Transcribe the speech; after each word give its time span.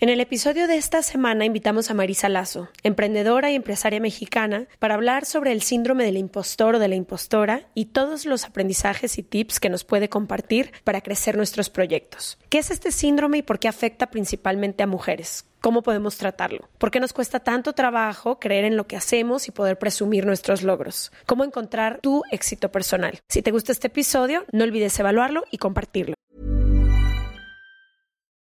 En 0.00 0.10
el 0.10 0.20
episodio 0.20 0.68
de 0.68 0.76
esta 0.76 1.02
semana 1.02 1.44
invitamos 1.44 1.90
a 1.90 1.94
Marisa 1.94 2.28
Lazo, 2.28 2.68
emprendedora 2.84 3.50
y 3.50 3.56
empresaria 3.56 3.98
mexicana, 3.98 4.68
para 4.78 4.94
hablar 4.94 5.24
sobre 5.24 5.50
el 5.50 5.60
síndrome 5.60 6.04
del 6.04 6.16
impostor 6.16 6.76
o 6.76 6.78
de 6.78 6.86
la 6.86 6.94
impostora 6.94 7.66
y 7.74 7.86
todos 7.86 8.24
los 8.24 8.44
aprendizajes 8.44 9.18
y 9.18 9.24
tips 9.24 9.58
que 9.58 9.70
nos 9.70 9.82
puede 9.82 10.08
compartir 10.08 10.70
para 10.84 11.00
crecer 11.00 11.36
nuestros 11.36 11.68
proyectos. 11.68 12.38
¿Qué 12.48 12.58
es 12.58 12.70
este 12.70 12.92
síndrome 12.92 13.38
y 13.38 13.42
por 13.42 13.58
qué 13.58 13.66
afecta 13.66 14.06
principalmente 14.06 14.84
a 14.84 14.86
mujeres? 14.86 15.46
¿Cómo 15.60 15.82
podemos 15.82 16.16
tratarlo? 16.16 16.68
¿Por 16.78 16.92
qué 16.92 17.00
nos 17.00 17.12
cuesta 17.12 17.40
tanto 17.40 17.72
trabajo 17.72 18.38
creer 18.38 18.66
en 18.66 18.76
lo 18.76 18.86
que 18.86 18.96
hacemos 18.96 19.48
y 19.48 19.50
poder 19.50 19.80
presumir 19.80 20.24
nuestros 20.26 20.62
logros? 20.62 21.10
¿Cómo 21.26 21.42
encontrar 21.42 21.98
tu 22.00 22.22
éxito 22.30 22.70
personal? 22.70 23.18
Si 23.28 23.42
te 23.42 23.50
gusta 23.50 23.72
este 23.72 23.88
episodio, 23.88 24.44
no 24.52 24.62
olvides 24.62 24.96
evaluarlo 25.00 25.42
y 25.50 25.58
compartirlo. 25.58 26.14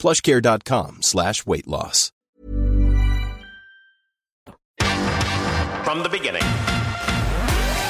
plushcare.com 0.00 1.02
slash 1.02 1.46
weight 1.46 1.68
loss. 1.68 2.10
from 5.90 6.04
the 6.04 6.08
beginning. 6.08 6.59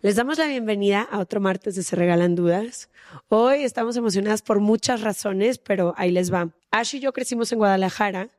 Les 0.00 0.14
damos 0.14 0.38
la 0.38 0.46
bienvenida 0.46 1.02
a 1.02 1.18
otro 1.18 1.40
martes 1.40 1.74
de 1.74 1.82
Se 1.82 1.96
Regalan 1.96 2.36
Dudas. 2.36 2.88
Hoy 3.26 3.64
estamos 3.64 3.96
emocionadas 3.96 4.42
por 4.42 4.60
muchas 4.60 5.00
razones, 5.00 5.58
pero 5.58 5.92
ahí 5.96 6.12
les 6.12 6.32
va. 6.32 6.50
Ash 6.70 6.94
y 6.94 7.00
yo 7.00 7.12
crecimos 7.12 7.50
en 7.50 7.58
Guadalajara 7.58 8.30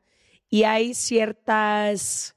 y 0.48 0.62
hay 0.62 0.94
ciertas 0.94 2.34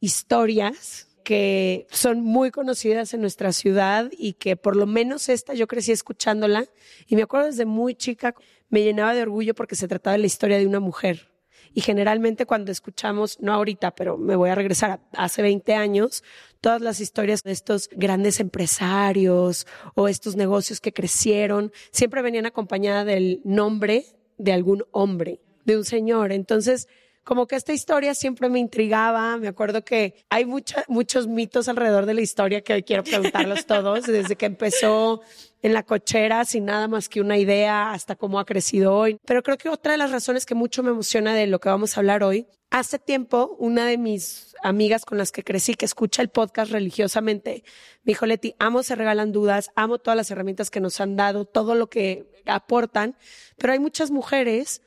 historias 0.00 1.06
que 1.22 1.86
son 1.90 2.22
muy 2.22 2.50
conocidas 2.50 3.12
en 3.12 3.20
nuestra 3.20 3.52
ciudad 3.52 4.10
y 4.16 4.32
que 4.32 4.56
por 4.56 4.74
lo 4.74 4.86
menos 4.86 5.28
esta 5.28 5.52
yo 5.52 5.66
crecí 5.66 5.92
escuchándola 5.92 6.64
y 7.06 7.16
me 7.16 7.24
acuerdo 7.24 7.48
desde 7.48 7.66
muy 7.66 7.94
chica 7.94 8.34
me 8.70 8.82
llenaba 8.82 9.12
de 9.12 9.20
orgullo 9.20 9.54
porque 9.54 9.76
se 9.76 9.86
trataba 9.86 10.12
de 10.12 10.20
la 10.20 10.26
historia 10.26 10.56
de 10.56 10.66
una 10.66 10.80
mujer. 10.80 11.31
Y 11.74 11.80
generalmente 11.80 12.46
cuando 12.46 12.70
escuchamos, 12.72 13.38
no 13.40 13.52
ahorita, 13.52 13.94
pero 13.94 14.18
me 14.18 14.36
voy 14.36 14.50
a 14.50 14.54
regresar 14.54 15.00
a 15.14 15.24
hace 15.24 15.42
20 15.42 15.74
años, 15.74 16.22
todas 16.60 16.80
las 16.80 17.00
historias 17.00 17.42
de 17.42 17.52
estos 17.52 17.88
grandes 17.92 18.40
empresarios 18.40 19.66
o 19.94 20.08
estos 20.08 20.36
negocios 20.36 20.80
que 20.80 20.92
crecieron, 20.92 21.72
siempre 21.90 22.22
venían 22.22 22.46
acompañadas 22.46 23.06
del 23.06 23.40
nombre 23.44 24.04
de 24.38 24.52
algún 24.52 24.84
hombre, 24.90 25.40
de 25.64 25.76
un 25.76 25.84
señor. 25.84 26.32
Entonces, 26.32 26.88
como 27.24 27.46
que 27.46 27.56
esta 27.56 27.72
historia 27.72 28.14
siempre 28.14 28.48
me 28.48 28.58
intrigaba. 28.58 29.36
Me 29.36 29.48
acuerdo 29.48 29.84
que 29.84 30.24
hay 30.28 30.44
mucha, 30.44 30.84
muchos 30.88 31.26
mitos 31.26 31.68
alrededor 31.68 32.06
de 32.06 32.14
la 32.14 32.20
historia 32.20 32.62
que 32.62 32.74
hoy 32.74 32.82
quiero 32.82 33.04
preguntarlos 33.04 33.66
todos, 33.66 34.06
desde 34.06 34.36
que 34.36 34.46
empezó 34.46 35.20
en 35.62 35.72
la 35.72 35.84
cochera 35.84 36.44
sin 36.44 36.64
nada 36.64 36.88
más 36.88 37.08
que 37.08 37.20
una 37.20 37.38
idea 37.38 37.92
hasta 37.92 38.16
cómo 38.16 38.40
ha 38.40 38.44
crecido 38.44 38.94
hoy. 38.94 39.18
Pero 39.24 39.42
creo 39.42 39.56
que 39.56 39.68
otra 39.68 39.92
de 39.92 39.98
las 39.98 40.10
razones 40.10 40.44
que 40.44 40.54
mucho 40.54 40.82
me 40.82 40.90
emociona 40.90 41.34
de 41.34 41.46
lo 41.46 41.60
que 41.60 41.68
vamos 41.68 41.96
a 41.96 42.00
hablar 42.00 42.24
hoy, 42.24 42.46
hace 42.70 42.98
tiempo 42.98 43.54
una 43.58 43.86
de 43.86 43.98
mis 43.98 44.56
amigas 44.62 45.04
con 45.04 45.18
las 45.18 45.30
que 45.30 45.44
crecí, 45.44 45.74
que 45.74 45.84
escucha 45.84 46.22
el 46.22 46.28
podcast 46.28 46.72
religiosamente, 46.72 47.62
me 48.02 48.12
dijo, 48.12 48.26
Leti, 48.26 48.54
amo 48.58 48.82
Se 48.82 48.96
Regalan 48.96 49.32
Dudas, 49.32 49.70
amo 49.76 49.98
todas 49.98 50.16
las 50.16 50.30
herramientas 50.30 50.70
que 50.70 50.80
nos 50.80 51.00
han 51.00 51.16
dado, 51.16 51.44
todo 51.44 51.74
lo 51.74 51.88
que 51.88 52.26
aportan, 52.46 53.16
pero 53.58 53.72
hay 53.72 53.78
muchas 53.78 54.10
mujeres 54.10 54.82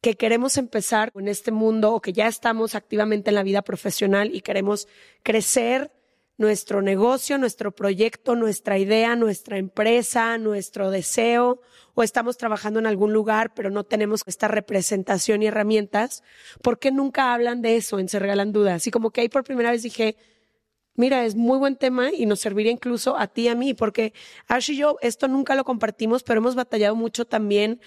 que 0.00 0.16
queremos 0.16 0.56
empezar 0.56 1.12
en 1.14 1.28
este 1.28 1.50
mundo 1.50 1.92
o 1.92 2.00
que 2.00 2.12
ya 2.12 2.28
estamos 2.28 2.74
activamente 2.74 3.30
en 3.30 3.34
la 3.34 3.42
vida 3.42 3.62
profesional 3.62 4.34
y 4.34 4.40
queremos 4.40 4.88
crecer 5.22 5.92
nuestro 6.38 6.82
negocio, 6.82 7.36
nuestro 7.36 7.72
proyecto, 7.72 8.36
nuestra 8.36 8.78
idea, 8.78 9.16
nuestra 9.16 9.58
empresa, 9.58 10.38
nuestro 10.38 10.90
deseo, 10.90 11.60
o 11.94 12.04
estamos 12.04 12.36
trabajando 12.36 12.78
en 12.78 12.86
algún 12.86 13.12
lugar, 13.12 13.54
pero 13.54 13.70
no 13.70 13.82
tenemos 13.82 14.22
esta 14.24 14.46
representación 14.46 15.42
y 15.42 15.48
herramientas, 15.48 16.22
¿por 16.62 16.78
qué 16.78 16.92
nunca 16.92 17.34
hablan 17.34 17.60
de 17.60 17.74
eso 17.74 17.98
en 17.98 18.08
Se 18.08 18.20
Regalan 18.20 18.52
Dudas? 18.52 18.86
Y 18.86 18.92
como 18.92 19.10
que 19.10 19.22
ahí 19.22 19.28
por 19.28 19.42
primera 19.42 19.72
vez 19.72 19.82
dije, 19.82 20.16
mira, 20.94 21.24
es 21.24 21.34
muy 21.34 21.58
buen 21.58 21.74
tema 21.74 22.12
y 22.12 22.24
nos 22.26 22.38
serviría 22.38 22.70
incluso 22.70 23.18
a 23.18 23.26
ti 23.26 23.42
y 23.42 23.48
a 23.48 23.56
mí, 23.56 23.74
porque 23.74 24.12
Ash 24.46 24.70
y 24.70 24.76
yo 24.76 24.96
esto 25.00 25.26
nunca 25.26 25.56
lo 25.56 25.64
compartimos, 25.64 26.22
pero 26.22 26.38
hemos 26.38 26.54
batallado 26.54 26.94
mucho 26.94 27.24
también, 27.24 27.80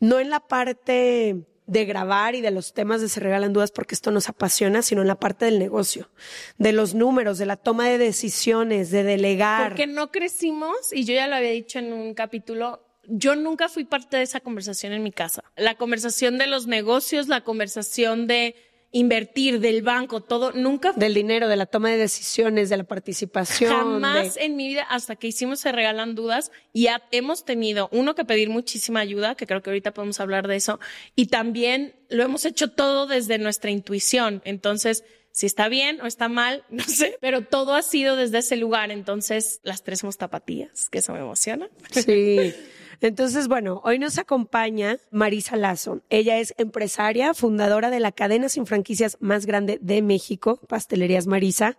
no 0.00 0.20
en 0.20 0.30
la 0.30 0.40
parte 0.40 1.46
de 1.66 1.84
grabar 1.84 2.34
y 2.34 2.40
de 2.40 2.50
los 2.50 2.72
temas 2.72 3.00
de 3.00 3.08
Se 3.08 3.20
Regalan 3.20 3.52
Dudas 3.52 3.72
porque 3.72 3.94
esto 3.94 4.10
nos 4.10 4.28
apasiona, 4.28 4.82
sino 4.82 5.02
en 5.02 5.08
la 5.08 5.18
parte 5.18 5.44
del 5.46 5.58
negocio, 5.58 6.10
de 6.58 6.72
los 6.72 6.94
números, 6.94 7.38
de 7.38 7.46
la 7.46 7.56
toma 7.56 7.88
de 7.88 7.98
decisiones, 7.98 8.90
de 8.90 9.02
delegar. 9.02 9.68
Porque 9.68 9.86
no 9.86 10.10
crecimos, 10.12 10.92
y 10.92 11.04
yo 11.04 11.14
ya 11.14 11.26
lo 11.26 11.34
había 11.34 11.50
dicho 11.50 11.78
en 11.78 11.92
un 11.92 12.14
capítulo, 12.14 12.86
yo 13.08 13.36
nunca 13.36 13.68
fui 13.68 13.84
parte 13.84 14.16
de 14.16 14.22
esa 14.22 14.40
conversación 14.40 14.92
en 14.92 15.02
mi 15.02 15.12
casa. 15.12 15.42
La 15.56 15.76
conversación 15.76 16.38
de 16.38 16.46
los 16.46 16.66
negocios, 16.66 17.28
la 17.28 17.42
conversación 17.42 18.26
de 18.26 18.54
invertir, 18.92 19.60
del 19.60 19.82
banco, 19.82 20.22
todo, 20.22 20.52
nunca 20.52 20.92
Del 20.92 21.12
dinero, 21.14 21.48
de 21.48 21.56
la 21.56 21.66
toma 21.66 21.90
de 21.90 21.96
decisiones, 21.98 22.68
de 22.70 22.76
la 22.78 22.84
participación. 22.84 23.70
Jamás 23.72 24.34
de- 24.36 24.44
en 24.44 24.56
mi 24.56 24.68
vida, 24.68 24.82
hasta 24.88 25.16
que 25.16 25.26
hicimos 25.26 25.60
Se 25.60 25.72
Regalan 25.72 26.14
Dudas, 26.14 26.50
y 26.72 26.86
ha- 26.86 27.02
hemos 27.10 27.44
tenido, 27.44 27.88
uno, 27.92 28.14
que 28.14 28.24
pedir 28.24 28.48
muchísima 28.48 29.00
ayuda, 29.00 29.34
que 29.34 29.46
creo 29.46 29.62
que 29.62 29.70
ahorita 29.70 29.92
podemos 29.92 30.20
hablar 30.20 30.48
de 30.48 30.56
eso, 30.56 30.80
y 31.14 31.26
también 31.26 31.94
lo 32.08 32.22
hemos 32.22 32.44
hecho 32.44 32.70
todo 32.70 33.06
desde 33.06 33.38
nuestra 33.38 33.70
intuición. 33.70 34.40
Entonces, 34.44 35.04
si 35.32 35.44
está 35.44 35.68
bien 35.68 36.00
o 36.00 36.06
está 36.06 36.28
mal, 36.28 36.64
no 36.70 36.84
sé, 36.84 37.18
pero 37.20 37.42
todo 37.42 37.74
ha 37.74 37.82
sido 37.82 38.16
desde 38.16 38.38
ese 38.38 38.56
lugar. 38.56 38.90
Entonces, 38.90 39.60
las 39.62 39.82
tres 39.82 39.98
somos 40.00 40.16
tapatías, 40.16 40.88
que 40.88 40.98
eso 40.98 41.12
me 41.12 41.18
emociona. 41.18 41.68
Sí. 41.90 42.54
Entonces, 43.00 43.48
bueno, 43.48 43.80
hoy 43.84 43.98
nos 43.98 44.18
acompaña 44.18 44.98
Marisa 45.10 45.56
Lazo. 45.56 46.00
Ella 46.10 46.38
es 46.38 46.54
empresaria, 46.58 47.34
fundadora 47.34 47.90
de 47.90 48.00
la 48.00 48.12
cadena 48.12 48.48
sin 48.48 48.66
franquicias 48.66 49.16
más 49.20 49.46
grande 49.46 49.78
de 49.80 50.02
México, 50.02 50.60
Pastelerías 50.68 51.26
Marisa. 51.26 51.76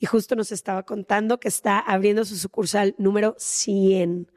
Y 0.00 0.06
justo 0.06 0.36
nos 0.36 0.52
estaba 0.52 0.84
contando 0.84 1.40
que 1.40 1.48
está 1.48 1.80
abriendo 1.80 2.24
su 2.24 2.36
sucursal 2.36 2.94
número 2.98 3.34
100. 3.36 4.30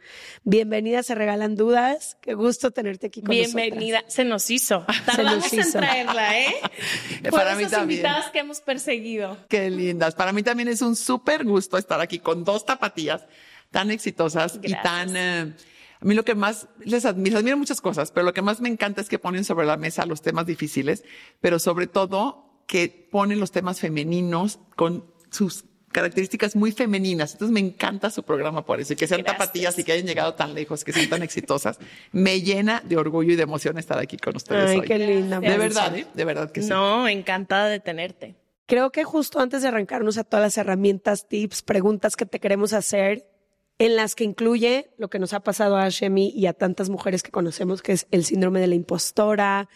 Bienvenida, 0.44 1.04
se 1.04 1.14
regalan 1.14 1.56
dudas. 1.56 2.18
Qué 2.20 2.34
gusto 2.34 2.72
tenerte 2.72 3.08
aquí 3.08 3.22
con 3.22 3.30
Bienvenida. 3.30 4.04
Se 4.08 4.24
nos 4.26 4.50
hizo. 4.50 4.84
Tardamos 5.06 5.54
en 5.54 5.60
hizo. 5.60 5.78
traerla, 5.78 6.40
¿eh? 6.40 6.56
Por 7.24 7.32
Para 7.32 7.56
mí 7.56 7.62
esas 7.66 7.74
también. 7.78 8.00
invitadas 8.00 8.32
que 8.32 8.40
hemos 8.40 8.60
perseguido. 8.62 9.38
Qué 9.50 9.70
lindas. 9.70 10.16
Para 10.16 10.34
mí 10.34 10.42
también 10.42 10.68
es 10.68 10.82
un 10.82 10.96
súper 10.96 11.46
gusto 11.46 11.78
estar 11.78 12.02
aquí 12.02 12.18
con 12.18 12.44
dos 12.44 12.66
tapatías 12.66 13.28
tan 13.70 13.92
exitosas 13.92 14.58
y 14.64 14.74
tan... 14.74 15.16
eh, 15.16 15.54
a 16.02 16.06
mí 16.06 16.16
lo 16.16 16.26
que 16.26 16.36
más 16.36 16.68
les 16.84 17.06
admiro, 17.06 17.38
admiro 17.38 17.58
muchas 17.58 17.80
cosas, 17.80 18.12
pero 18.12 18.26
lo 18.26 18.34
que 18.34 18.42
más 18.42 18.60
me 18.60 18.70
encanta 18.70 19.02
es 19.02 19.08
que 19.10 19.20
ponen 19.20 19.44
sobre 19.44 19.68
la 19.68 19.78
mesa 19.78 20.06
los 20.06 20.22
temas 20.22 20.46
difíciles, 20.48 21.04
pero 21.40 21.60
sobre 21.60 21.88
todo 21.88 22.64
que 22.68 23.08
ponen 23.12 23.40
los 23.40 23.52
temas 23.52 23.80
femeninos 23.80 24.60
con 24.76 25.06
sus 25.30 25.66
características 25.92 26.56
muy 26.56 26.72
femeninas. 26.72 27.34
Entonces 27.34 27.54
me 27.54 27.60
encanta 27.60 28.10
su 28.10 28.24
programa 28.24 28.66
por 28.66 28.80
eso. 28.80 28.94
Y 28.94 28.96
que 28.96 29.08
sean 29.08 29.22
Gracias. 29.22 29.38
tapatías 29.40 29.78
y 29.78 29.84
que 29.84 29.92
hayan 29.92 30.08
llegado 30.08 30.34
tan 30.36 30.54
lejos, 30.54 30.84
que 30.84 30.94
sean 30.94 31.10
tan 31.10 31.22
exitosas. 31.22 31.80
Me 32.14 32.42
llena 32.42 32.82
de 32.86 32.98
orgullo 32.98 33.34
y 33.34 33.36
de 33.36 33.44
emoción 33.44 33.78
estar 33.78 34.00
aquí 34.00 34.18
con 34.18 34.36
ustedes 34.38 34.70
Ay, 34.72 34.80
hoy. 34.80 34.88
qué 34.88 34.98
linda. 34.98 35.40
De 35.40 35.58
verdad, 35.58 35.96
¿eh? 35.98 36.08
De 36.14 36.26
verdad 36.26 36.52
que 36.52 36.62
sí. 36.62 36.70
No, 36.70 37.08
encantada 37.08 37.68
de 37.68 37.80
tenerte. 37.80 38.36
Creo 38.68 38.92
que 38.92 39.04
justo 39.04 39.42
antes 39.42 39.64
de 39.64 39.68
arrancarnos 39.68 40.18
a 40.18 40.24
todas 40.24 40.42
las 40.42 40.58
herramientas, 40.58 41.28
tips, 41.28 41.62
preguntas 41.62 42.16
que 42.16 42.26
te 42.26 42.40
queremos 42.40 42.72
hacer, 42.72 43.28
en 43.82 43.96
las 43.96 44.14
que 44.14 44.24
incluye 44.24 44.92
lo 45.00 45.10
que 45.10 45.18
nos 45.18 45.34
ha 45.34 45.40
pasado 45.40 45.76
a 45.76 45.90
Shemi 45.90 46.30
y 46.36 46.46
a 46.46 46.54
tantas 46.54 46.92
mujeres 46.92 47.24
que 47.24 47.32
conocemos, 47.32 47.82
que 47.82 47.94
es 47.94 48.06
el 48.12 48.24
síndrome 48.24 48.60
de 48.60 48.68
la 48.68 48.76
impostora, 48.76 49.70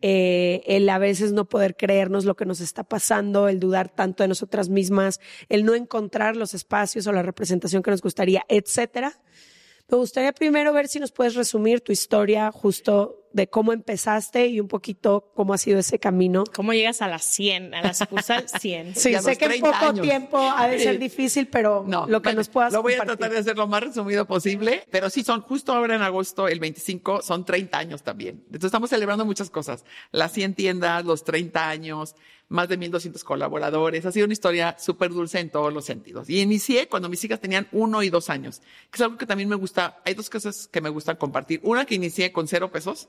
eh, 0.00 0.62
el 0.66 0.88
a 0.88 0.98
veces 0.98 1.32
no 1.32 1.48
poder 1.48 1.76
creernos 1.76 2.24
lo 2.24 2.36
que 2.36 2.46
nos 2.46 2.60
está 2.60 2.84
pasando, 2.84 3.48
el 3.48 3.58
dudar 3.58 3.88
tanto 3.88 4.22
de 4.22 4.28
nosotras 4.28 4.68
mismas, 4.68 5.18
el 5.48 5.64
no 5.64 5.74
encontrar 5.74 6.36
los 6.36 6.54
espacios 6.54 7.08
o 7.08 7.12
la 7.12 7.24
representación 7.24 7.82
que 7.82 7.90
nos 7.90 8.00
gustaría, 8.00 8.44
etcétera. 8.48 9.20
Me 9.88 9.98
gustaría 9.98 10.32
primero 10.32 10.72
ver 10.72 10.86
si 10.86 11.00
nos 11.00 11.10
puedes 11.10 11.34
resumir 11.34 11.80
tu 11.80 11.90
historia 11.90 12.52
justo 12.52 13.27
de 13.32 13.46
cómo 13.48 13.72
empezaste 13.72 14.46
y 14.46 14.60
un 14.60 14.68
poquito 14.68 15.32
cómo 15.34 15.54
ha 15.54 15.58
sido 15.58 15.78
ese 15.78 15.98
camino. 15.98 16.44
¿Cómo 16.54 16.72
llegas 16.72 17.02
a 17.02 17.08
las 17.08 17.24
100, 17.24 17.74
a 17.74 17.82
la 17.82 17.94
sucursal 17.94 18.48
100? 18.48 18.94
Sí, 18.96 19.14
a 19.14 19.22
sé 19.22 19.36
que 19.36 19.44
en 19.44 19.50
30 19.52 19.70
poco 19.70 19.86
años. 19.90 20.02
tiempo 20.02 20.38
ha 20.38 20.66
de 20.68 20.78
ser 20.78 20.98
difícil, 20.98 21.48
pero 21.48 21.84
No, 21.86 22.06
lo 22.06 22.20
que 22.22 22.28
bueno, 22.28 22.38
nos 22.40 22.48
puedas 22.48 22.72
Lo 22.72 22.82
voy 22.82 22.94
a 22.94 22.98
compartir. 22.98 23.18
tratar 23.18 23.34
de 23.34 23.40
hacer 23.40 23.56
lo 23.56 23.66
más 23.66 23.82
resumido 23.82 24.26
posible, 24.26 24.84
pero 24.90 25.10
sí 25.10 25.22
son 25.24 25.42
justo 25.42 25.72
ahora 25.72 25.94
en 25.94 26.02
agosto, 26.02 26.48
el 26.48 26.60
25, 26.60 27.22
son 27.22 27.44
30 27.44 27.78
años 27.78 28.02
también. 28.02 28.42
Entonces 28.46 28.64
estamos 28.66 28.90
celebrando 28.90 29.24
muchas 29.24 29.50
cosas. 29.50 29.84
Las 30.10 30.32
100 30.32 30.54
tiendas, 30.54 31.04
los 31.04 31.24
30 31.24 31.68
años, 31.68 32.14
más 32.48 32.68
de 32.68 32.78
1200 32.78 33.24
colaboradores. 33.24 34.06
Ha 34.06 34.12
sido 34.12 34.24
una 34.24 34.32
historia 34.32 34.74
súper 34.78 35.10
dulce 35.10 35.38
en 35.38 35.50
todos 35.50 35.70
los 35.72 35.84
sentidos. 35.84 36.30
Y 36.30 36.40
inicié 36.40 36.88
cuando 36.88 37.08
mis 37.10 37.22
hijas 37.24 37.40
tenían 37.40 37.68
uno 37.72 38.02
y 38.02 38.08
dos 38.08 38.30
años, 38.30 38.60
que 38.90 38.96
es 38.96 39.00
algo 39.02 39.18
que 39.18 39.26
también 39.26 39.48
me 39.50 39.56
gusta. 39.56 40.00
Hay 40.06 40.14
dos 40.14 40.30
cosas 40.30 40.66
que 40.68 40.80
me 40.80 40.88
gustan 40.88 41.16
compartir. 41.16 41.60
Una 41.62 41.84
que 41.84 41.94
inicié 41.94 42.32
con 42.32 42.48
cero 42.48 42.70
pesos. 42.72 43.08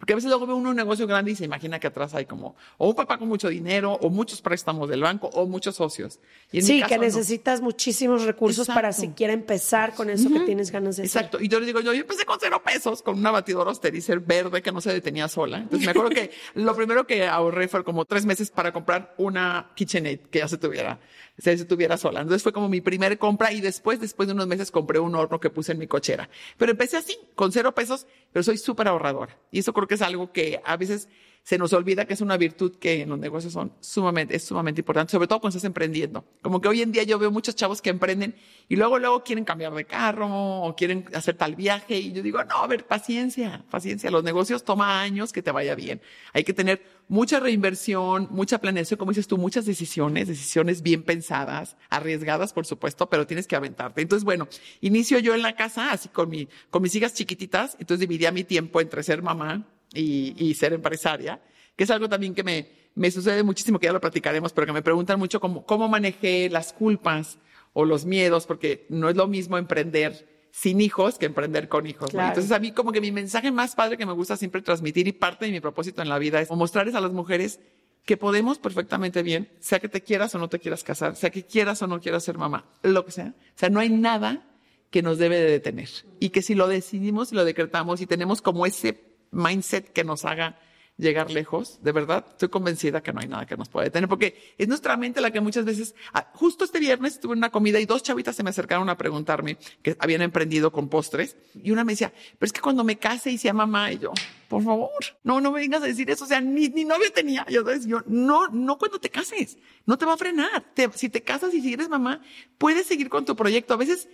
Porque 0.00 0.14
a 0.14 0.16
veces 0.16 0.30
luego 0.30 0.46
ve 0.46 0.54
uno 0.54 0.70
un 0.70 0.76
negocio 0.76 1.06
grande 1.06 1.30
y 1.32 1.36
se 1.36 1.44
imagina 1.44 1.78
que 1.78 1.86
atrás 1.86 2.14
hay 2.14 2.24
como 2.24 2.56
o 2.78 2.88
un 2.88 2.94
papá 2.94 3.18
con 3.18 3.28
mucho 3.28 3.48
dinero, 3.50 3.92
o 4.00 4.08
muchos 4.08 4.40
préstamos 4.40 4.88
del 4.88 5.02
banco, 5.02 5.28
o 5.34 5.46
muchos 5.46 5.76
socios. 5.76 6.18
Y 6.50 6.58
en 6.58 6.64
mi 6.64 6.66
Sí, 6.66 6.80
caso, 6.80 6.88
que 6.88 6.96
no. 6.96 7.02
necesitas 7.02 7.60
muchísimos 7.60 8.24
recursos 8.24 8.66
para 8.66 8.88
Exacto. 8.88 9.08
siquiera 9.10 9.34
empezar 9.34 9.94
con 9.94 10.08
eso 10.08 10.30
que 10.32 10.40
tienes 10.40 10.70
ganas 10.70 10.96
de 10.96 11.02
hacer. 11.02 11.20
Exacto. 11.22 11.38
Y 11.40 11.48
yo 11.48 11.58
les 11.60 11.66
digo, 11.66 11.80
yo, 11.80 11.92
yo 11.92 12.00
empecé 12.00 12.24
con 12.24 12.38
cero 12.40 12.62
pesos, 12.64 13.02
con 13.02 13.18
una 13.18 13.30
batidora 13.30 13.70
Osterizer 13.70 14.20
verde 14.20 14.62
que 14.62 14.72
no 14.72 14.80
se 14.80 14.90
detenía 14.90 15.28
sola. 15.28 15.58
Entonces 15.58 15.84
me 15.84 15.90
acuerdo 15.90 16.10
que 16.10 16.30
lo 16.54 16.74
primero 16.74 17.06
que 17.06 17.26
ahorré 17.28 17.68
fue 17.68 17.84
como 17.84 18.06
tres 18.06 18.24
meses 18.24 18.50
para 18.50 18.72
comprar 18.72 19.14
una 19.18 19.70
KitchenAid 19.74 20.20
que 20.30 20.38
ya 20.38 20.48
se 20.48 20.56
tuviera, 20.56 20.98
se, 21.40 21.56
se 21.58 21.64
tuviera 21.64 21.96
sola. 21.96 22.20
Entonces 22.20 22.42
fue 22.42 22.52
como 22.52 22.68
mi 22.68 22.80
primer 22.80 23.18
compra 23.18 23.52
y 23.52 23.60
después, 23.60 24.00
después 24.00 24.26
de 24.28 24.34
unos 24.34 24.46
meses 24.46 24.70
compré 24.70 24.98
un 24.98 25.14
horno 25.14 25.40
que 25.40 25.50
puse 25.50 25.72
en 25.72 25.78
mi 25.78 25.86
cochera. 25.86 26.28
Pero 26.56 26.72
empecé 26.72 26.96
así, 26.96 27.16
con 27.34 27.52
cero 27.52 27.74
pesos, 27.74 28.06
pero 28.32 28.42
soy 28.42 28.58
súper 28.58 28.88
ahorradora. 28.88 29.36
Y 29.50 29.60
eso 29.60 29.72
creo 29.72 29.88
que 29.88 29.94
es 29.94 30.02
algo 30.02 30.32
que 30.32 30.60
a 30.64 30.76
veces 30.76 31.08
se 31.42 31.58
nos 31.58 31.72
olvida 31.72 32.04
que 32.04 32.14
es 32.14 32.20
una 32.20 32.36
virtud 32.36 32.76
que 32.76 33.02
en 33.02 33.08
los 33.08 33.18
negocios 33.18 33.52
son 33.52 33.72
sumamente, 33.80 34.36
es 34.36 34.44
sumamente 34.44 34.82
importante, 34.82 35.10
sobre 35.10 35.26
todo 35.26 35.40
cuando 35.40 35.56
estás 35.56 35.66
emprendiendo. 35.66 36.24
Como 36.42 36.60
que 36.60 36.68
hoy 36.68 36.82
en 36.82 36.92
día 36.92 37.02
yo 37.02 37.18
veo 37.18 37.30
muchos 37.30 37.56
chavos 37.56 37.82
que 37.82 37.90
emprenden 37.90 38.34
y 38.68 38.76
luego, 38.76 38.98
luego 38.98 39.24
quieren 39.24 39.44
cambiar 39.44 39.74
de 39.74 39.84
carro 39.84 40.28
o 40.30 40.76
quieren 40.76 41.06
hacer 41.14 41.36
tal 41.36 41.56
viaje 41.56 41.98
y 41.98 42.12
yo 42.12 42.22
digo, 42.22 42.42
no, 42.44 42.56
a 42.56 42.66
ver, 42.66 42.86
paciencia, 42.86 43.64
paciencia. 43.70 44.10
Los 44.10 44.22
negocios 44.22 44.64
toma 44.64 45.00
años 45.00 45.32
que 45.32 45.42
te 45.42 45.50
vaya 45.50 45.74
bien. 45.74 46.00
Hay 46.32 46.44
que 46.44 46.52
tener 46.52 46.82
mucha 47.08 47.40
reinversión, 47.40 48.28
mucha 48.30 48.58
planeación, 48.58 48.98
como 48.98 49.10
dices 49.10 49.26
tú, 49.26 49.36
muchas 49.36 49.66
decisiones, 49.66 50.28
decisiones 50.28 50.82
bien 50.82 51.02
pensadas, 51.02 51.76
arriesgadas, 51.88 52.52
por 52.52 52.66
supuesto, 52.66 53.08
pero 53.08 53.26
tienes 53.26 53.48
que 53.48 53.56
aventarte. 53.56 54.02
Entonces, 54.02 54.24
bueno, 54.24 54.46
inicio 54.80 55.18
yo 55.18 55.34
en 55.34 55.42
la 55.42 55.56
casa, 55.56 55.90
así 55.90 56.08
con 56.10 56.28
mi, 56.28 56.48
con 56.70 56.82
mis 56.82 56.94
hijas 56.94 57.14
chiquititas, 57.14 57.76
entonces 57.80 58.00
dividía 58.00 58.30
mi 58.30 58.44
tiempo 58.44 58.80
entre 58.80 59.02
ser 59.02 59.22
mamá 59.22 59.66
y, 59.92 60.34
y 60.36 60.54
ser 60.54 60.72
empresaria, 60.72 61.40
que 61.76 61.84
es 61.84 61.90
algo 61.90 62.08
también 62.08 62.34
que 62.34 62.42
me, 62.42 62.68
me 62.94 63.10
sucede 63.10 63.42
muchísimo, 63.42 63.78
que 63.78 63.86
ya 63.86 63.92
lo 63.92 64.00
platicaremos, 64.00 64.52
pero 64.52 64.66
que 64.66 64.72
me 64.72 64.82
preguntan 64.82 65.18
mucho 65.18 65.40
cómo, 65.40 65.64
cómo 65.64 65.88
manejé 65.88 66.48
las 66.50 66.72
culpas 66.72 67.38
o 67.72 67.84
los 67.84 68.04
miedos, 68.04 68.46
porque 68.46 68.86
no 68.88 69.08
es 69.08 69.16
lo 69.16 69.26
mismo 69.26 69.58
emprender 69.58 70.28
sin 70.52 70.80
hijos 70.80 71.18
que 71.18 71.26
emprender 71.26 71.68
con 71.68 71.86
hijos. 71.86 72.12
¿no? 72.12 72.18
Claro. 72.18 72.28
Entonces 72.28 72.52
a 72.52 72.58
mí 72.58 72.72
como 72.72 72.92
que 72.92 73.00
mi 73.00 73.12
mensaje 73.12 73.52
más 73.52 73.74
padre 73.74 73.96
que 73.96 74.06
me 74.06 74.12
gusta 74.12 74.36
siempre 74.36 74.62
transmitir 74.62 75.06
y 75.06 75.12
parte 75.12 75.46
de 75.46 75.52
mi 75.52 75.60
propósito 75.60 76.02
en 76.02 76.08
la 76.08 76.18
vida 76.18 76.40
es 76.40 76.50
mostrarles 76.50 76.94
a 76.94 77.00
las 77.00 77.12
mujeres 77.12 77.60
que 78.04 78.16
podemos 78.16 78.58
perfectamente 78.58 79.22
bien, 79.22 79.48
sea 79.60 79.78
que 79.78 79.88
te 79.88 80.00
quieras 80.00 80.34
o 80.34 80.38
no 80.38 80.48
te 80.48 80.58
quieras 80.58 80.82
casar, 80.82 81.14
sea 81.14 81.30
que 81.30 81.44
quieras 81.44 81.80
o 81.82 81.86
no 81.86 82.00
quieras 82.00 82.24
ser 82.24 82.38
mamá, 82.38 82.64
lo 82.82 83.04
que 83.04 83.12
sea. 83.12 83.34
O 83.38 83.58
sea, 83.58 83.68
no 83.68 83.78
hay 83.78 83.90
nada 83.90 84.46
que 84.90 85.02
nos 85.02 85.18
debe 85.18 85.38
de 85.38 85.50
detener. 85.50 85.88
Y 86.18 86.30
que 86.30 86.42
si 86.42 86.54
lo 86.54 86.66
decidimos 86.66 87.30
y 87.30 87.36
lo 87.36 87.44
decretamos 87.44 88.00
y 88.00 88.06
tenemos 88.06 88.42
como 88.42 88.66
ese 88.66 89.09
mindset 89.30 89.92
que 89.92 90.04
nos 90.04 90.24
haga 90.24 90.58
llegar 91.00 91.30
lejos, 91.30 91.78
de 91.82 91.92
verdad, 91.92 92.24
estoy 92.28 92.48
convencida 92.48 93.02
que 93.02 93.12
no 93.12 93.20
hay 93.20 93.28
nada 93.28 93.46
que 93.46 93.56
nos 93.56 93.68
pueda 93.68 93.84
detener, 93.84 94.08
porque 94.08 94.54
es 94.58 94.68
nuestra 94.68 94.96
mente 94.96 95.20
la 95.20 95.30
que 95.30 95.40
muchas 95.40 95.64
veces, 95.64 95.94
ah, 96.12 96.30
justo 96.34 96.64
este 96.64 96.78
viernes 96.78 97.14
estuve 97.14 97.32
en 97.32 97.38
una 97.38 97.50
comida 97.50 97.80
y 97.80 97.86
dos 97.86 98.02
chavitas 98.02 98.36
se 98.36 98.42
me 98.42 98.50
acercaron 98.50 98.88
a 98.88 98.96
preguntarme 98.96 99.56
que 99.82 99.96
habían 99.98 100.22
emprendido 100.22 100.70
con 100.70 100.88
postres 100.88 101.36
y 101.54 101.70
una 101.70 101.84
me 101.84 101.94
decía, 101.94 102.12
pero 102.38 102.46
es 102.46 102.52
que 102.52 102.60
cuando 102.60 102.84
me 102.84 102.98
case 102.98 103.30
y 103.30 103.38
sea 103.38 103.52
mamá, 103.52 103.92
y 103.92 103.98
yo, 103.98 104.12
por 104.48 104.62
favor, 104.62 104.90
no, 105.24 105.40
no 105.40 105.52
me 105.52 105.60
vengas 105.60 105.82
a 105.82 105.86
decir 105.86 106.10
eso, 106.10 106.24
o 106.24 106.28
sea, 106.28 106.40
ni, 106.40 106.68
ni 106.68 106.84
novio 106.84 107.10
tenía, 107.12 107.46
yo, 107.48 107.62
¿sabes? 107.62 107.86
yo, 107.86 108.02
no, 108.06 108.48
no 108.48 108.78
cuando 108.78 109.00
te 109.00 109.10
cases, 109.10 109.58
no 109.86 109.96
te 109.96 110.04
va 110.04 110.14
a 110.14 110.18
frenar, 110.18 110.64
si 110.94 111.08
te 111.08 111.22
casas 111.22 111.54
y 111.54 111.62
si 111.62 111.72
eres 111.72 111.88
mamá, 111.88 112.20
puedes 112.58 112.86
seguir 112.86 113.08
con 113.08 113.24
tu 113.24 113.34
proyecto, 113.34 113.74
a 113.74 113.78
veces 113.78 114.08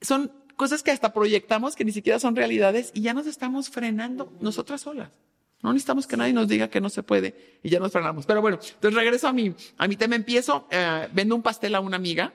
son 0.00 0.32
cosas 0.56 0.82
que 0.82 0.90
hasta 0.90 1.12
proyectamos 1.12 1.76
que 1.76 1.84
ni 1.84 1.92
siquiera 1.92 2.18
son 2.18 2.36
realidades 2.36 2.90
y 2.94 3.02
ya 3.02 3.14
nos 3.14 3.26
estamos 3.26 3.68
frenando 3.68 4.32
nosotras 4.40 4.80
solas. 4.80 5.10
No 5.62 5.72
necesitamos 5.72 6.08
que 6.08 6.16
nadie 6.16 6.32
nos 6.32 6.48
diga 6.48 6.68
que 6.68 6.80
no 6.80 6.90
se 6.90 7.04
puede 7.04 7.58
y 7.62 7.70
ya 7.70 7.78
nos 7.78 7.92
frenamos. 7.92 8.26
Pero 8.26 8.40
bueno, 8.42 8.58
entonces 8.60 8.94
regreso 8.94 9.28
a 9.28 9.32
mi, 9.32 9.54
a 9.78 9.86
mi 9.86 9.96
tema. 9.96 10.16
Empiezo, 10.16 10.66
eh, 10.70 11.08
vendo 11.12 11.36
un 11.36 11.42
pastel 11.42 11.76
a 11.76 11.80
una 11.80 11.96
amiga, 11.96 12.34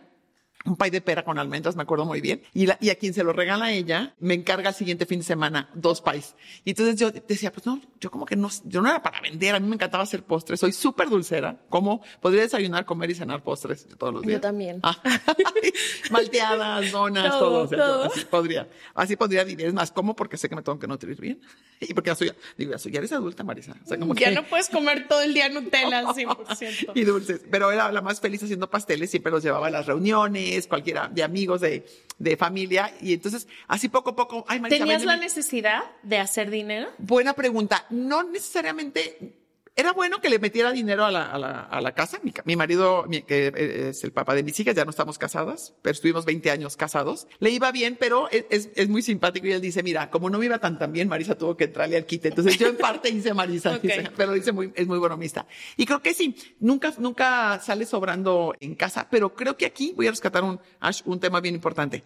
un 0.68 0.76
pay 0.76 0.90
de 0.92 1.02
pera 1.02 1.24
con 1.24 1.40
almendras, 1.40 1.76
me 1.76 1.82
acuerdo 1.84 2.06
muy 2.06 2.22
bien. 2.22 2.44
Y, 2.54 2.66
la- 2.68 2.78
y 2.82 2.90
a 2.90 2.96
quien 2.96 3.14
se 3.14 3.24
lo 3.24 3.34
regala 3.34 3.66
a 3.66 3.72
ella, 3.72 4.14
me 4.20 4.34
encarga 4.34 4.70
el 4.70 4.76
siguiente 4.76 5.06
fin 5.06 5.20
de 5.20 5.26
semana 5.26 5.70
dos 5.74 6.02
pies. 6.02 6.36
Y 6.66 6.72
entonces 6.72 6.98
yo 6.98 7.10
decía, 7.12 7.52
pues 7.52 7.66
no, 7.66 7.82
yo 8.00 8.12
como 8.12 8.26
que 8.26 8.36
no, 8.36 8.50
yo 8.66 8.82
no 8.82 8.90
era 8.90 9.02
para 9.02 9.22
vender, 9.22 9.56
a 9.56 9.60
mí 9.60 9.68
me 9.68 9.76
encantaba 9.76 10.04
hacer 10.04 10.24
postres, 10.24 10.60
soy 10.60 10.72
súper 10.74 11.10
dulcera. 11.10 11.58
como 11.70 12.02
Podría 12.22 12.42
desayunar, 12.44 12.86
comer 12.86 13.10
y 13.12 13.16
cenar 13.16 13.42
postres 13.44 13.88
todos 13.98 14.14
los 14.14 14.24
Yo 14.24 14.30
días. 14.30 14.42
también. 14.42 14.80
Ah, 14.84 15.02
malteadas, 16.12 16.92
donas, 16.92 17.30
Todo, 17.30 17.40
todo. 17.40 17.64
o 17.64 17.68
sea, 17.68 17.78
todo. 17.78 18.04
Así 18.06 18.26
podría, 18.26 18.68
así 18.94 19.16
podría 19.16 19.44
vivir. 19.44 19.68
Es 19.68 19.74
más, 19.74 19.92
como 19.92 20.16
porque 20.16 20.38
sé 20.38 20.50
que 20.50 20.56
me 20.56 20.62
tengo 20.62 20.80
que 20.80 20.88
nutrir 20.88 21.20
bien. 21.20 21.42
Y 21.80 21.94
porque 21.94 22.10
ya 22.10 22.16
soy, 22.16 22.32
digo, 22.58 22.72
ya 22.72 22.80
soy, 22.80 22.92
ya 22.92 22.98
eres 22.98 23.12
adulta, 23.12 23.44
Marisa. 23.44 23.76
O 23.84 23.88
sea, 23.88 24.00
como 24.00 24.16
Ya 24.16 24.30
que- 24.30 24.36
no 24.36 24.44
puedes 24.48 24.68
comer 24.68 25.08
todo 25.08 25.22
el 25.22 25.36
día 25.36 25.48
Nutella 25.50 26.00
al 26.00 26.08
100%. 26.08 26.92
y 26.96 27.04
dulces. 27.04 27.42
Pero 27.52 27.72
era 27.72 27.92
la 27.92 28.02
más 28.02 28.20
feliz 28.20 28.42
haciendo 28.42 28.68
pasteles, 28.68 29.12
siempre 29.12 29.32
los 29.32 29.44
llevaba 29.44 29.68
a 29.68 29.70
las 29.70 29.86
reuniones, 29.86 30.57
cualquiera 30.66 31.08
de 31.08 31.22
amigos, 31.22 31.62
de, 31.62 31.86
de 32.18 32.38
familia. 32.38 32.92
Y 33.02 33.14
entonces, 33.14 33.48
así 33.68 33.90
poco 33.90 34.12
a 34.12 34.16
poco, 34.16 34.46
ay, 34.48 34.60
Marisa, 34.60 34.80
¿Tenías 34.80 35.04
la 35.04 35.18
necesidad 35.18 35.84
de 36.02 36.18
hacer 36.18 36.50
dinero? 36.50 36.90
Buena 36.98 37.34
pregunta. 37.34 37.86
No 37.90 38.24
necesariamente. 38.24 39.36
Era 39.80 39.94
bueno 39.94 40.20
que 40.20 40.30
le 40.30 40.40
metiera 40.40 40.72
dinero 40.72 41.06
a 41.06 41.12
la, 41.12 41.32
a 41.32 41.38
la, 41.38 41.60
a 41.62 41.82
la 41.82 41.92
casa. 41.94 42.20
Mi, 42.24 42.34
mi 42.46 42.56
marido, 42.56 43.06
mi- 43.08 43.22
que 43.22 43.54
eh, 43.56 43.90
es 43.90 44.04
el 44.04 44.12
papá 44.12 44.34
de 44.34 44.42
mis 44.42 44.60
hijas, 44.60 44.74
ya 44.76 44.84
no 44.86 44.90
estamos 44.90 45.20
casadas, 45.20 45.76
pero 45.84 45.92
estuvimos 45.94 46.26
20 46.26 46.50
años 46.50 46.76
casados. 46.76 47.28
Le 47.38 47.52
iba 47.52 47.72
bien, 47.72 47.96
pero 48.00 48.28
es, 48.32 48.46
es, 48.50 48.70
es 48.76 48.90
muy 48.90 49.04
simpático 49.04 49.46
y 49.46 49.52
él 49.52 49.62
dice, 49.62 49.84
mira, 49.84 50.10
como 50.10 50.32
no 50.32 50.40
me 50.40 50.46
iba 50.48 50.58
tan 50.58 50.80
tan 50.80 50.92
bien, 50.92 51.08
Marisa 51.08 51.38
tuvo 51.38 51.56
que 51.56 51.66
entrarle 51.66 51.96
al 51.96 52.08
quite. 52.08 52.30
Entonces 52.30 52.58
yo 52.58 52.68
en 52.68 52.78
parte 52.78 53.10
hice 53.10 53.36
Marisa, 53.36 53.72
Ok. 53.76 53.84
dice, 53.84 54.10
pero 54.18 54.34
dice 54.34 54.52
muy, 54.52 54.72
es 54.76 54.88
muy 54.88 54.98
bromista. 54.98 55.46
Y 55.78 55.86
creo 55.86 56.02
que 56.02 56.16
sí, 56.16 56.36
nunca, 56.60 56.92
nunca 56.98 57.60
sale 57.60 57.86
sobrando 57.86 58.56
en 58.60 58.74
casa, 58.74 59.08
pero 59.12 59.36
creo 59.36 59.58
que 59.58 59.68
aquí 59.68 59.94
voy 59.96 60.08
a 60.08 60.10
rescatar 60.10 60.44
un, 60.44 60.60
un 61.06 61.20
tema 61.20 61.40
bien 61.40 61.54
importante. 61.54 62.04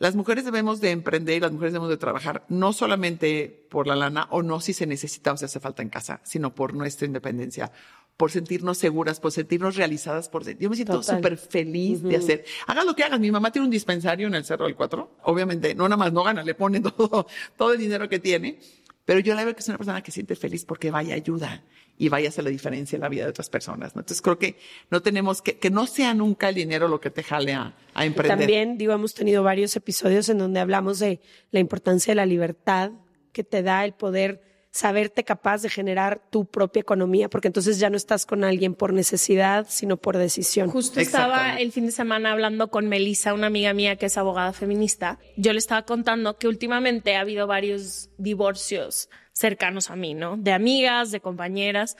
Las 0.00 0.14
mujeres 0.14 0.44
debemos 0.44 0.80
de 0.80 0.92
emprender 0.92 1.36
y 1.36 1.40
las 1.40 1.50
mujeres 1.50 1.72
debemos 1.72 1.90
de 1.90 1.96
trabajar 1.96 2.44
no 2.48 2.72
solamente 2.72 3.66
por 3.68 3.88
la 3.88 3.96
lana 3.96 4.28
o 4.30 4.42
no 4.42 4.60
si 4.60 4.72
se 4.72 4.86
necesita 4.86 5.32
o 5.32 5.36
si 5.36 5.44
hace 5.44 5.58
falta 5.58 5.82
en 5.82 5.88
casa, 5.88 6.20
sino 6.22 6.54
por 6.54 6.72
nuestra 6.72 7.06
independencia, 7.06 7.72
por 8.16 8.30
sentirnos 8.30 8.78
seguras, 8.78 9.18
por 9.18 9.32
sentirnos 9.32 9.74
realizadas, 9.74 10.28
por 10.28 10.44
yo 10.56 10.70
me 10.70 10.76
siento 10.76 11.02
súper 11.02 11.36
feliz 11.36 12.02
de 12.02 12.16
hacer. 12.16 12.44
Haga 12.68 12.84
lo 12.84 12.94
que 12.94 13.02
hagas. 13.02 13.18
Mi 13.18 13.32
mamá 13.32 13.50
tiene 13.50 13.66
un 13.66 13.72
dispensario 13.72 14.28
en 14.28 14.34
el 14.36 14.44
Cerro 14.44 14.66
del 14.66 14.76
Cuatro. 14.76 15.16
Obviamente, 15.24 15.74
no 15.74 15.84
nada 15.88 15.96
más 15.96 16.12
no 16.12 16.22
gana, 16.22 16.44
le 16.44 16.54
pone 16.54 16.80
todo, 16.96 17.26
todo 17.56 17.72
el 17.72 17.78
dinero 17.78 18.08
que 18.08 18.20
tiene. 18.20 18.60
Pero 19.08 19.20
yo 19.20 19.34
la 19.34 19.42
veo 19.42 19.54
que 19.54 19.60
es 19.60 19.68
una 19.68 19.78
persona 19.78 20.02
que 20.02 20.12
siente 20.12 20.36
feliz 20.36 20.66
porque 20.66 20.90
vaya 20.90 21.14
ayuda 21.14 21.62
y 21.96 22.10
vaya 22.10 22.26
a 22.26 22.28
hacer 22.28 22.44
la 22.44 22.50
diferencia 22.50 22.94
en 22.94 23.00
la 23.00 23.08
vida 23.08 23.24
de 23.24 23.30
otras 23.30 23.48
personas. 23.48 23.96
¿no? 23.96 24.02
Entonces 24.02 24.20
creo 24.20 24.38
que 24.38 24.58
no 24.90 25.00
tenemos 25.00 25.40
que, 25.40 25.56
que 25.56 25.70
no 25.70 25.86
sea 25.86 26.12
nunca 26.12 26.50
el 26.50 26.54
dinero 26.54 26.88
lo 26.88 27.00
que 27.00 27.08
te 27.08 27.22
jale 27.22 27.54
a, 27.54 27.74
a 27.94 28.04
emprender. 28.04 28.36
También, 28.36 28.76
digo, 28.76 28.92
hemos 28.92 29.14
tenido 29.14 29.42
varios 29.42 29.74
episodios 29.76 30.28
en 30.28 30.36
donde 30.36 30.60
hablamos 30.60 30.98
de 30.98 31.22
la 31.52 31.58
importancia 31.58 32.10
de 32.10 32.16
la 32.16 32.26
libertad 32.26 32.90
que 33.32 33.44
te 33.44 33.62
da 33.62 33.86
el 33.86 33.94
poder 33.94 34.42
saberte 34.78 35.24
capaz 35.24 35.62
de 35.62 35.68
generar 35.68 36.22
tu 36.30 36.44
propia 36.44 36.78
economía, 36.78 37.28
porque 37.28 37.48
entonces 37.48 37.80
ya 37.80 37.90
no 37.90 37.96
estás 37.96 38.26
con 38.26 38.44
alguien 38.44 38.76
por 38.76 38.92
necesidad, 38.92 39.66
sino 39.68 39.96
por 39.96 40.16
decisión. 40.16 40.70
Justo 40.70 41.00
estaba 41.00 41.56
el 41.58 41.72
fin 41.72 41.86
de 41.86 41.90
semana 41.90 42.30
hablando 42.30 42.70
con 42.70 42.88
Melissa, 42.88 43.34
una 43.34 43.48
amiga 43.48 43.72
mía 43.72 43.96
que 43.96 44.06
es 44.06 44.16
abogada 44.16 44.52
feminista. 44.52 45.18
Yo 45.36 45.52
le 45.52 45.58
estaba 45.58 45.82
contando 45.82 46.38
que 46.38 46.46
últimamente 46.46 47.16
ha 47.16 47.22
habido 47.22 47.48
varios 47.48 48.10
divorcios 48.18 49.10
cercanos 49.32 49.90
a 49.90 49.96
mí, 49.96 50.14
¿no? 50.14 50.36
De 50.36 50.52
amigas, 50.52 51.10
de 51.10 51.18
compañeras. 51.18 51.96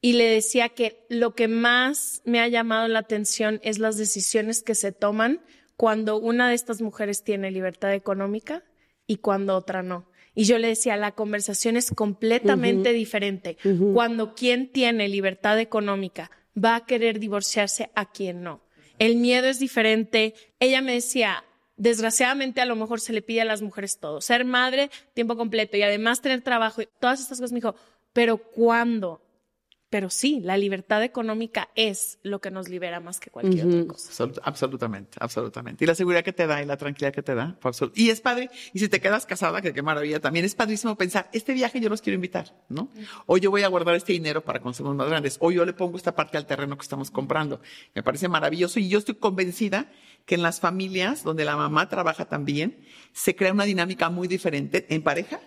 Y 0.00 0.12
le 0.12 0.26
decía 0.26 0.68
que 0.68 1.04
lo 1.08 1.34
que 1.34 1.48
más 1.48 2.22
me 2.24 2.38
ha 2.38 2.46
llamado 2.46 2.86
la 2.86 3.00
atención 3.00 3.58
es 3.64 3.80
las 3.80 3.96
decisiones 3.96 4.62
que 4.62 4.76
se 4.76 4.92
toman 4.92 5.40
cuando 5.76 6.16
una 6.16 6.48
de 6.48 6.54
estas 6.54 6.80
mujeres 6.80 7.24
tiene 7.24 7.50
libertad 7.50 7.92
económica 7.92 8.62
y 9.08 9.16
cuando 9.16 9.56
otra 9.56 9.82
no. 9.82 10.09
Y 10.40 10.44
yo 10.44 10.56
le 10.56 10.68
decía, 10.68 10.96
la 10.96 11.12
conversación 11.12 11.76
es 11.76 11.90
completamente 11.90 12.94
diferente. 12.94 13.58
Cuando 13.92 14.34
quien 14.34 14.72
tiene 14.72 15.06
libertad 15.06 15.60
económica 15.60 16.30
va 16.56 16.76
a 16.76 16.86
querer 16.86 17.20
divorciarse 17.20 17.90
a 17.94 18.10
quien 18.10 18.42
no. 18.42 18.62
El 18.98 19.16
miedo 19.16 19.48
es 19.48 19.58
diferente. 19.58 20.32
Ella 20.58 20.80
me 20.80 20.94
decía, 20.94 21.44
desgraciadamente 21.76 22.62
a 22.62 22.64
lo 22.64 22.74
mejor 22.74 23.00
se 23.00 23.12
le 23.12 23.20
pide 23.20 23.42
a 23.42 23.44
las 23.44 23.60
mujeres 23.60 23.98
todo, 23.98 24.22
ser 24.22 24.46
madre 24.46 24.88
tiempo 25.12 25.36
completo 25.36 25.76
y 25.76 25.82
además 25.82 26.22
tener 26.22 26.40
trabajo 26.40 26.80
y 26.80 26.88
todas 26.98 27.20
estas 27.20 27.36
cosas. 27.36 27.52
Me 27.52 27.58
dijo, 27.58 27.74
pero 28.14 28.38
¿cuándo? 28.38 29.20
Pero 29.90 30.08
sí, 30.08 30.40
la 30.40 30.56
libertad 30.56 31.02
económica 31.02 31.68
es 31.74 32.20
lo 32.22 32.40
que 32.40 32.52
nos 32.52 32.68
libera 32.68 33.00
más 33.00 33.18
que 33.18 33.28
cualquier 33.28 33.66
otra 33.66 33.86
cosa. 33.86 34.30
absolutamente, 34.44 35.18
absolutamente. 35.20 35.84
Y 35.84 35.86
la 35.88 35.96
seguridad 35.96 36.22
que 36.22 36.32
te 36.32 36.46
da 36.46 36.62
y 36.62 36.64
la 36.64 36.76
tranquilidad 36.76 37.12
que 37.12 37.24
te 37.24 37.34
da. 37.34 37.58
Y 37.96 38.10
es 38.10 38.20
padre, 38.20 38.50
y 38.72 38.78
si 38.78 38.88
te 38.88 39.00
quedas 39.00 39.26
casada, 39.26 39.60
que 39.60 39.74
qué 39.74 39.82
maravilla, 39.82 40.20
también 40.20 40.44
es 40.44 40.54
padrísimo 40.54 40.96
pensar, 40.96 41.28
este 41.32 41.54
viaje 41.54 41.80
yo 41.80 41.88
los 41.88 42.02
quiero 42.02 42.14
invitar, 42.14 42.54
¿no? 42.68 42.88
O 43.26 43.36
yo 43.36 43.50
voy 43.50 43.64
a 43.64 43.68
guardar 43.68 43.96
este 43.96 44.12
dinero 44.12 44.44
para 44.44 44.60
consumos 44.60 44.94
más 44.94 45.08
grandes, 45.08 45.38
o 45.40 45.50
yo 45.50 45.64
le 45.64 45.72
pongo 45.72 45.96
esta 45.96 46.14
parte 46.14 46.38
al 46.38 46.46
terreno 46.46 46.76
que 46.76 46.82
estamos 46.82 47.10
comprando. 47.10 47.60
Me 47.92 48.04
parece 48.04 48.28
maravilloso 48.28 48.78
y 48.78 48.88
yo 48.88 48.98
estoy 48.98 49.16
convencida 49.16 49.90
que 50.24 50.36
en 50.36 50.42
las 50.42 50.60
familias 50.60 51.24
donde 51.24 51.44
la 51.44 51.56
mamá 51.56 51.88
trabaja 51.88 52.26
también, 52.26 52.78
se 53.12 53.34
crea 53.34 53.52
una 53.52 53.64
dinámica 53.64 54.08
muy 54.08 54.28
diferente 54.28 54.86
en 54.88 55.02
pareja 55.02 55.40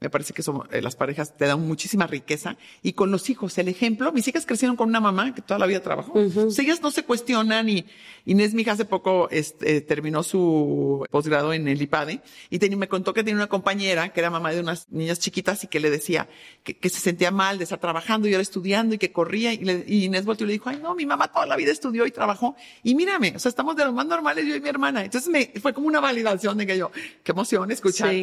me 0.00 0.08
parece 0.08 0.32
que 0.32 0.42
son, 0.42 0.62
eh, 0.72 0.80
las 0.80 0.96
parejas 0.96 1.36
te 1.36 1.44
dan 1.44 1.60
muchísima 1.60 2.06
riqueza. 2.06 2.56
Y 2.82 2.94
con 2.94 3.10
los 3.10 3.28
hijos, 3.28 3.58
el 3.58 3.68
ejemplo, 3.68 4.10
mis 4.12 4.26
hijas 4.26 4.46
crecieron 4.46 4.74
con 4.74 4.88
una 4.88 4.98
mamá 4.98 5.34
que 5.34 5.42
toda 5.42 5.58
la 5.58 5.66
vida 5.66 5.80
trabajó. 5.80 6.18
ellas 6.18 6.80
no 6.80 6.90
se 6.90 7.04
cuestionan 7.04 7.68
y 7.68 7.84
Inés, 8.24 8.54
mi 8.54 8.62
hija, 8.62 8.72
hace 8.72 8.86
poco 8.86 9.28
este, 9.30 9.82
terminó 9.82 10.22
su 10.22 11.06
posgrado 11.10 11.52
en 11.52 11.68
el 11.68 11.82
IPADE 11.82 12.22
y 12.48 12.76
me 12.76 12.88
contó 12.88 13.12
que 13.12 13.22
tenía 13.22 13.36
una 13.36 13.48
compañera 13.48 14.10
que 14.10 14.20
era 14.20 14.30
mamá 14.30 14.52
de 14.52 14.60
unas 14.60 14.90
niñas 14.90 15.18
chiquitas 15.18 15.64
y 15.64 15.66
que 15.66 15.80
le 15.80 15.90
decía 15.90 16.28
que, 16.62 16.78
que 16.78 16.88
se 16.88 17.00
sentía 17.00 17.30
mal 17.30 17.58
de 17.58 17.64
estar 17.64 17.78
trabajando 17.78 18.26
y 18.26 18.32
ahora 18.32 18.42
estudiando 18.42 18.94
y 18.94 18.98
que 18.98 19.12
corría. 19.12 19.52
Y, 19.52 19.58
le, 19.58 19.84
y 19.86 20.06
Inés 20.06 20.24
volvió 20.24 20.44
y 20.44 20.46
le 20.46 20.52
dijo, 20.54 20.70
ay, 20.70 20.78
no, 20.82 20.94
mi 20.94 21.04
mamá 21.04 21.28
toda 21.28 21.44
la 21.44 21.56
vida 21.56 21.72
estudió 21.72 22.06
y 22.06 22.10
trabajó. 22.10 22.56
Y 22.82 22.94
mírame, 22.94 23.34
o 23.36 23.38
sea, 23.38 23.50
estamos 23.50 23.76
de 23.76 23.84
lo 23.84 23.92
más 23.92 24.06
normales 24.06 24.46
yo 24.46 24.56
y 24.56 24.60
mi 24.62 24.68
hermana. 24.70 25.04
Entonces 25.04 25.28
me, 25.30 25.52
fue 25.60 25.74
como 25.74 25.88
una 25.88 26.00
validación 26.00 26.56
de 26.56 26.66
que 26.66 26.78
yo, 26.78 26.90
qué 27.22 27.32
emoción 27.32 27.70
escuchar. 27.70 28.14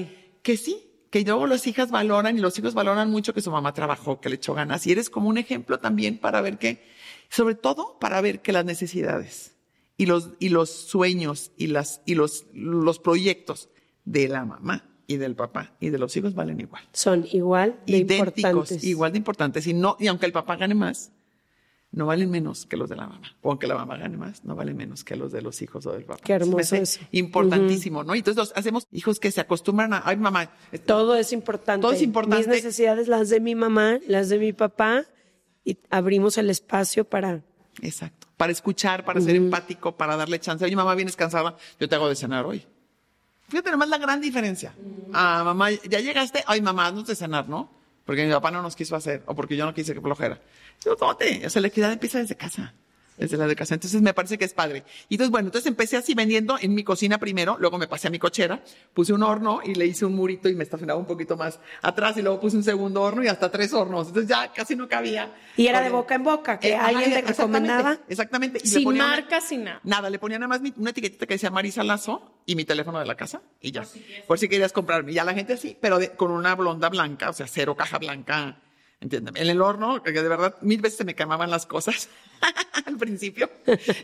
Que 0.41 0.55
sí, 0.55 0.87
que 1.09 1.21
luego 1.21 1.47
las 1.47 1.65
hijas 1.67 1.91
valoran 1.91 2.37
y 2.37 2.41
los 2.41 2.57
hijos 2.59 2.73
valoran 2.73 3.09
mucho 3.09 3.33
que 3.33 3.41
su 3.41 3.51
mamá 3.51 3.73
trabajó, 3.73 4.19
que 4.19 4.29
le 4.29 4.35
echó 4.35 4.53
ganas. 4.53 4.85
Y 4.87 4.91
eres 4.91 5.09
como 5.09 5.29
un 5.29 5.37
ejemplo 5.37 5.79
también 5.79 6.17
para 6.17 6.41
ver 6.41 6.57
que, 6.57 6.83
sobre 7.29 7.55
todo 7.55 7.97
para 7.99 8.21
ver 8.21 8.41
que 8.41 8.51
las 8.51 8.65
necesidades 8.65 9.55
y 9.97 10.05
los, 10.05 10.31
y 10.39 10.49
los 10.49 10.69
sueños 10.69 11.51
y 11.57 11.67
las, 11.67 12.01
y 12.05 12.15
los, 12.15 12.45
los 12.53 12.99
proyectos 12.99 13.69
de 14.05 14.27
la 14.27 14.45
mamá 14.45 14.83
y 15.07 15.17
del 15.17 15.35
papá 15.35 15.75
y 15.79 15.89
de 15.89 15.97
los 15.97 16.15
hijos 16.17 16.35
valen 16.35 16.59
igual. 16.59 16.83
Son 16.93 17.25
igual 17.31 17.79
de 17.87 17.97
Idénticos, 17.97 18.37
importantes. 18.37 18.83
igual 18.83 19.11
de 19.13 19.17
importantes. 19.17 19.67
Y 19.67 19.73
no, 19.73 19.95
y 19.99 20.07
aunque 20.07 20.25
el 20.25 20.33
papá 20.33 20.57
gane 20.57 20.75
más, 20.75 21.11
no 21.91 22.05
valen 22.05 22.29
menos 22.29 22.65
que 22.65 22.77
los 22.77 22.89
de 22.89 22.95
la 22.95 23.07
mamá. 23.07 23.35
O 23.41 23.49
aunque 23.49 23.67
la 23.67 23.75
mamá 23.75 23.97
gane 23.97 24.17
más, 24.17 24.43
no 24.43 24.55
valen 24.55 24.75
menos 24.75 25.03
que 25.03 25.15
los 25.15 25.31
de 25.31 25.41
los 25.41 25.61
hijos 25.61 25.85
o 25.85 25.93
del 25.93 26.03
papá. 26.03 26.21
Qué 26.23 26.33
hermoso 26.33 26.75
eso. 26.75 26.99
Importantísimo, 27.11 28.03
¿no? 28.03 28.13
Y 28.15 28.19
entonces 28.19 28.51
hacemos 28.55 28.87
hijos 28.91 29.19
que 29.19 29.31
se 29.31 29.41
acostumbran 29.41 29.93
a, 29.93 30.01
ay 30.05 30.17
mamá. 30.17 30.51
Todo 30.85 31.15
es 31.15 31.31
importante. 31.33 31.81
Todo 31.81 31.93
es 31.93 32.01
importante. 32.01 32.37
Mis 32.37 32.47
necesidades, 32.47 33.07
las 33.07 33.29
de 33.29 33.39
mi 33.39 33.55
mamá, 33.55 33.99
las 34.07 34.29
de 34.29 34.37
mi 34.37 34.53
papá, 34.53 35.05
y 35.63 35.77
abrimos 35.89 36.37
el 36.37 36.49
espacio 36.49 37.03
para... 37.05 37.41
Exacto. 37.81 38.27
Para 38.37 38.51
escuchar, 38.51 39.03
para 39.03 39.19
ser 39.19 39.35
empático, 39.35 39.95
para 39.95 40.15
darle 40.15 40.39
chance. 40.39 40.63
Oye, 40.63 40.75
mamá, 40.75 40.93
vienes 40.95 41.15
cansada, 41.15 41.57
yo 41.79 41.89
te 41.89 41.95
hago 41.95 42.09
de 42.09 42.15
cenar 42.15 42.45
hoy. 42.45 42.65
Fíjate 43.49 43.71
nomás 43.71 43.89
la 43.89 43.97
gran 43.97 44.21
diferencia. 44.21 44.73
Ah, 45.13 45.41
mamá, 45.43 45.71
ya 45.71 45.99
llegaste, 45.99 46.43
ay 46.47 46.61
mamá, 46.61 46.91
no 46.91 47.03
te 47.03 47.15
cenar, 47.15 47.47
¿no? 47.47 47.69
Porque 48.05 48.25
mi 48.25 48.31
papá 48.31 48.51
no 48.51 48.61
nos 48.61 48.75
quiso 48.75 48.95
hacer, 48.95 49.23
o 49.25 49.35
porque 49.35 49.57
yo 49.57 49.65
no 49.65 49.73
quise 49.73 49.93
que 49.93 50.01
flojera. 50.01 50.39
Yo, 50.83 50.95
tómate. 50.95 51.45
O 51.45 51.49
sea, 51.49 51.61
la 51.61 51.67
equidad 51.69 51.91
empieza 51.91 52.19
desde 52.19 52.35
casa. 52.35 52.73
Desde 53.17 53.35
la 53.35 53.47
de 53.47 53.55
casa. 53.55 53.73
Entonces 53.73 53.99
me 53.99 54.13
parece 54.13 54.37
que 54.37 54.45
es 54.45 54.53
padre. 54.53 54.83
Y 55.09 55.15
entonces, 55.15 55.31
bueno, 55.31 55.47
entonces 55.47 55.67
empecé 55.67 55.97
así 55.97 56.13
vendiendo 56.13 56.55
en 56.61 56.75
mi 56.75 56.83
cocina 56.83 57.17
primero, 57.17 57.57
luego 57.59 57.79
me 57.79 57.87
pasé 57.87 58.09
a 58.09 58.11
mi 58.11 58.19
cochera, 58.19 58.63
puse 58.93 59.11
un 59.11 59.23
horno 59.23 59.61
y 59.63 59.73
le 59.73 59.87
hice 59.87 60.05
un 60.05 60.13
murito 60.13 60.49
y 60.49 60.53
me 60.53 60.63
estacionaba 60.63 60.99
un 60.99 61.07
poquito 61.07 61.35
más 61.35 61.59
atrás 61.81 62.15
y 62.17 62.21
luego 62.21 62.39
puse 62.39 62.57
un 62.57 62.63
segundo 62.63 63.01
horno 63.01 63.23
y 63.23 63.27
hasta 63.27 63.49
tres 63.49 63.73
hornos. 63.73 64.09
Entonces 64.09 64.29
ya 64.29 64.53
casi 64.53 64.75
no 64.75 64.87
cabía. 64.87 65.33
Y 65.55 65.65
era 65.65 65.81
de 65.81 65.89
boca 65.89 66.13
en 66.13 66.23
boca, 66.23 66.59
que 66.59 66.69
eh, 66.69 66.75
alguien 66.75 67.11
te 67.11 67.21
recomendaba. 67.23 67.97
Exactamente. 68.07 68.59
Y 68.63 68.67
sin 68.67 68.95
marca, 68.95 69.41
sin 69.41 69.63
nada. 69.63 69.81
Nada, 69.83 70.11
le 70.11 70.19
ponía 70.19 70.37
nada 70.37 70.49
más 70.49 70.61
una 70.77 70.91
etiquetita 70.91 71.25
que 71.25 71.33
decía 71.33 71.49
Marisa 71.49 71.83
Lazo 71.83 72.43
y 72.45 72.55
mi 72.55 72.65
teléfono 72.65 72.99
de 72.99 73.05
la 73.05 73.15
casa 73.15 73.41
y 73.59 73.71
ya. 73.71 73.83
Por 74.27 74.37
si, 74.37 74.47
querías 74.47 74.71
comprarme. 74.71 75.11
Ya 75.11 75.23
la 75.23 75.33
gente 75.33 75.53
así, 75.53 75.75
pero 75.81 75.97
con 76.17 76.29
una 76.29 76.53
blonda 76.53 76.89
blanca, 76.89 77.31
o 77.31 77.33
sea, 77.33 77.47
cero 77.47 77.75
caja 77.75 77.97
blanca 77.97 78.61
¿Entiendes? 78.99 79.35
En 79.35 79.47
el 79.47 79.61
horno, 79.61 80.01
que 80.01 80.11
de 80.11 80.27
verdad 80.27 80.55
mil 80.61 80.81
veces 80.81 80.97
se 80.97 81.03
me 81.03 81.13
quemaban 81.13 81.51
las 81.51 81.65
cosas 81.67 82.09
al 82.85 82.97
principio. 82.97 83.49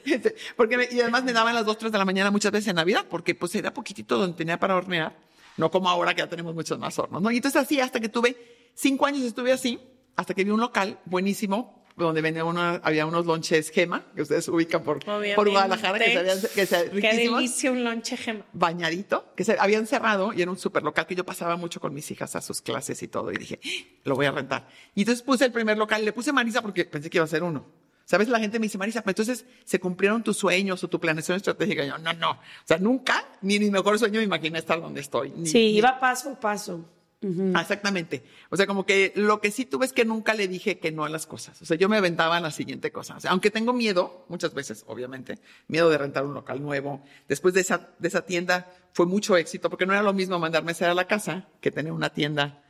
Este, 0.05 0.35
porque 0.55 0.87
y 0.91 1.01
además 1.01 1.23
me 1.23 1.33
daban 1.33 1.55
las 1.55 1.65
dos, 1.65 1.77
tres 1.77 1.91
de 1.91 1.97
la 1.97 2.05
mañana 2.05 2.29
muchas 2.29 2.51
veces 2.51 2.67
en 2.67 2.75
Navidad, 2.75 3.05
porque 3.09 3.33
pues 3.33 3.55
era 3.55 3.73
poquitito 3.73 4.17
donde 4.17 4.37
tenía 4.37 4.59
para 4.59 4.75
hornear. 4.75 5.17
No 5.57 5.69
como 5.71 5.89
ahora 5.89 6.13
que 6.13 6.21
ya 6.21 6.29
tenemos 6.29 6.53
muchos 6.53 6.79
más 6.79 6.97
hornos, 6.97 7.21
¿no? 7.21 7.31
Y 7.31 7.37
entonces 7.37 7.61
así, 7.61 7.79
hasta 7.79 7.99
que 7.99 8.09
tuve 8.09 8.71
cinco 8.73 9.05
años 9.05 9.23
estuve 9.23 9.51
así, 9.51 9.79
hasta 10.15 10.33
que 10.33 10.43
vi 10.43 10.51
un 10.51 10.59
local 10.59 10.99
buenísimo, 11.05 11.82
donde 11.95 12.21
venía 12.21 12.43
una, 12.43 12.75
había 12.83 13.05
unos 13.05 13.25
lonches 13.25 13.69
gema, 13.69 14.03
que 14.15 14.23
ustedes 14.23 14.47
ubican 14.47 14.83
por, 14.83 15.03
por 15.03 15.49
Guadalajara, 15.49 15.99
que 15.99 16.11
se 16.11 16.19
habían, 16.19 16.41
que 16.41 16.65
se, 16.65 16.89
Qué 16.89 17.15
delicia 17.15 17.71
un 17.71 17.83
lonche 17.83 18.17
gema. 18.17 18.45
Bañadito, 18.53 19.33
que 19.35 19.43
se 19.43 19.57
habían 19.59 19.85
cerrado 19.85 20.33
y 20.33 20.41
era 20.41 20.51
un 20.51 20.57
super 20.57 20.83
local 20.83 21.05
que 21.05 21.15
yo 21.15 21.25
pasaba 21.25 21.55
mucho 21.55 21.79
con 21.79 21.93
mis 21.93 22.09
hijas 22.11 22.35
a 22.35 22.41
sus 22.41 22.61
clases 22.61 23.01
y 23.03 23.07
todo. 23.07 23.31
Y 23.31 23.37
dije, 23.37 23.59
lo 24.03 24.15
voy 24.15 24.25
a 24.25 24.31
rentar. 24.31 24.67
Y 24.95 25.01
entonces 25.01 25.21
puse 25.23 25.45
el 25.45 25.51
primer 25.51 25.77
local, 25.77 26.03
le 26.03 26.13
puse 26.13 26.31
Marisa 26.31 26.61
porque 26.61 26.85
pensé 26.85 27.09
que 27.09 27.17
iba 27.17 27.25
a 27.25 27.27
ser 27.27 27.43
uno. 27.43 27.65
¿Sabes? 28.05 28.27
La 28.27 28.39
gente 28.39 28.59
me 28.59 28.65
dice, 28.65 28.77
Marisa, 28.77 29.01
pero 29.01 29.11
entonces 29.11 29.45
se 29.63 29.79
cumplieron 29.79 30.23
tus 30.23 30.35
sueños 30.37 30.83
o 30.83 30.89
tu 30.89 30.99
planeación 30.99 31.37
estratégica. 31.37 31.85
Y 31.85 31.87
yo, 31.87 31.97
no, 31.97 32.11
no. 32.13 32.31
O 32.31 32.37
sea, 32.65 32.77
nunca, 32.77 33.25
ni 33.41 33.59
mi 33.59 33.71
mejor 33.71 33.97
sueño 33.97 34.19
me 34.19 34.25
imaginé 34.25 34.59
estar 34.59 34.81
donde 34.81 35.01
estoy. 35.01 35.33
sí, 35.45 35.69
iba 35.69 35.99
paso 35.99 36.31
a 36.31 36.39
paso. 36.39 36.85
Exactamente. 37.23 38.23
O 38.49 38.57
sea, 38.57 38.67
como 38.67 38.85
que 38.85 39.13
lo 39.15 39.39
que 39.41 39.51
sí 39.51 39.65
tuve 39.65 39.85
es 39.85 39.93
que 39.93 40.05
nunca 40.05 40.33
le 40.33 40.47
dije 40.47 40.79
que 40.79 40.91
no 40.91 41.05
a 41.05 41.09
las 41.09 41.25
cosas. 41.25 41.61
O 41.61 41.65
sea, 41.65 41.77
yo 41.77 41.89
me 41.89 41.97
aventaba 41.97 42.37
en 42.37 42.43
la 42.43 42.51
siguiente 42.51 42.91
cosa. 42.91 43.15
O 43.15 43.19
sea, 43.19 43.31
aunque 43.31 43.51
tengo 43.51 43.73
miedo, 43.73 44.25
muchas 44.29 44.53
veces, 44.53 44.83
obviamente, 44.87 45.39
miedo 45.67 45.89
de 45.89 45.97
rentar 45.97 46.25
un 46.25 46.33
local 46.33 46.61
nuevo. 46.61 47.03
Después 47.27 47.53
de 47.53 47.61
esa, 47.61 47.89
de 47.99 48.07
esa 48.07 48.25
tienda 48.25 48.71
fue 48.91 49.05
mucho 49.05 49.37
éxito 49.37 49.69
porque 49.69 49.85
no 49.85 49.93
era 49.93 50.03
lo 50.03 50.13
mismo 50.13 50.37
mandarme 50.39 50.71
a 50.71 50.73
hacer 50.73 50.89
a 50.89 50.93
la 50.93 51.07
casa 51.07 51.47
que 51.61 51.71
tener 51.71 51.91
una 51.91 52.09
tienda. 52.11 52.63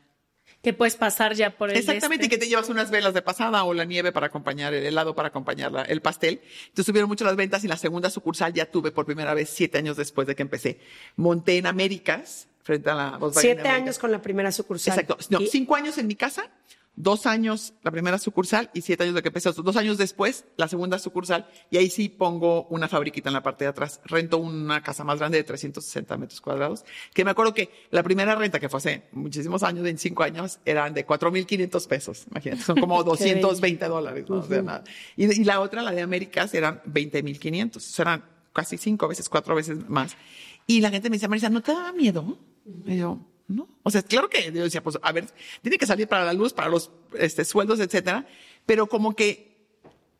Que 0.61 0.71
puedes 0.71 0.95
pasar 0.95 1.33
ya 1.33 1.57
por 1.57 1.69
el 1.69 1.75
Exactamente, 1.75 2.27
y 2.27 2.29
que 2.29 2.37
te 2.37 2.47
llevas 2.47 2.69
unas 2.69 2.89
velas 2.89 3.13
de 3.13 3.21
pasada 3.21 3.65
o 3.65 3.73
la 3.73 3.83
nieve 3.83 4.13
para 4.13 4.27
acompañar 4.27 4.73
el 4.73 4.85
helado, 4.85 5.13
para 5.13 5.27
acompañar 5.27 5.85
el 5.89 6.01
pastel. 6.01 6.39
Entonces 6.67 6.85
subieron 6.85 7.09
mucho 7.09 7.25
las 7.25 7.35
ventas 7.35 7.65
y 7.65 7.67
la 7.67 7.75
segunda 7.75 8.09
sucursal 8.09 8.53
ya 8.53 8.71
tuve 8.71 8.91
por 8.91 9.05
primera 9.05 9.33
vez 9.33 9.49
siete 9.49 9.77
años 9.77 9.97
después 9.97 10.25
de 10.25 10.35
que 10.35 10.41
empecé. 10.41 10.79
Monté 11.17 11.57
en 11.57 11.65
Américas, 11.65 12.47
frente 12.63 12.89
a 12.89 12.95
la 12.95 13.19
Siete 13.33 13.67
años 13.67 13.99
con 13.99 14.11
la 14.11 14.21
primera 14.21 14.51
sucursal. 14.51 14.99
Exacto. 14.99 15.17
No, 15.29 15.39
cinco 15.41 15.75
años 15.75 15.97
en 15.97 16.07
mi 16.07 16.15
casa, 16.15 16.49
dos 16.95 17.25
años 17.25 17.73
la 17.83 17.91
primera 17.91 18.17
sucursal 18.19 18.69
y 18.73 18.81
siete 18.81 19.03
años 19.03 19.15
de 19.15 19.21
que 19.21 19.29
empecé. 19.29 19.51
Dos 19.51 19.75
años 19.75 19.97
después, 19.97 20.45
la 20.57 20.67
segunda 20.67 20.99
sucursal, 20.99 21.47
y 21.69 21.77
ahí 21.77 21.89
sí 21.89 22.09
pongo 22.09 22.67
una 22.69 22.87
fabriquita 22.87 23.29
en 23.29 23.33
la 23.33 23.43
parte 23.43 23.65
de 23.65 23.69
atrás. 23.69 23.99
Rento 24.05 24.37
una 24.37 24.81
casa 24.81 25.03
más 25.03 25.19
grande 25.19 25.37
de 25.37 25.43
360 25.43 26.17
metros 26.17 26.41
cuadrados, 26.41 26.85
que 27.13 27.25
me 27.25 27.31
acuerdo 27.31 27.53
que 27.53 27.69
la 27.91 28.03
primera 28.03 28.35
renta, 28.35 28.59
que 28.59 28.69
fue 28.69 28.77
hace 28.77 29.03
muchísimos 29.11 29.63
años, 29.63 29.85
en 29.87 29.97
cinco 29.97 30.23
años, 30.23 30.59
eran 30.65 30.93
de 30.93 31.05
4.500 31.05 31.87
pesos. 31.87 32.25
Imagínate, 32.31 32.63
son 32.63 32.79
como 32.79 33.03
220 33.03 33.85
dólares, 33.87 34.25
¿no? 34.29 34.45
nada. 34.63 34.83
Y, 35.15 35.25
y, 35.25 35.43
la 35.43 35.59
otra, 35.59 35.81
la 35.81 35.91
de 35.91 36.01
Américas, 36.01 36.53
eran 36.53 36.81
20.500. 36.83 37.75
O 37.75 37.79
sea, 37.79 38.03
eran 38.03 38.25
casi 38.53 38.77
cinco 38.77 39.07
veces, 39.07 39.27
cuatro 39.29 39.55
veces 39.55 39.89
más. 39.89 40.15
Y 40.67 40.79
la 40.79 40.91
gente 40.91 41.09
me 41.09 41.17
dice, 41.17 41.27
Marisa, 41.27 41.49
¿no 41.49 41.61
te 41.61 41.73
da 41.73 41.91
miedo? 41.91 42.37
Y 42.85 42.97
yo, 42.97 43.19
no. 43.47 43.67
O 43.83 43.91
sea, 43.91 44.01
claro 44.01 44.29
que 44.29 44.51
yo 44.51 44.63
decía, 44.63 44.81
pues, 44.81 44.97
a 45.01 45.11
ver, 45.11 45.25
tiene 45.61 45.77
que 45.77 45.85
salir 45.85 46.07
para 46.07 46.23
la 46.25 46.33
luz, 46.33 46.53
para 46.53 46.69
los 46.69 46.91
este, 47.17 47.43
sueldos, 47.45 47.79
etcétera. 47.79 48.25
Pero 48.65 48.87
como 48.87 49.15
que 49.15 49.51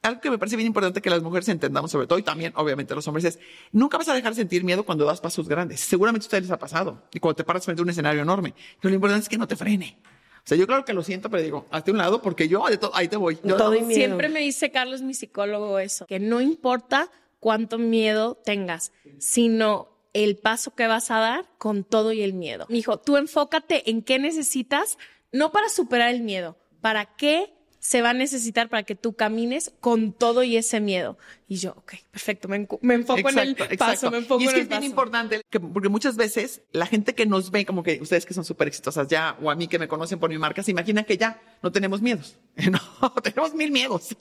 algo 0.02 0.20
que 0.20 0.30
me 0.30 0.38
parece 0.38 0.58
bien 0.58 0.68
importante 0.68 1.02
que 1.02 1.10
las 1.10 1.24
mujeres 1.24 1.48
entendamos, 1.48 1.90
sobre 1.90 2.08
todo, 2.08 2.20
y 2.20 2.24
también, 2.24 2.52
obviamente, 2.58 2.94
los 2.94 3.08
hombres, 3.08 3.24
es 3.24 3.40
nunca 3.72 3.98
vas 3.98 4.10
a 4.10 4.14
dejar 4.14 4.36
sentir 4.36 4.64
miedo 4.66 4.84
cuando 4.84 5.06
das 5.06 5.22
pasos 5.22 5.48
grandes. 5.48 5.80
Seguramente 5.80 6.26
a 6.26 6.28
ustedes 6.28 6.44
les 6.44 6.52
ha 6.52 6.60
pasado. 6.60 7.04
Y 7.14 7.20
cuando 7.22 7.38
te 7.38 7.44
paras 7.46 7.64
frente 7.64 7.82
a 7.82 7.84
un 7.84 7.90
escenario 7.90 8.22
enorme. 8.22 8.54
Pero 8.82 8.90
lo 8.90 8.96
importante 8.96 9.24
es 9.24 9.30
que 9.30 9.38
no 9.38 9.48
te 9.48 9.56
frene. 9.56 9.98
O 10.40 10.42
sea, 10.46 10.58
yo 10.58 10.68
claro 10.68 10.84
que 10.84 10.92
lo 10.92 11.02
siento, 11.04 11.30
pero 11.30 11.42
digo, 11.42 11.68
hazte 11.72 11.92
un 11.92 11.98
lado 11.98 12.22
porque 12.22 12.50
yo 12.50 12.66
de 12.68 12.76
to- 12.78 12.92
ahí 12.94 13.08
te 13.08 13.16
voy. 13.16 13.40
Yo- 13.46 13.56
Todo 13.56 13.72
miedo. 13.72 13.92
Siempre 13.92 14.28
me 14.28 14.42
dice 14.42 14.72
Carlos, 14.72 15.02
mi 15.02 15.14
psicólogo, 15.14 15.80
eso, 15.80 16.06
que 16.06 16.20
no 16.20 16.42
importa 16.42 17.10
cuánto 17.40 17.78
miedo 17.78 18.36
tengas, 18.44 18.92
sino 19.20 19.88
el 20.14 20.38
paso 20.38 20.76
que 20.76 20.88
vas 20.88 21.12
a 21.12 21.20
dar 21.20 21.50
con 21.58 21.84
todo 21.84 22.12
y 22.12 22.22
el 22.22 22.34
miedo. 22.34 22.66
Me 22.70 22.76
dijo, 22.76 23.00
tú 23.00 23.18
enfócate 23.18 23.90
en 23.90 24.04
qué 24.04 24.20
necesitas, 24.20 24.98
no 25.32 25.52
para 25.52 25.70
superar 25.70 26.10
el 26.10 26.22
miedo, 26.22 26.58
para 26.82 27.16
qué 27.16 27.54
se 27.86 28.02
va 28.02 28.12
a 28.12 28.14
necesitar 28.14 28.70
para 28.70 28.84
que 28.84 28.96
tú 28.96 29.12
camines 29.12 29.74
con 29.82 30.14
todo 30.14 30.42
y 30.44 30.56
ese 30.56 30.80
miedo. 30.80 31.18
Y 31.50 31.58
yo, 31.58 31.72
ok, 31.72 31.96
perfecto, 32.12 32.48
me, 32.48 32.66
me 32.80 32.94
enfoco 32.94 33.30
en 33.30 33.38
el 33.40 33.56
paso, 33.58 33.74
exacto. 33.74 34.12
me 34.12 34.18
enfoco 34.20 34.42
y 34.42 34.46
es 34.46 34.50
en 34.52 34.56
que 34.56 34.60
el 34.62 34.64
es 34.64 34.70
bien 34.70 34.80
paso. 34.80 34.90
importante, 34.90 35.42
que- 35.50 35.60
porque 35.60 35.90
muchas 35.90 36.16
veces 36.16 36.62
la 36.72 36.86
gente 36.86 37.14
que 37.14 37.26
nos 37.26 37.52
ve, 37.52 37.66
como 37.66 37.84
que 37.84 38.00
ustedes 38.02 38.26
que 38.26 38.34
son 38.34 38.46
súper 38.46 38.70
exitosas 38.70 39.10
ya, 39.10 39.38
o 39.42 39.52
a 39.52 39.56
mí 39.56 39.68
que 39.68 39.78
me 39.80 39.90
conocen 39.90 40.18
por 40.18 40.30
mi 40.30 40.38
marca, 40.38 40.64
se 40.64 40.72
imaginan 40.72 41.04
que 41.04 41.18
ya 41.18 41.42
no 41.62 41.74
tenemos 41.74 42.02
miedos. 42.02 42.38
No, 43.02 43.12
tenemos 43.22 43.54
mil 43.54 43.70
miedos. 43.70 44.16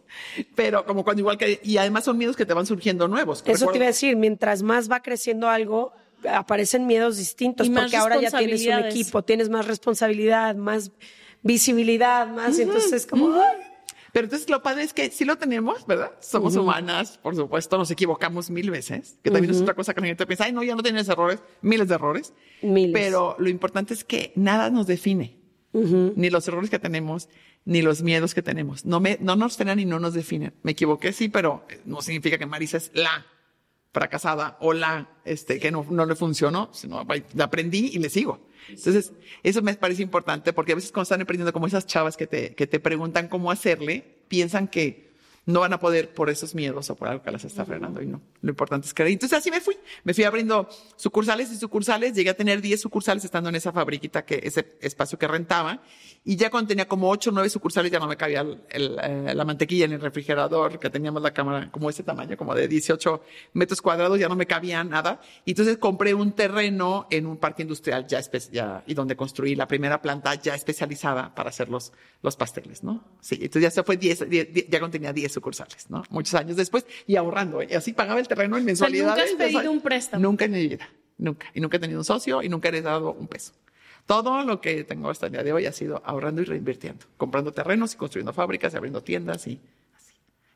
Pero 0.57 0.85
como 0.85 1.05
cuando 1.05 1.21
igual 1.21 1.39
que, 1.39 1.61
y 1.63 1.77
además 1.77 2.03
son 2.03 2.19
miedos 2.19 2.35
que 2.35 2.45
te 2.45 2.55
van 2.55 2.67
surgiendo 2.67 3.07
nuevos. 3.07 3.45
Eso 3.47 3.69
te 3.69 3.77
iba 3.77 3.85
a 3.85 3.89
decir, 3.89 4.17
mientras 4.17 4.65
más 4.65 4.91
va 4.91 5.01
creciendo 5.03 5.49
algo, 5.49 5.93
aparecen 6.29 6.87
miedos 6.89 7.17
distintos, 7.17 7.69
Y 7.69 7.71
porque 7.71 7.97
ahora 7.97 8.21
ya 8.21 8.31
tienes 8.37 8.67
un 8.67 8.73
equipo, 8.87 9.23
tienes 9.23 9.49
más 9.51 9.67
responsabilidad, 9.69 10.57
más 10.57 10.91
visibilidad, 11.43 12.27
más, 12.29 12.59
y 12.59 12.63
entonces 12.63 12.93
es 12.93 13.07
como, 13.07 13.33
¡ay! 13.35 13.73
Pero 14.13 14.27
entonces 14.27 14.49
lo 14.51 14.63
padre 14.63 14.83
es 14.83 14.93
que 14.93 15.11
sí 15.11 15.25
lo 15.25 15.39
tenemos, 15.39 15.87
¿verdad? 15.87 16.13
Somos 16.21 16.55
humanas, 16.55 17.19
por 17.19 17.35
supuesto, 17.35 17.79
nos 17.79 17.91
equivocamos 17.91 18.51
mil 18.51 18.71
veces, 18.71 19.19
que 19.23 19.31
también 19.31 19.55
es 19.55 19.63
otra 19.63 19.75
cosa 19.75 19.95
que 19.95 20.03
la 20.03 20.09
gente 20.09 20.27
piensa, 20.27 20.45
ay, 20.45 20.53
no, 20.53 20.63
ya 20.63 20.75
no 20.75 20.83
tienes 20.83 21.09
errores, 21.09 21.41
miles 21.63 21.89
de 21.89 21.95
errores. 21.95 22.35
Miles. 22.61 22.93
Pero 22.93 23.37
lo 23.39 23.49
importante 23.49 23.95
es 23.95 24.05
que 24.05 24.33
nada 24.37 24.69
nos 24.69 24.87
define, 24.87 25.39
ni 25.73 26.29
los 26.29 26.47
errores 26.47 26.69
que 26.69 26.79
tenemos, 26.79 27.31
ni 27.65 27.81
los 27.81 28.03
miedos 28.03 28.35
que 28.35 28.43
tenemos. 28.43 28.85
No, 28.85 29.01
me, 29.01 29.17
no 29.21 29.35
nos 29.35 29.57
frenan 29.57 29.79
y 29.79 29.87
no 29.87 29.99
nos 29.99 30.13
definen. 30.13 30.53
Me 30.63 30.73
equivoqué, 30.73 31.13
sí, 31.13 31.31
pero 31.31 31.67
no 31.87 32.03
significa 32.03 32.37
que 32.37 32.45
Marisa 32.45 32.77
es 32.77 32.91
la 32.93 33.25
fracasada 33.93 34.59
o 34.61 34.75
la 34.75 35.09
este, 35.25 35.59
que 35.59 35.71
no, 35.71 35.87
no 35.89 36.05
le 36.05 36.17
funcionó, 36.17 36.71
sino 36.73 37.07
la 37.35 37.45
aprendí 37.45 37.91
y 37.95 37.99
le 37.99 38.11
sigo. 38.11 38.47
Entonces, 38.69 39.13
eso 39.43 39.63
me 39.63 39.75
parece 39.75 40.03
importante 40.03 40.53
porque 40.53 40.73
a 40.73 40.75
veces 40.75 40.93
cuando 40.93 41.05
están 41.05 41.21
emprendiendo 41.21 41.53
como 41.53 41.67
esas 41.67 41.87
chavas 41.87 42.17
que 42.17 42.27
te, 42.27 42.55
que 42.55 42.67
te 42.67 42.81
preguntan 42.81 43.29
cómo 43.29 43.51
hacerle, 43.51 44.05
piensan 44.29 44.69
que 44.69 45.12
no 45.45 45.61
van 45.61 45.73
a 45.73 45.81
poder 45.81 46.15
por 46.15 46.31
esos 46.31 46.55
miedos 46.55 46.89
o 46.91 46.95
por 46.95 47.09
algo 47.09 47.23
que 47.23 47.31
las 47.33 47.45
está 47.45 47.65
frenando 47.65 48.01
y 48.01 48.07
no. 48.07 48.21
Lo 48.43 48.51
importante 48.51 48.87
es 48.87 48.95
creer. 48.95 49.11
Entonces 49.11 49.39
así 49.39 49.51
me 49.51 49.61
fui. 49.61 49.77
Me 50.05 50.15
fui 50.15 50.23
abriendo 50.23 50.69
sucursales 50.97 51.51
y 51.51 51.57
sucursales. 51.57 52.15
Llegué 52.15 52.31
a 52.31 52.35
tener 52.35 52.61
10 52.61 52.81
sucursales 52.81 53.25
estando 53.25 53.49
en 53.49 53.57
esa 53.57 53.73
fabriquita, 53.73 54.25
que, 54.25 54.41
ese 54.43 54.77
espacio 54.81 55.19
que 55.19 55.27
rentaba. 55.27 55.83
Y 56.25 56.37
ya 56.37 56.49
cuando 56.49 56.69
tenía 56.69 56.87
como 56.87 57.11
8 57.11 57.31
o 57.31 57.33
9 57.33 57.51
sucursales 57.51 57.91
ya 57.91 57.99
no 57.99 58.07
me 58.07 58.17
cabía 58.17 58.47
eh, 58.71 59.33
la 59.35 59.45
mantequilla 59.45 59.87
en 59.87 59.93
el 59.93 60.01
refrigerador, 60.01 60.79
que 60.79 60.91
teníamos 60.91 61.21
la 61.21 61.33
cámara 61.33 61.71
como 61.73 61.91
ese 61.91 62.05
tamaño, 62.05 62.37
como 62.37 62.55
de 62.55 62.69
18 62.69 63.23
metros 63.55 63.83
cuadrados, 63.83 64.21
ya 64.21 64.29
no 64.29 64.37
me 64.37 64.47
cabía 64.47 64.85
nada. 64.85 65.21
Y 65.45 65.53
entonces 65.53 65.79
compré 65.79 66.15
un 66.15 66.33
terreno 66.33 67.09
en 67.11 67.27
un 67.27 67.37
parque 67.37 67.63
industrial 67.63 68.07
ya, 68.07 68.21
ya 68.53 68.85
y 68.87 68.95
donde 68.95 69.17
construí 69.17 69.57
la 69.57 69.67
primera 69.67 70.01
planta 70.01 70.37
ya 70.37 70.55
especializada 70.55 71.35
para 71.35 71.49
hacer 71.49 71.69
los, 71.69 71.93
los 72.23 72.37
pasteles, 72.37 72.85
¿no? 72.85 73.03
Sí, 73.21 73.39
entonces 73.43 73.63
ya 73.63 73.71
se 73.73 73.83
fue 73.83 73.97
10, 73.97 74.31
10, 74.31 74.53
10, 74.53 74.69
ya 74.69 74.79
cuando 74.79 74.93
tenía 74.93 75.13
10 75.13 75.32
sucursales, 75.33 75.91
¿no? 75.91 76.03
Muchos 76.11 76.35
años 76.35 76.57
después 76.57 76.87
y 77.07 77.17
ahorrando. 77.17 77.63
Y 77.63 77.73
así 77.75 77.93
pagaba 77.93 78.21
el 78.21 78.29
terreno 78.29 78.57
en 78.57 78.65
sea, 78.77 78.89
nunca 78.89 78.89
mensualidades. 78.89 79.31
has 79.33 79.37
pedido 79.37 79.71
un 79.73 79.81
préstamo. 79.81 80.23
Nunca 80.23 80.45
en 80.45 80.53
mi 80.53 80.69
vida, 80.69 80.89
nunca. 81.19 81.47
Y 81.55 81.61
nunca 81.61 81.77
he 81.77 81.81
tenido 81.81 81.99
un 82.01 82.05
socio 82.05 82.43
y 82.43 82.49
nunca 82.49 82.69
he 82.69 82.83
dado 82.83 83.13
un 83.13 83.27
peso. 83.27 83.53
Todo 84.07 84.45
lo 84.45 84.61
que 84.61 84.83
tengo 84.85 85.11
hasta 85.11 85.27
el 85.27 85.33
día 85.33 85.43
de 85.45 85.53
hoy 85.53 85.67
ha 85.67 85.73
sido 85.73 86.03
ahorrando 86.05 86.43
y 86.43 86.45
reinvirtiendo, 86.45 87.07
comprando 87.17 87.53
terrenos 87.53 87.95
y 87.95 87.97
construyendo 87.97 88.33
fábricas 88.33 88.75
y 88.75 88.77
abriendo 88.77 89.01
tiendas 89.03 89.47
y 89.47 89.53
así. 89.53 89.61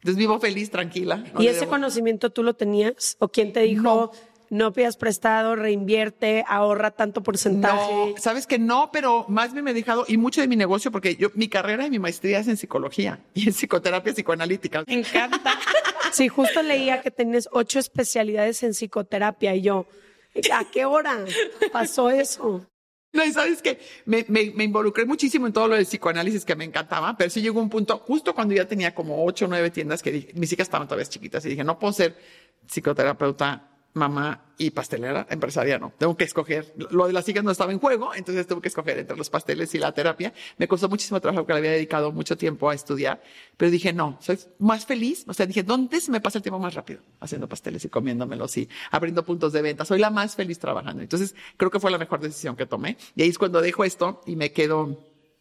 Entonces 0.00 0.16
vivo 0.18 0.38
feliz, 0.40 0.70
tranquila. 0.70 1.16
no 1.32 1.42
¿Y 1.42 1.48
ese 1.48 1.64
debo- 1.66 1.70
conocimiento 1.70 2.30
tú 2.30 2.42
lo 2.42 2.54
tenías? 2.54 3.16
¿O 3.18 3.28
quién 3.28 3.52
te 3.52 3.60
dijo, 3.60 3.82
no, 3.82 4.10
pidas 4.72 4.96
prestado, 4.96 5.56
reinvierte, 5.56 6.44
ahorra 6.46 6.90
tanto 6.90 7.22
porcentaje? 7.22 7.92
No, 7.92 8.14
sabes 8.18 8.46
que 8.46 8.58
no, 8.58 8.90
pero 8.92 9.24
más 9.28 9.52
bien 9.52 9.64
me 9.64 9.72
he 9.72 9.74
dejado, 9.74 10.04
y 10.08 10.16
mucho 10.16 10.40
de 10.40 10.48
mi 10.48 10.56
negocio, 10.56 10.90
porque 10.90 11.16
yo, 11.16 11.28
mi 11.34 11.48
carrera 11.48 11.86
y 11.86 11.90
mi 11.90 11.98
maestría 11.98 12.38
es 12.38 12.48
en 12.48 12.56
psicología 12.56 13.20
y 13.34 13.48
en 13.48 13.54
psicoterapia 13.54 14.12
psicoanalítica. 14.12 14.84
Me 14.86 14.94
encanta. 14.94 15.58
Sí, 16.12 16.28
justo 16.28 16.62
leía 16.62 17.02
que 17.02 17.10
tienes 17.10 17.48
ocho 17.52 17.78
especialidades 17.78 18.62
en 18.62 18.72
psicoterapia 18.72 19.54
y 19.54 19.62
yo, 19.62 19.86
¿a 20.52 20.64
qué 20.70 20.84
hora 20.84 21.24
pasó 21.72 22.10
eso? 22.10 22.66
No, 23.12 23.24
y 23.24 23.32
sabes 23.32 23.62
que 23.62 23.78
me, 24.04 24.24
me, 24.28 24.52
me 24.54 24.64
involucré 24.64 25.06
muchísimo 25.06 25.46
en 25.46 25.52
todo 25.52 25.68
lo 25.68 25.74
del 25.74 25.86
psicoanálisis 25.86 26.44
que 26.44 26.54
me 26.54 26.64
encantaba, 26.64 27.16
pero 27.16 27.30
sí 27.30 27.40
llegó 27.40 27.60
un 27.60 27.70
punto, 27.70 27.98
justo 27.98 28.34
cuando 28.34 28.54
ya 28.54 28.66
tenía 28.66 28.94
como 28.94 29.24
ocho 29.24 29.46
o 29.46 29.48
nueve 29.48 29.70
tiendas 29.70 30.02
que 30.02 30.12
dije, 30.12 30.32
mis 30.34 30.52
hijas 30.52 30.66
estaban 30.66 30.86
todavía 30.86 31.06
chiquitas 31.06 31.44
y 31.46 31.50
dije, 31.50 31.64
no 31.64 31.78
puedo 31.78 31.92
ser 31.94 32.16
psicoterapeuta, 32.66 33.75
mamá 33.96 34.42
y 34.58 34.70
pastelera, 34.70 35.26
empresaria, 35.30 35.78
no. 35.78 35.92
Tengo 35.98 36.16
que 36.16 36.24
escoger. 36.24 36.72
Lo 36.90 37.06
de 37.06 37.12
las 37.12 37.28
hijas 37.28 37.42
no 37.42 37.50
estaba 37.50 37.72
en 37.72 37.78
juego, 37.78 38.14
entonces 38.14 38.46
tuve 38.46 38.60
que 38.60 38.68
escoger 38.68 38.98
entre 38.98 39.16
los 39.16 39.28
pasteles 39.28 39.74
y 39.74 39.78
la 39.78 39.92
terapia. 39.92 40.32
Me 40.58 40.68
costó 40.68 40.88
muchísimo 40.88 41.20
trabajo 41.20 41.42
porque 41.42 41.54
le 41.54 41.58
había 41.58 41.70
dedicado 41.72 42.12
mucho 42.12 42.36
tiempo 42.36 42.70
a 42.70 42.74
estudiar, 42.74 43.22
pero 43.56 43.70
dije, 43.70 43.92
no, 43.92 44.18
soy 44.20 44.38
más 44.58 44.86
feliz. 44.86 45.24
O 45.26 45.34
sea, 45.34 45.46
dije, 45.46 45.62
¿dónde 45.62 46.00
se 46.00 46.10
me 46.10 46.20
pasa 46.20 46.38
el 46.38 46.42
tiempo 46.42 46.58
más 46.58 46.74
rápido? 46.74 47.00
Haciendo 47.20 47.48
pasteles 47.48 47.84
y 47.84 47.88
comiéndomelos 47.88 48.56
y 48.56 48.68
abriendo 48.90 49.24
puntos 49.24 49.52
de 49.52 49.62
venta. 49.62 49.84
Soy 49.84 49.98
la 49.98 50.10
más 50.10 50.36
feliz 50.36 50.58
trabajando. 50.58 51.02
Entonces, 51.02 51.34
creo 51.56 51.70
que 51.70 51.80
fue 51.80 51.90
la 51.90 51.98
mejor 51.98 52.20
decisión 52.20 52.56
que 52.56 52.66
tomé. 52.66 52.96
Y 53.14 53.22
ahí 53.22 53.28
es 53.28 53.38
cuando 53.38 53.60
dejo 53.60 53.84
esto 53.84 54.20
y 54.26 54.36
me 54.36 54.52
quedo 54.52 54.98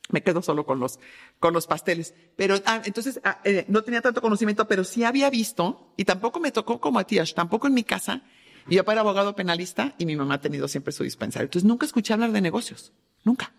me 0.10 0.22
quedo 0.22 0.42
solo 0.42 0.66
con 0.66 0.80
los, 0.80 1.00
con 1.40 1.54
los 1.54 1.68
pasteles. 1.68 2.14
Pero, 2.36 2.56
ah, 2.66 2.82
entonces, 2.86 3.20
ah, 3.24 3.40
eh, 3.44 3.66
no 3.68 3.84
tenía 3.84 4.02
tanto 4.02 4.22
conocimiento, 4.22 4.68
pero 4.68 4.84
sí 4.84 5.04
había 5.04 5.30
visto, 5.30 5.94
y 5.98 6.06
tampoco 6.06 6.40
me 6.40 6.52
tocó 6.52 6.80
como 6.80 7.00
a 7.00 7.06
tampoco 7.34 7.68
en 7.68 7.74
mi 7.74 7.84
casa. 7.84 8.24
Mi 8.68 8.78
papá 8.78 8.94
era 8.94 9.02
abogado 9.02 9.36
penalista 9.36 9.96
y 9.98 10.06
mi 10.06 10.16
mamá 10.16 10.36
ha 10.36 10.42
tenido 10.42 10.68
siempre 10.68 10.92
su 10.92 11.04
dispensario. 11.04 11.46
Entonces, 11.46 11.68
nunca 11.68 11.86
escuché 11.86 12.14
hablar 12.14 12.32
de 12.32 12.42
negocios. 12.42 12.94
Nunca. 13.24 13.54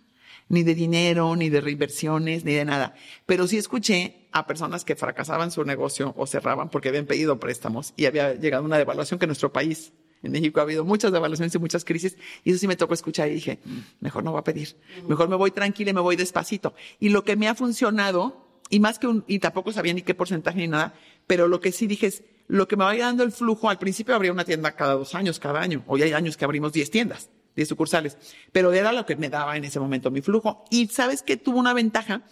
Ni 0.49 0.62
de 0.62 0.75
dinero, 0.75 1.35
ni 1.37 1.49
de 1.49 1.61
reinversiones, 1.61 2.45
ni 2.45 2.53
de 2.55 2.64
nada. 2.64 2.95
Pero 3.27 3.47
sí 3.47 3.57
escuché 3.57 4.29
a 4.33 4.47
personas 4.47 4.85
que 4.85 4.95
fracasaban 4.97 5.51
su 5.51 5.64
negocio 5.64 6.14
o 6.16 6.27
cerraban 6.27 6.71
porque 6.71 6.88
habían 6.88 7.07
pedido 7.07 7.38
préstamos 7.40 7.95
y 7.97 8.07
había 8.07 8.35
llegado 8.35 8.64
una 8.64 8.79
devaluación 8.79 9.19
que 9.19 9.25
en 9.25 9.31
nuestro 9.31 9.53
país 9.53 9.92
en 10.23 10.33
México 10.33 10.61
ha 10.61 10.64
habido 10.64 10.85
muchas 10.85 11.12
devaluaciones 11.12 11.55
y 11.55 11.59
muchas 11.59 11.85
crisis, 11.85 12.16
y 12.42 12.51
eso 12.51 12.59
sí 12.59 12.66
me 12.66 12.75
tocó 12.75 12.95
escuchar 12.95 13.29
y 13.29 13.35
dije, 13.35 13.61
"Mm, 13.64 13.79
mejor 14.01 14.25
no 14.25 14.33
voy 14.33 14.40
a 14.40 14.45
pedir, 14.45 14.77
mejor 15.07 15.29
me 15.29 15.37
voy 15.37 15.51
tranquila 15.53 15.90
y 15.90 15.95
me 15.95 16.01
voy 16.01 16.16
despacito. 16.16 16.75
Y 16.99 17.11
lo 17.11 17.23
que 17.23 17.37
me 17.37 17.49
ha 17.49 17.55
funcionado, 17.55 18.45
y 18.71 18.81
más 18.81 18.99
que 18.99 19.07
un, 19.07 19.25
y 19.29 19.38
tampoco 19.38 19.73
sabía 19.73 19.95
ni 19.95 20.03
qué 20.03 20.14
porcentaje 20.14 20.59
ni 20.59 20.69
nada, 20.69 20.95
pero 21.27 21.49
lo 21.49 21.61
que 21.61 21.71
sí 21.71 21.87
dije 21.87 22.07
es, 22.07 22.25
lo 22.48 22.68
que 22.68 22.76
me 22.76 22.85
vaya 22.85 23.06
dando 23.06 23.22
el 23.24 23.32
flujo, 23.32 23.68
al 23.70 23.78
principio 23.78 24.14
abría 24.14 24.32
una 24.32 24.44
tienda 24.44 24.72
cada 24.72 24.94
dos 24.94 25.14
años, 25.14 25.38
cada 25.38 25.61
año, 25.61 25.82
hoy 25.87 26.02
hay 26.02 26.12
años 26.12 26.37
que 26.37 26.44
abrimos 26.44 26.72
10 26.72 26.90
tiendas, 26.90 27.30
10 27.56 27.68
sucursales, 27.68 28.16
pero 28.52 28.72
era 28.72 28.92
lo 28.92 29.04
que 29.06 29.16
me 29.16 29.28
daba 29.28 29.56
en 29.56 29.64
ese 29.64 29.80
momento 29.80 30.11
mi 30.11 30.20
flujo. 30.22 30.64
Y 30.70 30.88
sabes 30.88 31.22
que 31.22 31.37
tuvo 31.37 31.59
una 31.59 31.72
ventaja, 31.74 32.22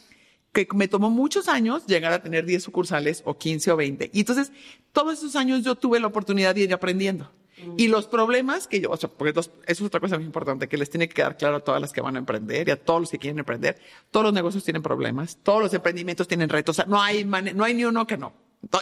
que 0.52 0.68
me 0.74 0.86
tomó 0.86 1.10
muchos 1.10 1.48
años 1.48 1.84
llegar 1.86 2.12
a 2.12 2.22
tener 2.22 2.44
10 2.44 2.62
sucursales 2.62 3.22
o 3.24 3.36
15 3.36 3.72
o 3.72 3.76
20. 3.76 4.10
Y 4.12 4.20
entonces, 4.20 4.52
todos 4.92 5.14
esos 5.18 5.34
años 5.34 5.64
yo 5.64 5.74
tuve 5.74 5.98
la 5.98 6.06
oportunidad 6.06 6.54
de 6.54 6.60
ir 6.62 6.72
aprendiendo. 6.74 7.30
Y 7.78 7.88
los 7.88 8.06
problemas 8.06 8.66
que 8.66 8.80
yo, 8.80 8.90
o 8.90 8.96
sea, 8.96 9.08
porque 9.08 9.32
los- 9.32 9.46
eso 9.46 9.52
es 9.66 9.80
otra 9.82 9.98
cosa 9.98 10.16
muy 10.16 10.26
importante, 10.26 10.68
que 10.68 10.76
les 10.76 10.90
tiene 10.90 11.08
que 11.08 11.14
quedar 11.14 11.36
claro 11.36 11.56
a 11.56 11.60
todas 11.60 11.80
las 11.80 11.92
que 11.92 12.00
van 12.02 12.14
a 12.16 12.18
emprender 12.18 12.68
y 12.68 12.70
a 12.72 12.76
todos 12.84 13.00
los 13.00 13.10
que 13.10 13.18
quieren 13.18 13.38
emprender. 13.38 13.78
Todos 14.10 14.24
los 14.24 14.32
negocios 14.34 14.62
tienen 14.64 14.82
problemas, 14.82 15.38
todos 15.42 15.62
los 15.62 15.72
emprendimientos 15.72 16.28
tienen 16.28 16.48
retos, 16.50 16.74
o 16.74 16.82
sea, 16.82 16.84
no 16.86 17.00
hay, 17.00 17.24
no 17.24 17.64
hay 17.64 17.74
ni 17.74 17.84
uno 17.84 18.06
que 18.06 18.18
no. 18.18 18.32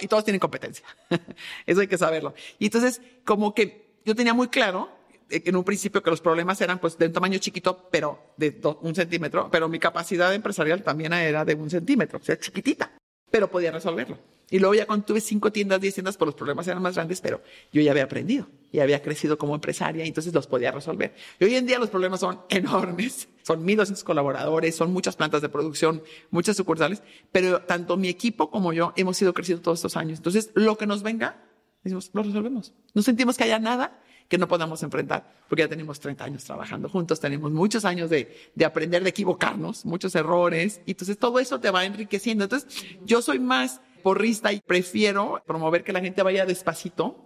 Y 0.00 0.08
todos 0.08 0.24
tienen 0.24 0.40
competencia. 0.40 0.84
eso 1.66 1.80
hay 1.80 1.86
que 1.86 1.98
saberlo. 1.98 2.34
Y 2.58 2.66
entonces, 2.66 3.00
como 3.24 3.54
que 3.54 3.98
yo 4.04 4.14
tenía 4.14 4.34
muy 4.34 4.48
claro 4.48 4.90
eh, 5.30 5.42
en 5.46 5.56
un 5.56 5.64
principio 5.64 6.02
que 6.02 6.10
los 6.10 6.20
problemas 6.20 6.60
eran 6.60 6.78
pues 6.78 6.98
de 6.98 7.06
un 7.06 7.12
tamaño 7.12 7.38
chiquito, 7.38 7.88
pero 7.90 8.34
de 8.36 8.60
un 8.80 8.94
centímetro, 8.94 9.48
pero 9.50 9.68
mi 9.68 9.78
capacidad 9.78 10.32
empresarial 10.34 10.82
también 10.82 11.12
era 11.12 11.44
de 11.44 11.54
un 11.54 11.70
centímetro, 11.70 12.18
o 12.18 12.22
sea, 12.22 12.38
chiquitita, 12.38 12.92
pero 13.30 13.48
podía 13.48 13.70
resolverlo. 13.70 14.18
Y 14.52 14.58
luego 14.58 14.74
ya 14.74 14.84
cuando 14.84 15.06
tuve 15.06 15.22
cinco 15.22 15.50
tiendas, 15.50 15.80
diez 15.80 15.94
tiendas, 15.94 16.18
pues 16.18 16.26
los 16.26 16.34
problemas 16.34 16.68
eran 16.68 16.82
más 16.82 16.94
grandes, 16.94 17.22
pero 17.22 17.40
yo 17.72 17.80
ya 17.80 17.90
había 17.90 18.04
aprendido 18.04 18.46
y 18.70 18.80
había 18.80 19.00
crecido 19.00 19.38
como 19.38 19.54
empresaria 19.54 20.04
y 20.04 20.08
entonces 20.08 20.34
los 20.34 20.46
podía 20.46 20.70
resolver. 20.70 21.14
Y 21.40 21.44
hoy 21.44 21.54
en 21.54 21.66
día 21.66 21.78
los 21.78 21.88
problemas 21.88 22.20
son 22.20 22.38
enormes, 22.50 23.28
son 23.44 23.66
1.200 23.66 24.02
colaboradores, 24.04 24.76
son 24.76 24.92
muchas 24.92 25.16
plantas 25.16 25.40
de 25.40 25.48
producción, 25.48 26.02
muchas 26.30 26.54
sucursales, 26.54 27.02
pero 27.32 27.62
tanto 27.62 27.96
mi 27.96 28.08
equipo 28.08 28.50
como 28.50 28.74
yo 28.74 28.92
hemos 28.94 29.20
ido 29.22 29.32
creciendo 29.32 29.62
todos 29.62 29.78
estos 29.78 29.96
años. 29.96 30.18
Entonces, 30.18 30.50
lo 30.52 30.76
que 30.76 30.86
nos 30.86 31.02
venga, 31.02 31.42
decimos, 31.82 32.10
lo 32.12 32.22
resolvemos. 32.22 32.74
No 32.92 33.00
sentimos 33.00 33.38
que 33.38 33.44
haya 33.44 33.58
nada 33.58 34.02
que 34.28 34.36
no 34.36 34.48
podamos 34.48 34.82
enfrentar, 34.82 35.30
porque 35.48 35.62
ya 35.62 35.68
tenemos 35.68 35.98
30 35.98 36.24
años 36.24 36.44
trabajando 36.44 36.90
juntos, 36.90 37.20
tenemos 37.20 37.52
muchos 37.52 37.86
años 37.86 38.08
de, 38.10 38.50
de 38.54 38.64
aprender, 38.66 39.02
de 39.02 39.10
equivocarnos, 39.10 39.84
muchos 39.86 40.14
errores, 40.14 40.82
y 40.86 40.92
entonces 40.92 41.18
todo 41.18 41.38
eso 41.38 41.58
te 41.60 41.70
va 41.70 41.84
enriqueciendo. 41.84 42.44
Entonces, 42.44 42.84
yo 43.04 43.20
soy 43.20 43.38
más 43.38 43.80
porrista 44.02 44.52
y 44.52 44.60
prefiero 44.60 45.42
promover 45.46 45.84
que 45.84 45.92
la 45.92 46.00
gente 46.00 46.22
vaya 46.22 46.44
despacito 46.44 47.16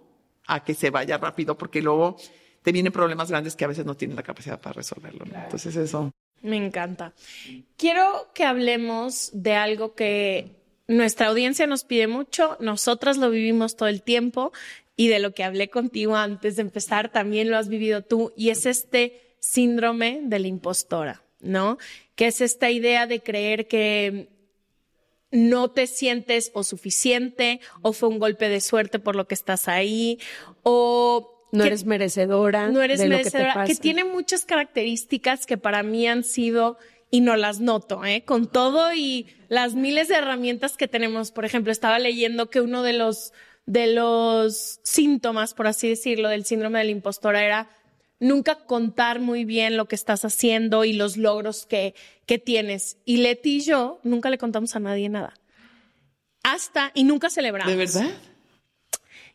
a 0.47 0.63
que 0.63 0.73
se 0.73 0.89
vaya 0.89 1.17
rápido, 1.17 1.57
porque 1.57 1.81
luego 1.81 2.17
te 2.61 2.71
vienen 2.71 2.93
problemas 2.93 3.29
grandes 3.29 3.55
que 3.55 3.65
a 3.65 3.67
veces 3.67 3.85
no 3.85 3.95
tienes 3.95 4.15
la 4.15 4.23
capacidad 4.23 4.59
para 4.59 4.73
resolverlo. 4.73 5.25
¿no? 5.25 5.37
Entonces, 5.37 5.75
eso. 5.75 6.11
Me 6.41 6.57
encanta. 6.57 7.13
Quiero 7.77 8.29
que 8.33 8.45
hablemos 8.45 9.31
de 9.33 9.55
algo 9.55 9.95
que 9.95 10.55
nuestra 10.87 11.27
audiencia 11.27 11.67
nos 11.67 11.83
pide 11.83 12.07
mucho, 12.07 12.57
nosotras 12.59 13.17
lo 13.17 13.29
vivimos 13.29 13.75
todo 13.75 13.89
el 13.89 14.01
tiempo 14.01 14.53
y 14.95 15.09
de 15.09 15.19
lo 15.19 15.33
que 15.33 15.43
hablé 15.43 15.69
contigo 15.69 16.15
antes 16.15 16.55
de 16.55 16.61
empezar 16.61 17.11
también 17.11 17.51
lo 17.51 17.57
has 17.57 17.67
vivido 17.67 18.03
tú 18.03 18.33
y 18.35 18.49
es 18.49 18.65
este 18.65 19.35
síndrome 19.39 20.21
de 20.23 20.39
la 20.39 20.47
impostora, 20.47 21.23
¿no? 21.39 21.77
Que 22.15 22.27
es 22.27 22.41
esta 22.41 22.71
idea 22.71 23.05
de 23.05 23.21
creer 23.21 23.67
que 23.67 24.29
no 25.31 25.69
te 25.71 25.87
sientes 25.87 26.51
o 26.53 26.63
suficiente 26.63 27.59
o 27.81 27.93
fue 27.93 28.09
un 28.09 28.19
golpe 28.19 28.49
de 28.49 28.61
suerte 28.61 28.99
por 28.99 29.15
lo 29.15 29.27
que 29.27 29.35
estás 29.35 29.67
ahí 29.67 30.19
o 30.63 31.33
no 31.51 31.63
que 31.63 31.67
eres 31.67 31.85
merecedora. 31.85 32.69
no 32.69 32.81
eres 32.81 32.99
de 32.99 33.07
merecedora, 33.07 33.55
Lo 33.55 33.61
que, 33.61 33.67
que, 33.67 33.67
te 33.67 33.75
pasa. 33.75 33.81
tiene 33.81 34.03
muchas 34.03 34.45
características 34.45 35.45
que 35.45 35.57
para 35.57 35.83
mí 35.83 36.07
han 36.07 36.23
sido 36.23 36.77
y 37.09 37.21
no 37.21 37.37
las 37.37 37.59
noto, 37.59 38.03
¿eh? 38.03 38.23
Con 38.25 38.47
todo 38.51 38.93
y 38.93 39.27
las 39.47 39.75
miles 39.75 40.09
de 40.09 40.15
herramientas 40.15 40.75
que 40.75 40.89
tenemos. 40.89 41.31
Por 41.31 41.45
ejemplo, 41.45 41.71
estaba 41.71 41.99
leyendo 41.99 42.49
que 42.49 42.59
uno 42.59 42.83
de 42.83 42.93
los 42.93 43.31
de 43.65 43.87
los 43.87 44.79
síntomas, 44.83 45.53
por 45.53 45.67
así 45.67 45.89
decirlo, 45.89 46.29
del 46.29 46.45
síndrome 46.45 46.79
del 46.79 46.89
impostor 46.89 47.35
era 47.35 47.69
nunca 48.19 48.55
contar 48.65 49.19
muy 49.19 49.45
bien 49.45 49.77
lo 49.77 49.87
que 49.87 49.95
estás 49.95 50.25
haciendo 50.25 50.83
y 50.83 50.93
los 50.93 51.17
logros 51.17 51.65
que, 51.65 51.95
que 52.25 52.39
tienes. 52.39 52.97
Y 53.05 53.17
Leti 53.17 53.57
y 53.57 53.61
yo 53.61 53.99
nunca 54.03 54.29
le 54.29 54.37
contamos 54.37 54.75
a 54.75 54.79
nadie 54.79 55.09
nada. 55.09 55.33
Hasta, 56.43 56.91
y 56.93 57.03
nunca 57.03 57.29
celebramos. 57.29 57.71
¿De 57.71 57.77
verdad? 57.77 58.09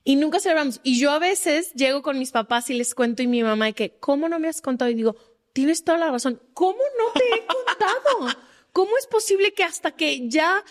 Y 0.05 0.16
nunca 0.16 0.40
celebramos. 0.40 0.81
Y 0.83 0.99
yo 0.99 1.11
a 1.12 1.18
veces 1.18 1.73
llego 1.75 2.03
con 2.03 2.18
mis 2.18 2.31
papás 2.31 2.71
y 2.71 2.75
les 2.75 2.95
cuento 2.95 3.23
y 3.23 3.27
mi 3.27 3.42
mamá 3.42 3.66
de 3.66 3.73
que, 3.75 3.99
¿cómo 3.99 4.29
no 4.29 4.38
me 4.38 4.49
has 4.49 4.61
contado? 4.61 4.90
Y 4.90 4.95
digo, 4.95 5.16
tienes 5.53 5.85
toda 5.85 5.99
la 5.99 6.11
razón. 6.11 6.40
¿Cómo 6.55 6.79
no 6.99 7.12
te 7.12 7.25
he 7.25 7.47
contado? 7.47 8.38
¿Cómo 8.73 8.97
es 8.99 9.07
posible 9.07 9.53
que 9.53 9.64
hasta 9.64 9.92
que 9.92 10.29
ya 10.29 10.64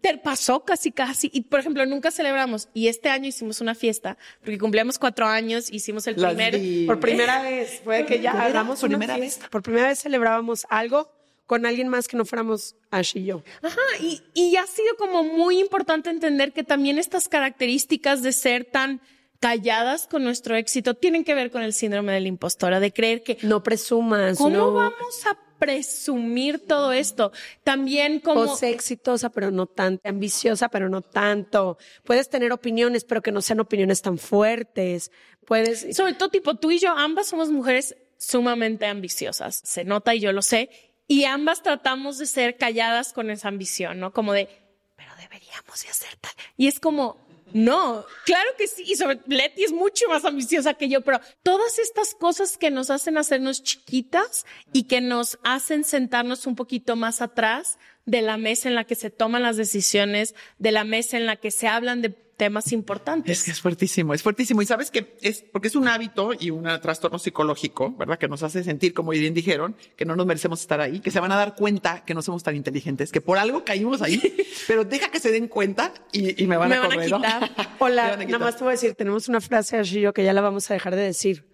te 0.00 0.18
pasó 0.18 0.64
casi 0.64 0.92
casi? 0.92 1.30
Y 1.32 1.42
por 1.42 1.60
ejemplo, 1.60 1.84
nunca 1.86 2.10
celebramos. 2.10 2.68
Y 2.74 2.88
este 2.88 3.08
año 3.08 3.26
hicimos 3.28 3.60
una 3.60 3.74
fiesta 3.74 4.16
porque 4.40 4.58
cumplíamos 4.58 4.98
cuatro 4.98 5.26
años, 5.26 5.70
hicimos 5.70 6.06
el 6.06 6.20
Las 6.20 6.34
primer. 6.34 6.58
vi. 6.58 6.86
Por 6.86 7.00
primera 7.00 7.42
vez, 7.44 7.80
fue 7.84 8.06
que 8.06 8.20
ya 8.20 8.32
hagamos 8.32 8.80
¿Por 8.80 8.88
una 8.90 8.98
primera 8.98 9.18
fiesta. 9.18 9.48
Por 9.50 9.62
primera 9.62 9.88
vez 9.88 10.00
celebrábamos 10.00 10.66
algo 10.70 11.10
con 11.46 11.66
alguien 11.66 11.88
más 11.88 12.06
que 12.06 12.16
no 12.16 12.24
fuéramos 12.24 12.76
Ash 12.92 13.16
y 13.16 13.24
yo. 13.24 13.42
Ajá, 13.62 13.76
y, 14.00 14.22
y 14.34 14.54
ha 14.56 14.66
sido 14.68 14.94
como 14.96 15.24
muy 15.24 15.58
importante 15.58 16.08
entender 16.08 16.52
que 16.52 16.62
también 16.62 16.96
estas 16.98 17.28
características 17.28 18.22
de 18.22 18.30
ser 18.32 18.64
tan 18.66 19.00
calladas 19.40 20.06
con 20.06 20.22
nuestro 20.22 20.54
éxito 20.54 20.94
tienen 20.94 21.24
que 21.24 21.34
ver 21.34 21.50
con 21.50 21.62
el 21.62 21.72
síndrome 21.72 22.12
de 22.12 22.20
la 22.20 22.28
impostora, 22.28 22.78
de 22.78 22.92
creer 22.92 23.22
que 23.22 23.38
No 23.42 23.62
presumas, 23.62 24.36
¿Cómo 24.38 24.56
no. 24.56 24.72
vamos 24.74 25.26
a 25.26 25.36
presumir 25.60 26.66
todo 26.66 26.90
esto? 26.90 27.30
También 27.62 28.18
como... 28.18 28.40
O 28.40 28.56
sé 28.56 28.70
exitosa, 28.70 29.30
pero 29.30 29.52
no 29.52 29.66
tanto. 29.66 30.08
Ambiciosa, 30.08 30.68
pero 30.68 30.88
no 30.88 31.02
tanto. 31.02 31.78
Puedes 32.02 32.28
tener 32.28 32.50
opiniones, 32.50 33.04
pero 33.04 33.22
que 33.22 33.30
no 33.30 33.42
sean 33.42 33.60
opiniones 33.60 34.02
tan 34.02 34.18
fuertes. 34.18 35.12
Puedes. 35.46 35.94
Sobre 35.94 36.14
todo, 36.14 36.30
tipo, 36.30 36.56
tú 36.56 36.72
y 36.72 36.78
yo, 36.78 36.90
ambas 36.90 37.28
somos 37.28 37.50
mujeres 37.50 37.96
sumamente 38.16 38.86
ambiciosas. 38.86 39.60
Se 39.64 39.84
nota 39.84 40.14
y 40.14 40.20
yo 40.20 40.32
lo 40.32 40.42
sé. 40.42 40.70
Y 41.06 41.24
ambas 41.24 41.62
tratamos 41.62 42.18
de 42.18 42.26
ser 42.26 42.56
calladas 42.56 43.12
con 43.12 43.30
esa 43.30 43.48
ambición, 43.48 44.00
¿no? 44.00 44.12
Como 44.12 44.32
de, 44.32 44.48
pero 44.96 45.10
deberíamos 45.16 45.82
de 45.82 45.90
hacer 45.90 46.16
tal. 46.20 46.32
Y 46.56 46.68
es 46.68 46.80
como, 46.80 47.18
no, 47.52 48.04
claro 48.24 48.50
que 48.56 48.66
sí. 48.66 48.84
Y 48.86 48.96
sobre 48.96 49.20
Leti 49.26 49.64
es 49.64 49.72
mucho 49.72 50.08
más 50.08 50.24
ambiciosa 50.24 50.74
que 50.74 50.88
yo, 50.88 51.00
pero 51.02 51.20
todas 51.42 51.78
estas 51.78 52.14
cosas 52.14 52.56
que 52.56 52.70
nos 52.70 52.90
hacen 52.90 53.18
hacernos 53.18 53.62
chiquitas 53.62 54.46
y 54.72 54.84
que 54.84 55.00
nos 55.00 55.38
hacen 55.44 55.84
sentarnos 55.84 56.46
un 56.46 56.56
poquito 56.56 56.96
más 56.96 57.20
atrás 57.22 57.78
de 58.06 58.22
la 58.22 58.36
mesa 58.36 58.68
en 58.68 58.74
la 58.74 58.84
que 58.84 58.94
se 58.94 59.10
toman 59.10 59.42
las 59.42 59.56
decisiones, 59.56 60.34
de 60.58 60.72
la 60.72 60.84
mesa 60.84 61.16
en 61.16 61.26
la 61.26 61.36
que 61.36 61.50
se 61.50 61.68
hablan 61.68 62.02
de 62.02 62.10
temas 62.40 62.72
importantes. 62.72 63.38
Es 63.40 63.44
que 63.44 63.50
es 63.50 63.60
fuertísimo, 63.60 64.14
es 64.14 64.22
fuertísimo. 64.22 64.62
Y 64.62 64.66
sabes 64.66 64.90
que 64.90 65.14
es 65.20 65.42
porque 65.52 65.68
es 65.68 65.74
un 65.76 65.86
hábito 65.88 66.30
y 66.38 66.48
un 66.48 66.64
trastorno 66.80 67.18
psicológico, 67.18 67.94
¿verdad? 67.98 68.18
Que 68.18 68.28
nos 68.28 68.42
hace 68.42 68.64
sentir, 68.64 68.94
como 68.94 69.10
bien 69.10 69.34
dijeron, 69.34 69.76
que 69.94 70.06
no 70.06 70.16
nos 70.16 70.24
merecemos 70.24 70.62
estar 70.62 70.80
ahí, 70.80 71.00
que 71.00 71.10
se 71.10 71.20
van 71.20 71.32
a 71.32 71.36
dar 71.36 71.54
cuenta 71.54 72.02
que 72.06 72.14
no 72.14 72.22
somos 72.22 72.42
tan 72.42 72.56
inteligentes, 72.56 73.12
que 73.12 73.20
por 73.20 73.36
algo 73.36 73.62
caímos 73.62 74.00
ahí, 74.00 74.18
pero 74.66 74.84
deja 74.86 75.10
que 75.10 75.20
se 75.20 75.30
den 75.32 75.48
cuenta 75.48 75.92
y, 76.12 76.42
y 76.42 76.46
me 76.46 76.56
van 76.56 76.70
Me 76.70 76.76
a 76.76 76.80
van 76.80 76.92
a 76.92 76.94
correr. 76.94 77.10
¿no? 77.10 77.18
quitar. 77.18 77.50
Hola, 77.78 78.02
van 78.04 78.12
a 78.12 78.16
nada 78.16 78.24
quitar. 78.26 78.40
más 78.40 78.56
te 78.56 78.64
voy 78.64 78.70
a 78.70 78.72
decir, 78.72 78.94
tenemos 78.94 79.28
una 79.28 79.42
frase 79.42 79.78
y 79.82 80.00
yo 80.00 80.14
que 80.14 80.24
ya 80.24 80.32
la 80.32 80.40
vamos 80.40 80.70
a 80.70 80.74
dejar 80.74 80.96
de 80.96 81.02
decir. 81.02 81.44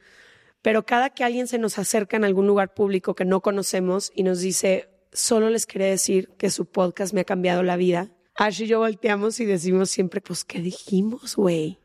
Pero 0.63 0.87
cada 0.87 1.11
que 1.11 1.25
alguien 1.25 1.49
se 1.49 1.59
nos 1.59 1.81
acerca 1.81 2.17
en 2.17 2.25
algún 2.25 2.47
lugar 2.47 2.75
público 2.75 3.17
que 3.17 3.25
no 3.25 3.41
conocemos 3.41 4.13
y 4.15 4.23
nos 4.23 4.39
dice, 4.41 4.89
solo 5.13 5.51
les 5.51 5.67
quería 5.67 5.89
decir 5.89 6.29
que 6.39 6.51
su 6.51 6.67
podcast 6.67 7.13
me 7.15 7.21
ha 7.23 7.25
cambiado 7.25 7.63
la 7.63 7.77
vida, 7.77 8.11
Ash 8.39 8.61
y 8.63 8.67
yo 8.67 8.81
volteamos 8.81 9.41
y 9.41 9.47
decimos 9.47 9.89
siempre, 9.91 10.21
pues, 10.21 10.45
¿qué 10.45 10.61
dijimos, 10.61 11.37
güey? 11.37 11.79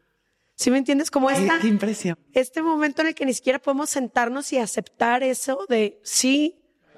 ¿Sí 0.56 0.70
me 0.70 0.78
entiendes? 0.78 1.10
Como 1.10 1.30
Qué, 1.30 1.36
esta, 1.36 1.60
qué 1.62 1.68
impresión. 1.70 2.18
este 2.34 2.62
momento 2.62 3.02
en 3.02 3.08
el 3.08 3.16
que 3.16 3.26
ni 3.26 3.34
siquiera 3.34 3.58
podemos 3.60 3.90
sentarnos 3.90 4.52
y 4.54 4.58
aceptar 4.58 5.24
eso 5.24 5.66
de 5.70 6.00
sí. 6.04 6.58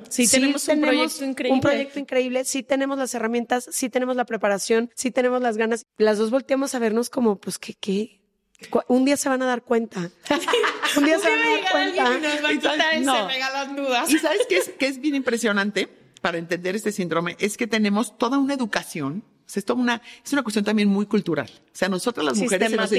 Sí, 0.09 0.27
tenemos 0.27 0.67
un 0.67 0.81
proyecto 0.81 1.23
increíble. 1.23 1.53
Un 1.55 1.61
proyecto 1.61 1.99
increíble, 1.99 2.43
sí 2.45 2.63
tenemos 2.63 2.97
las 2.97 3.13
herramientas, 3.13 3.69
sí 3.71 3.89
tenemos 3.89 4.15
la 4.15 4.25
preparación, 4.25 4.89
sí 4.95 5.11
tenemos 5.11 5.41
las 5.41 5.55
ganas. 5.55 5.85
Las 5.97 6.17
dos 6.17 6.29
volteamos 6.31 6.73
a 6.75 6.79
vernos 6.79 7.09
como, 7.09 7.39
pues, 7.39 7.57
¿qué, 7.59 7.73
qué? 7.79 8.21
Un 8.87 9.05
día 9.05 9.17
se 9.17 9.29
van 9.29 9.41
a 9.43 9.45
dar 9.45 9.61
cuenta. 9.61 10.09
Un 10.97 11.05
día 11.05 11.19
se 11.19 11.29
van 11.29 11.39
a 11.39 11.49
dar 11.49 11.71
cuenta. 11.71 12.03
nos 12.17 12.43
va 12.43 12.49
a 12.49 12.51
quitar 12.51 13.01
No. 13.01 13.75
dudas. 13.75 14.09
Y 14.09 14.17
sabes 14.17 14.41
qué 14.49 14.57
es, 14.57 14.69
qué 14.77 14.87
es 14.87 14.99
bien 14.99 15.15
impresionante 15.15 15.89
para 16.23 16.37
entender 16.37 16.73
este 16.75 16.91
síndrome 16.93 17.35
es 17.37 17.57
que 17.57 17.67
tenemos 17.67 18.17
toda 18.17 18.37
una 18.39 18.53
educación. 18.53 19.23
O 19.45 19.49
sea, 19.53 19.59
es, 19.59 19.65
toda 19.65 19.79
una, 19.81 20.01
es 20.25 20.31
una 20.31 20.41
cuestión 20.41 20.63
también 20.63 20.87
muy 20.87 21.05
cultural. 21.05 21.49
O 21.65 21.69
sea, 21.73 21.89
nosotras 21.89 22.25
las 22.25 22.37
mujeres 22.45 22.69
nos- 22.83 22.89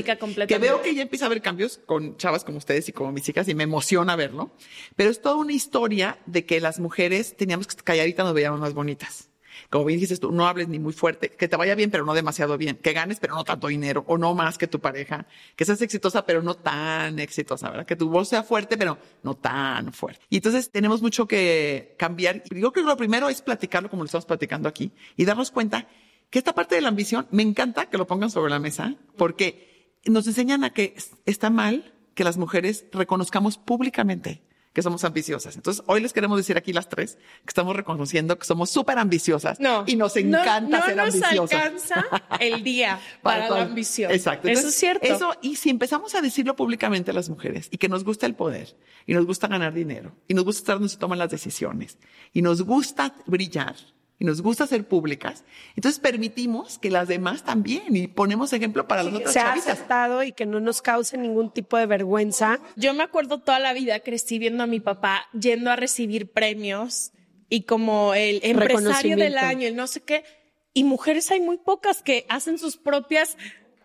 que 0.46 0.58
veo 0.58 0.82
que 0.82 0.94
ya 0.94 1.02
empieza 1.02 1.24
a 1.24 1.26
haber 1.28 1.40
cambios 1.40 1.80
con 1.86 2.18
chavas 2.18 2.44
como 2.44 2.58
ustedes 2.58 2.86
y 2.90 2.92
como 2.92 3.12
mis 3.12 3.26
hijas 3.30 3.48
y 3.48 3.54
me 3.54 3.64
emociona 3.64 4.14
verlo. 4.14 4.50
Pero 4.94 5.10
es 5.10 5.22
toda 5.22 5.36
una 5.36 5.54
historia 5.54 6.18
de 6.26 6.44
que 6.44 6.60
las 6.60 6.78
mujeres 6.80 7.34
teníamos 7.34 7.66
que 7.66 7.76
calladitas 7.82 8.26
nos 8.26 8.34
veíamos 8.34 8.60
más 8.60 8.74
bonitas. 8.74 9.30
Como 9.70 9.84
bien 9.84 10.00
dices 10.00 10.20
tú, 10.20 10.32
no 10.32 10.46
hables 10.46 10.68
ni 10.68 10.78
muy 10.78 10.92
fuerte, 10.92 11.30
que 11.30 11.48
te 11.48 11.56
vaya 11.56 11.74
bien, 11.74 11.90
pero 11.90 12.04
no 12.04 12.14
demasiado 12.14 12.58
bien, 12.58 12.76
que 12.76 12.92
ganes, 12.92 13.20
pero 13.20 13.34
no 13.34 13.44
tanto 13.44 13.68
dinero, 13.68 14.04
o 14.06 14.18
no 14.18 14.34
más 14.34 14.58
que 14.58 14.66
tu 14.66 14.80
pareja, 14.80 15.26
que 15.56 15.64
seas 15.64 15.82
exitosa, 15.82 16.26
pero 16.26 16.42
no 16.42 16.54
tan 16.54 17.18
exitosa, 17.18 17.70
¿verdad? 17.70 17.86
Que 17.86 17.96
tu 17.96 18.08
voz 18.08 18.28
sea 18.28 18.42
fuerte, 18.42 18.76
pero 18.76 18.98
no 19.22 19.34
tan 19.34 19.92
fuerte. 19.92 20.24
Y 20.30 20.36
entonces 20.36 20.70
tenemos 20.70 21.02
mucho 21.02 21.26
que 21.26 21.94
cambiar. 21.98 22.42
Yo 22.44 22.72
creo 22.72 22.72
que 22.72 22.82
lo 22.82 22.96
primero 22.96 23.28
es 23.28 23.42
platicarlo 23.42 23.90
como 23.90 24.02
lo 24.02 24.06
estamos 24.06 24.26
platicando 24.26 24.68
aquí 24.68 24.92
y 25.16 25.24
darnos 25.24 25.50
cuenta 25.50 25.88
que 26.30 26.38
esta 26.38 26.54
parte 26.54 26.74
de 26.74 26.80
la 26.80 26.88
ambición, 26.88 27.28
me 27.30 27.42
encanta 27.42 27.88
que 27.88 27.98
lo 27.98 28.06
pongan 28.06 28.30
sobre 28.30 28.50
la 28.50 28.58
mesa, 28.58 28.96
porque 29.16 29.98
nos 30.04 30.26
enseñan 30.26 30.64
a 30.64 30.70
que 30.70 30.96
está 31.26 31.50
mal 31.50 31.94
que 32.14 32.24
las 32.24 32.36
mujeres 32.36 32.86
reconozcamos 32.92 33.58
públicamente 33.58 34.42
que 34.74 34.82
somos 34.82 35.04
ambiciosas. 35.04 35.56
Entonces, 35.56 35.82
hoy 35.86 36.00
les 36.02 36.12
queremos 36.12 36.36
decir 36.36 36.58
aquí 36.58 36.72
las 36.74 36.88
tres 36.90 37.14
que 37.16 37.48
estamos 37.48 37.74
reconociendo 37.74 38.38
que 38.38 38.44
somos 38.44 38.68
súper 38.70 38.98
ambiciosas 38.98 39.58
No. 39.60 39.84
y 39.86 39.96
nos 39.96 40.14
no- 40.16 40.20
encanta 40.42 40.80
no 40.80 40.84
ser 40.84 40.96
nos 40.96 41.14
ambiciosas. 41.14 41.52
alcanza 41.62 42.04
el 42.40 42.62
día 42.64 43.00
para, 43.22 43.48
la 43.48 43.62
ambición. 43.62 44.10
Exacto. 44.10 44.48
Eso 44.48 44.68
es 44.68 44.74
cierto. 44.74 45.06
Eso, 45.06 45.32
y 45.40 45.56
si 45.56 45.70
empezamos 45.70 46.14
a 46.14 46.20
decirlo 46.20 46.56
públicamente 46.56 47.12
a 47.12 47.14
las 47.14 47.30
mujeres 47.30 47.68
y 47.70 47.78
que 47.78 47.88
nos 47.88 48.04
gusta 48.04 48.26
el 48.26 48.34
poder 48.34 48.76
y 49.06 49.14
nos 49.14 49.24
gusta 49.24 49.46
ganar 49.46 49.72
dinero 49.72 50.12
y 50.28 50.34
nos 50.34 50.44
gusta 50.44 50.58
estar 50.60 50.74
donde 50.76 50.88
se 50.88 50.98
toman 50.98 51.18
las 51.18 51.30
decisiones 51.30 51.96
y 52.32 52.42
nos 52.42 52.60
gusta 52.62 53.14
brillar 53.26 53.76
y 54.18 54.24
nos 54.24 54.42
gusta 54.42 54.66
ser 54.66 54.86
públicas, 54.86 55.44
entonces 55.76 55.98
permitimos 55.98 56.78
que 56.78 56.90
las 56.90 57.08
demás 57.08 57.44
también 57.44 57.96
y 57.96 58.06
ponemos 58.06 58.52
ejemplo 58.52 58.86
para 58.86 59.02
las 59.02 59.14
otras 59.14 59.32
Se 59.32 59.40
ha 59.40 59.46
chavitas. 59.46 59.72
aceptado 59.72 60.22
y 60.22 60.32
que 60.32 60.46
no 60.46 60.60
nos 60.60 60.82
cause 60.82 61.18
ningún 61.18 61.52
tipo 61.52 61.76
de 61.76 61.86
vergüenza. 61.86 62.60
Yo 62.76 62.94
me 62.94 63.02
acuerdo 63.02 63.40
toda 63.40 63.58
la 63.58 63.72
vida 63.72 64.00
crecí 64.00 64.38
viendo 64.38 64.62
a 64.62 64.66
mi 64.66 64.80
papá 64.80 65.26
yendo 65.38 65.70
a 65.70 65.76
recibir 65.76 66.30
premios 66.30 67.12
y 67.48 67.62
como 67.62 68.14
el 68.14 68.40
empresario 68.42 69.16
del 69.16 69.38
año, 69.38 69.66
el 69.66 69.76
no 69.76 69.86
sé 69.86 70.00
qué. 70.00 70.24
Y 70.72 70.84
mujeres 70.84 71.30
hay 71.30 71.40
muy 71.40 71.58
pocas 71.58 72.02
que 72.02 72.26
hacen 72.28 72.58
sus 72.58 72.76
propias 72.76 73.36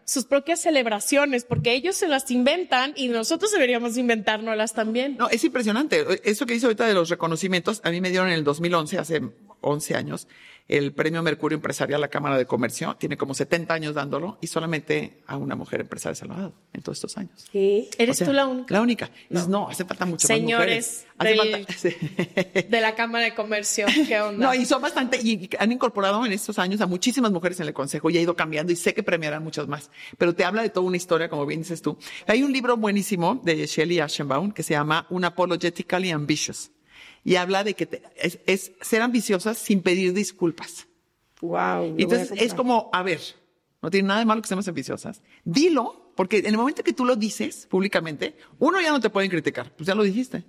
sus 0.05 0.25
propias 0.25 0.59
celebraciones, 0.59 1.45
porque 1.45 1.73
ellos 1.73 1.95
se 1.95 2.07
las 2.07 2.31
inventan 2.31 2.93
y 2.95 3.09
nosotros 3.09 3.51
deberíamos 3.51 3.95
inventárnoslas 3.95 4.73
también. 4.73 5.17
No, 5.17 5.29
es 5.29 5.43
impresionante. 5.43 6.03
Eso 6.23 6.47
que 6.47 6.53
dice 6.53 6.65
ahorita 6.65 6.87
de 6.87 6.95
los 6.95 7.09
reconocimientos, 7.09 7.79
a 7.83 7.91
mí 7.91 8.01
me 8.01 8.09
dieron 8.09 8.27
en 8.29 8.33
el 8.33 8.43
2011, 8.43 8.97
hace 8.97 9.21
11 9.61 9.95
años, 9.95 10.27
el 10.67 10.93
premio 10.93 11.23
Mercurio 11.23 11.55
Empresarial 11.55 11.97
a 11.99 12.01
la 12.01 12.07
Cámara 12.09 12.37
de 12.37 12.45
Comercio. 12.45 12.95
Tiene 12.99 13.17
como 13.17 13.33
70 13.33 13.73
años 13.73 13.95
dándolo 13.95 14.37
y 14.39 14.45
solamente 14.47 15.21
a 15.25 15.35
una 15.35 15.55
mujer 15.55 15.81
empresaria 15.81 16.13
se 16.13 16.27
lo 16.27 16.35
ha 16.35 16.37
dado 16.37 16.53
en 16.73 16.83
todos 16.83 16.97
estos 16.99 17.17
años. 17.17 17.47
Sí. 17.51 17.89
¿Eres 17.97 18.17
O 18.17 18.19
sea, 18.19 18.27
tú 18.27 18.33
la 18.33 18.45
única? 18.45 18.73
La 18.75 18.81
única. 18.83 19.09
No, 19.29 19.67
hace 19.67 19.83
falta 19.85 20.05
mucho 20.05 20.27
Señores 20.27 21.07
más 21.17 21.27
mujeres. 21.33 21.43
del- 21.47 21.65
falta-. 21.65 22.61
De 22.69 22.81
la 22.81 22.93
Cámara 22.93 23.25
de 23.25 23.33
Comercio, 23.33 23.87
¿qué 24.07 24.21
onda? 24.21 24.45
No, 24.47 24.53
y 24.53 24.63
son 24.65 24.79
bastante, 24.81 25.19
y 25.21 25.29
y 25.43 25.49
han 25.57 25.71
incorporado 25.71 26.23
en 26.25 26.31
estos 26.33 26.59
años 26.59 26.81
a 26.81 26.85
muchísimas 26.87 27.31
mujeres 27.31 27.59
en 27.59 27.67
el 27.67 27.73
consejo 27.73 28.09
y 28.11 28.17
ha 28.17 28.21
ido 28.21 28.35
cambiando 28.35 28.71
y 28.71 28.75
sé 28.75 28.93
que 28.93 29.01
premiarán 29.01 29.43
muchas 29.43 29.67
más. 29.67 29.89
Pero 30.19 30.35
te 30.35 30.43
habla 30.43 30.61
de 30.61 30.69
toda 30.69 30.85
una 30.85 30.97
historia, 30.97 31.29
como 31.29 31.47
bien 31.47 31.61
dices 31.61 31.81
tú. 31.81 31.97
Hay 32.27 32.43
un 32.43 32.51
libro 32.53 32.77
buenísimo 32.77 33.41
de 33.43 33.65
Shelley 33.65 33.99
Aschenbaum 34.01 34.51
que 34.51 34.61
se 34.61 34.73
llama 34.75 35.07
Unapologetically 35.09 36.11
Ambitious, 36.11 36.69
y 37.29 37.35
habla 37.35 37.63
de 37.63 37.75
que 37.75 37.85
te- 37.85 38.01
es, 38.15 38.39
es 38.47 38.71
ser 38.81 39.01
ambiciosas 39.03 39.57
sin 39.57 39.81
pedir 39.83 40.13
disculpas. 40.13 40.87
Wow. 41.41 41.95
Entonces 41.97 42.31
es 42.41 42.53
como, 42.53 42.89
a 42.91 43.03
ver, 43.03 43.21
no 43.81 43.89
tiene 43.91 44.07
nada 44.07 44.19
de 44.19 44.25
malo 44.25 44.41
que 44.41 44.47
seamos 44.47 44.67
ambiciosas. 44.67 45.21
Dilo, 45.43 46.11
porque 46.15 46.39
en 46.39 46.47
el 46.47 46.57
momento 46.57 46.83
que 46.83 46.91
tú 46.91 47.05
lo 47.05 47.15
dices 47.15 47.67
públicamente, 47.69 48.35
uno 48.57 48.81
ya 48.81 48.89
no 48.91 48.99
te 48.99 49.09
pueden 49.09 49.29
criticar, 49.29 49.71
pues 49.75 49.85
ya 49.87 49.93
lo 49.95 50.03
dijiste. 50.03 50.43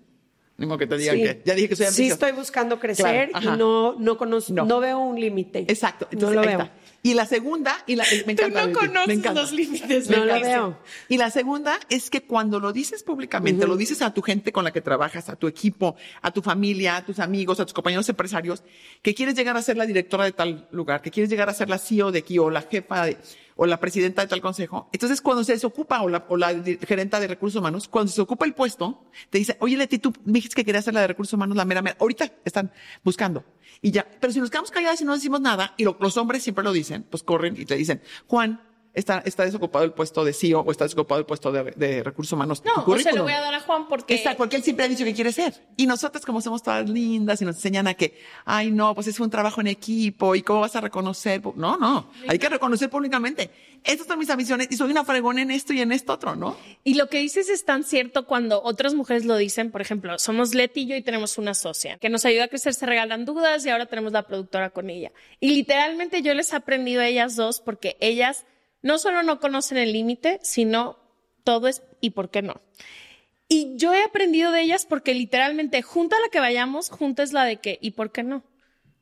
Ni 0.57 0.67
modo 0.67 0.79
que 0.79 0.87
te 0.87 0.97
digan 0.99 1.17
Sí. 1.17 1.23
que 1.23 1.43
ya 1.45 1.55
dije 1.55 1.69
que 1.69 1.77
soy 1.77 1.87
Sí 1.87 1.89
ambiciosa. 2.03 2.13
estoy 2.15 2.33
buscando 2.33 2.79
crecer 2.81 3.31
Claro, 3.31 3.55
y 3.55 3.59
no, 3.59 3.97
no 3.99 4.19
conozco, 4.19 4.53
No. 4.53 4.65
no. 4.65 4.81
veo 4.81 4.99
un 4.99 5.21
límite. 5.21 5.61
Exacto. 5.69 6.09
no 6.19 6.31
lo 6.31 6.41
veo. 6.43 6.51
está. 6.51 6.73
Y 7.03 7.15
la 7.15 7.25
segunda, 7.25 7.83
y 7.87 7.97
la, 7.97 8.05
me 8.27 8.35
Tú 8.35 8.43
encanta. 8.45 8.61
no 8.61 8.67
Leti, 8.67 8.79
conoces 8.79 9.07
me 9.09 9.15
encanta. 9.15 9.41
los 9.41 9.53
límites. 9.53 10.11
No 10.11 10.19
me 10.21 10.27
lo 10.27 10.41
veo. 10.41 10.79
Y 11.09 11.17
la 11.17 11.31
segunda 11.31 11.81
es 11.89 12.11
que 12.11 12.23
cuando 12.23 12.61
lo 12.61 12.73
dices 12.75 13.03
públicamente, 13.03 13.67
lo 13.67 13.77
dices 13.79 14.03
a 14.03 14.13
tu 14.13 14.21
gente 14.21 14.53
con 14.53 14.65
la 14.65 14.71
que 14.71 14.83
trabajas, 14.83 15.31
a 15.31 15.37
tu 15.37 15.47
equipo, 15.47 15.97
a 16.21 16.31
tu 16.31 16.43
familia, 16.43 16.97
a 16.97 17.05
tus 17.07 17.19
amigos, 17.19 17.59
a 17.59 17.65
tus 17.65 17.73
compañeros 17.73 18.07
empresarios, 18.11 18.63
que 19.01 19.15
quieres 19.15 19.35
llegar 19.35 19.57
a 19.57 19.63
ser 19.63 19.79
la 19.79 19.87
directora 19.87 20.25
de 20.25 20.33
tal 20.33 20.69
lugar, 20.73 21.01
que 21.01 21.11
quieres 21.11 21.31
llegar 21.31 21.49
a 21.49 21.55
ser 21.55 21.71
la 21.71 21.79
CEO 21.79 22.13
de 22.13 22.19
aquí 22.19 22.39
o 22.39 22.51
la 22.51 22.63
jefa 22.63 23.07
de, 23.07 23.17
o 23.57 23.65
la 23.65 23.81
presidenta 23.81 24.21
de 24.23 24.29
tal 24.29 24.43
consejo. 24.43 24.91
Entonces, 24.93 25.23
cuando 25.23 25.43
se 25.43 25.53
desocupa 25.53 26.03
o 26.03 26.09
la, 26.11 26.27
o 26.29 26.37
la 26.37 26.55
gerenta 26.87 27.19
de 27.19 27.29
recursos 27.29 27.59
humanos, 27.59 27.89
cuando 27.89 28.13
se 28.13 28.21
ocupa 28.21 28.45
el 28.45 28.53
puesto, 28.55 29.07
te 29.31 29.39
dice, 29.39 29.57
oye, 29.61 29.77
Leti, 29.79 29.99
tú 29.99 30.13
me 30.25 30.35
dijiste 30.35 30.55
que 30.57 30.65
querías 30.67 30.85
ser 30.85 30.93
la 30.93 31.01
de 31.01 31.07
recursos 31.09 31.33
humanos, 31.33 31.57
la 31.57 31.65
mera 31.65 31.81
mera. 31.81 31.97
Ahorita 31.99 32.31
están 32.45 32.71
buscando. 33.03 33.43
Y 33.83 33.91
ya. 33.93 34.07
Pero 34.21 34.33
si 34.33 34.41
nos 34.41 34.51
quedamos 34.51 34.71
calladas 34.71 35.01
y 35.01 35.05
no 35.05 35.15
decimos 35.15 35.41
nada, 35.41 35.75
y 35.77 35.85
lo- 35.85 35.97
los 36.01 36.17
hombres 36.17 36.43
siempre 36.43 36.65
lo 36.65 36.73
dicen, 36.73 37.05
pues 37.09 37.23
corren 37.23 37.57
y 37.59 37.65
te 37.65 37.77
dicen, 37.77 38.03
Juan, 38.27 38.61
está, 38.95 39.23
está 39.25 39.45
desocupado 39.45 39.85
el 39.85 39.93
puesto 39.93 40.25
de 40.25 40.33
CEO 40.33 40.61
o 40.61 40.71
está 40.71 40.85
desocupado 40.85 41.21
el 41.21 41.27
puesto 41.27 41.53
de, 41.53 41.73
de 41.73 42.03
recursos 42.03 42.33
humanos. 42.33 42.63
No, 42.65 42.85
o 42.85 42.99
se 42.99 43.13
lo 43.13 43.23
voy 43.23 43.33
a 43.33 43.41
dar 43.41 43.55
a 43.55 43.61
Juan 43.61 43.89
porque. 43.89 44.15
Exacto, 44.15 44.39
porque 44.39 44.57
él 44.57 44.63
siempre 44.63 44.85
ha 44.85 44.89
dicho 44.89 45.05
que 45.05 45.15
quiere 45.15 45.33
ser. 45.33 45.55
Y 45.77 45.87
nosotras, 45.87 46.25
como 46.25 46.41
somos 46.41 46.63
todas 46.63 46.89
lindas 46.89 47.41
y 47.43 47.45
nos 47.45 47.57
enseñan 47.57 47.87
a 47.87 47.95
que, 47.95 48.19
ay, 48.45 48.71
no, 48.71 48.95
pues 48.95 49.07
es 49.07 49.21
un 49.21 49.31
trabajo 49.31 49.61
en 49.61 49.69
equipo 49.69 50.35
y 50.35 50.43
cómo 50.43 50.61
vas 50.61 50.77
a 50.77 50.81
reconocer. 50.81 51.43
No, 51.57 51.77
no, 51.77 52.11
hay 52.29 52.39
que 52.39 52.49
reconocer 52.49 52.91
públicamente. 52.91 53.51
Estas 53.85 54.07
son 54.07 54.19
mis 54.19 54.29
ambiciones 54.29 54.69
y 54.71 54.77
soy 54.77 54.91
una 54.91 55.05
fregona 55.05 55.43
en 55.43 55.51
esto 55.51 55.73
y 55.73 55.81
en 55.81 55.93
esto 55.93 56.13
otro, 56.13 56.37
¿no? 56.37 56.57
Y 56.85 56.95
lo 56.95 57.09
que 57.09 57.19
dices 57.19 57.49
es 57.49 57.65
tan 57.65 57.85
cierto 57.85 58.27
cuando 58.27 58.63
otras 58.63 58.95
mujeres 58.95 59.25
lo 59.25 59.37
dicen. 59.37 59.71
Por 59.71 59.81
ejemplo, 59.81 60.19
somos 60.19 60.55
Leti 60.55 60.83
y 60.83 60.87
yo 60.87 60.97
y 60.97 61.03
tenemos 61.03 61.39
una 61.39 61.55
socia 61.55 61.97
que 61.99 62.09
nos 62.09 62.25
ayuda 62.25 62.45
a 62.45 62.49
crecer, 62.49 62.75
se 62.75 62.87
regalan 62.87 63.25
dudas 63.25 63.65
y 63.65 63.71
ahora 63.71 63.87
tenemos 63.87 64.13
la 64.13 64.23
productora 64.27 64.71
con 64.71 64.91
ella. 64.91 65.13
Y 65.39 65.53
literalmente 65.53 66.23
yo 66.23 66.35
les 66.35 66.53
he 66.53 66.57
aprendido 66.57 67.01
a 67.01 67.07
ellas 67.07 67.37
dos 67.37 67.61
porque 67.61 67.97
ellas 68.01 68.45
no 68.83 68.99
solo 68.99 69.23
no 69.23 69.41
conocen 69.41 69.79
el 69.79 69.93
límite, 69.93 70.39
sino 70.43 70.99
todo 71.45 71.69
es 71.69 71.83
y 72.01 72.11
por 72.11 72.31
qué 72.31 72.43
no. 72.43 72.61
Y 73.49 73.77
yo 73.77 73.93
he 73.93 74.03
aprendido 74.05 74.53
de 74.53 74.63
ellas 74.63 74.87
porque 74.87 75.13
literalmente 75.15 75.83
junta 75.83 76.17
la 76.21 76.29
que 76.31 76.39
vayamos, 76.41 76.89
junta 76.91 77.23
es 77.23 77.33
la 77.33 77.45
de 77.45 77.57
que 77.57 77.79
y 77.81 77.93
por 77.93 78.13
qué 78.13 78.23
no. 78.23 78.45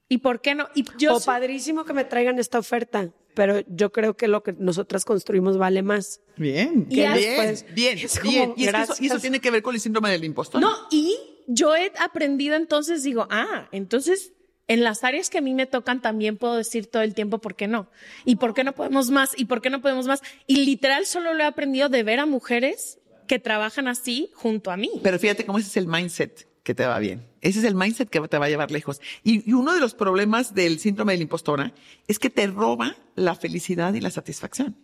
¿Y 0.08 0.18
por 0.18 0.40
qué 0.40 0.54
no? 0.54 0.68
Y 0.74 0.84
yo 0.98 1.14
o 1.16 1.20
soy- 1.20 1.26
padrísimo 1.26 1.84
que 1.84 1.92
me 1.92 2.04
traigan 2.04 2.38
esta 2.38 2.58
oferta, 2.58 3.10
pero 3.34 3.60
yo 3.68 3.92
creo 3.92 4.16
que 4.16 4.26
lo 4.26 4.42
que 4.42 4.54
nosotras 4.54 5.04
construimos 5.04 5.58
vale 5.58 5.82
más. 5.82 6.22
Bien, 6.38 6.86
Y 6.88 6.94
bien, 6.96 7.12
después- 7.12 7.66
bien, 7.74 7.98
es 7.98 8.18
como, 8.18 8.30
bien. 8.32 8.54
Y, 8.56 8.64
es 8.64 8.72
que 8.74 8.80
eso, 8.82 8.94
y 9.00 9.06
eso 9.06 9.18
tiene 9.18 9.40
que 9.40 9.50
ver 9.50 9.62
con 9.62 9.74
el 9.74 9.80
síndrome 9.82 10.10
del 10.10 10.24
impostor. 10.24 10.62
No, 10.62 10.70
y 10.90 11.14
yo 11.46 11.76
he 11.76 11.92
aprendido 11.98 12.56
entonces, 12.56 13.02
digo, 13.02 13.26
ah, 13.30 13.68
entonces 13.70 14.32
en 14.68 14.84
las 14.84 15.02
áreas 15.02 15.30
que 15.30 15.38
a 15.38 15.40
mí 15.40 15.54
me 15.54 15.66
tocan 15.66 16.00
también 16.00 16.36
puedo 16.36 16.54
decir 16.54 16.86
todo 16.86 17.02
el 17.02 17.14
tiempo 17.14 17.38
por 17.38 17.56
qué 17.56 17.66
no. 17.66 17.90
Y 18.24 18.36
por 18.36 18.54
qué 18.54 18.64
no 18.64 18.74
podemos 18.74 19.10
más, 19.10 19.32
y 19.36 19.46
por 19.46 19.60
qué 19.62 19.70
no 19.70 19.80
podemos 19.80 20.06
más. 20.06 20.22
Y 20.46 20.64
literal 20.64 21.06
solo 21.06 21.34
lo 21.34 21.42
he 21.42 21.46
aprendido 21.46 21.88
de 21.88 22.02
ver 22.02 22.20
a 22.20 22.26
mujeres 22.26 22.98
que 23.26 23.38
trabajan 23.38 23.88
así 23.88 24.30
junto 24.34 24.70
a 24.70 24.76
mí. 24.76 24.90
Pero 25.02 25.18
fíjate 25.18 25.44
cómo 25.44 25.58
ese 25.58 25.68
es 25.68 25.76
el 25.76 25.88
mindset 25.88 26.46
que 26.62 26.74
te 26.74 26.84
va 26.84 26.98
bien. 26.98 27.26
Ese 27.40 27.60
es 27.60 27.64
el 27.64 27.74
mindset 27.74 28.10
que 28.10 28.20
te 28.20 28.38
va 28.38 28.46
a 28.46 28.48
llevar 28.50 28.70
lejos. 28.70 29.00
Y, 29.22 29.48
y 29.48 29.54
uno 29.54 29.74
de 29.74 29.80
los 29.80 29.94
problemas 29.94 30.54
del 30.54 30.78
síndrome 30.78 31.12
de 31.12 31.18
la 31.18 31.22
impostora 31.22 31.72
es 32.06 32.18
que 32.18 32.28
te 32.28 32.46
roba 32.46 32.94
la 33.14 33.34
felicidad 33.34 33.94
y 33.94 34.00
la 34.00 34.10
satisfacción. 34.10 34.76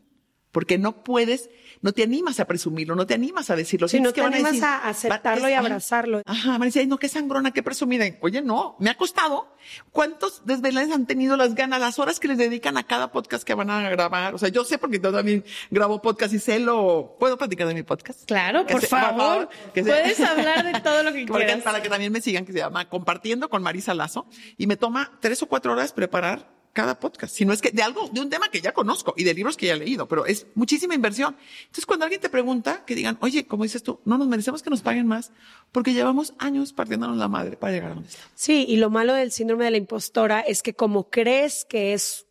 Porque 0.55 0.79
no 0.79 1.03
puedes, 1.03 1.51
no 1.83 1.91
te 1.93 2.05
animas 2.05 2.39
a 2.39 2.45
presumirlo, 2.45 2.95
no 2.95 3.09
te 3.09 3.15
animas 3.15 3.51
a 3.51 3.57
decirlo. 3.57 3.89
Si 3.89 3.99
no 3.99 4.13
te 4.13 4.21
van 4.21 4.33
animas 4.35 4.53
decir, 4.53 4.65
a 4.65 4.89
aceptarlo 4.89 5.49
y 5.49 5.53
abrazarlo. 5.53 6.23
Ajá, 6.25 6.53
van 6.53 6.63
a 6.63 6.65
decir, 6.67 6.81
"Ay, 6.83 6.87
no, 6.87 6.97
qué 6.97 7.09
sangrona, 7.09 7.51
qué 7.51 7.65
presumida. 7.65 8.05
Oye, 8.21 8.41
no, 8.41 8.77
me 8.79 8.89
ha 8.89 8.97
costado. 8.97 9.53
¿Cuántos 9.91 10.47
desvelanes 10.47 10.95
han 10.95 11.07
tenido 11.07 11.37
las 11.37 11.57
ganas, 11.57 11.81
las 11.81 11.99
horas 11.99 12.21
que 12.21 12.29
les 12.29 12.39
dedican 12.39 12.77
a 12.77 12.85
cada 12.85 13.11
podcast 13.11 13.43
que 13.43 13.55
van 13.55 13.69
a 13.69 13.91
grabar? 13.91 14.33
O 14.33 14.39
sea, 14.39 14.49
yo 14.49 14.63
sé 14.65 14.79
porque 14.79 15.01
yo 15.01 15.13
también 15.13 15.45
grabo 15.73 16.01
podcast 16.01 16.33
y 16.35 16.39
sé 16.39 16.61
lo... 16.61 17.17
¿Puedo 17.19 17.37
platicar 17.37 17.67
de 17.67 17.75
mi 17.75 17.83
podcast? 17.83 18.25
Claro, 18.25 18.65
Que 18.65 18.75
por 18.75 18.81
se- 18.83 18.87
favor. 18.87 19.49
Puedes 19.75 20.21
hablar 20.21 20.73
de 20.73 20.81
todo 20.81 21.03
lo 21.03 21.13
que 21.13 21.27
quieras. 21.27 21.63
Para 21.63 21.83
que 21.83 21.89
también 21.89 22.13
me 22.13 22.21
sigan, 22.21 22.47
que 22.47 22.53
se 22.53 22.59
llama 22.59 22.89
Compartiendo 22.89 23.51
con 23.51 23.61
Marisa 23.61 23.93
Lazo. 23.93 24.27
Y 24.57 24.69
me 24.69 24.77
toma 24.77 25.19
tres 25.21 25.43
o 25.43 25.47
cuatro 25.47 25.73
horas 25.73 25.93
preparar 25.93 26.54
cada 26.75 26.99
podcast. 27.01 27.35
Si 27.35 27.47
no 27.47 27.55
es 27.55 27.63
que 27.63 27.71
de 27.71 27.83
algo, 27.83 28.11
de 28.13 28.21
un 28.21 28.29
tema 28.29 28.51
que 28.51 28.61
ya 28.61 28.75
conozco 28.75 29.15
y 29.17 29.25
de 29.25 29.33
libros 29.33 29.57
que 29.57 29.67
ya 29.67 29.75
he 29.75 29.79
leído, 29.79 30.07
pero 30.07 30.27
es 30.27 30.47
muchísima 30.55 30.95
inversión. 30.95 31.37
Entonces, 31.63 31.87
cuando 31.87 32.05
alguien 32.05 32.21
te 32.21 32.29
pregunta, 32.29 32.85
que 32.85 32.95
digan, 32.95 33.17
oye, 33.21 33.47
como 33.47 33.63
dices 33.63 33.83
tú, 33.83 34.01
no 34.05 34.19
nos 34.19 34.29
merecemos 34.29 34.63
que 34.63 34.69
nos 34.69 34.83
paguen 34.83 35.07
más 35.07 35.33
porque 35.73 35.95
llevamos 35.95 36.35
años 36.39 36.73
partiéndonos 36.73 37.17
la 37.17 37.29
madre 37.29 37.57
para 37.57 37.73
llegar 37.73 37.93
a 37.93 37.95
donde 37.95 38.11
estamos. 38.11 38.31
Sí, 38.35 38.67
y 38.69 38.77
lo 38.77 38.91
malo 38.91 39.15
del 39.15 39.33
síndrome 39.33 39.65
de 39.65 39.71
la 39.71 39.77
impostora 39.79 40.41
es 40.41 40.63
que 40.63 40.75
como 40.75 41.09
crees 41.09 41.65
que 41.65 41.95
es 41.95 42.27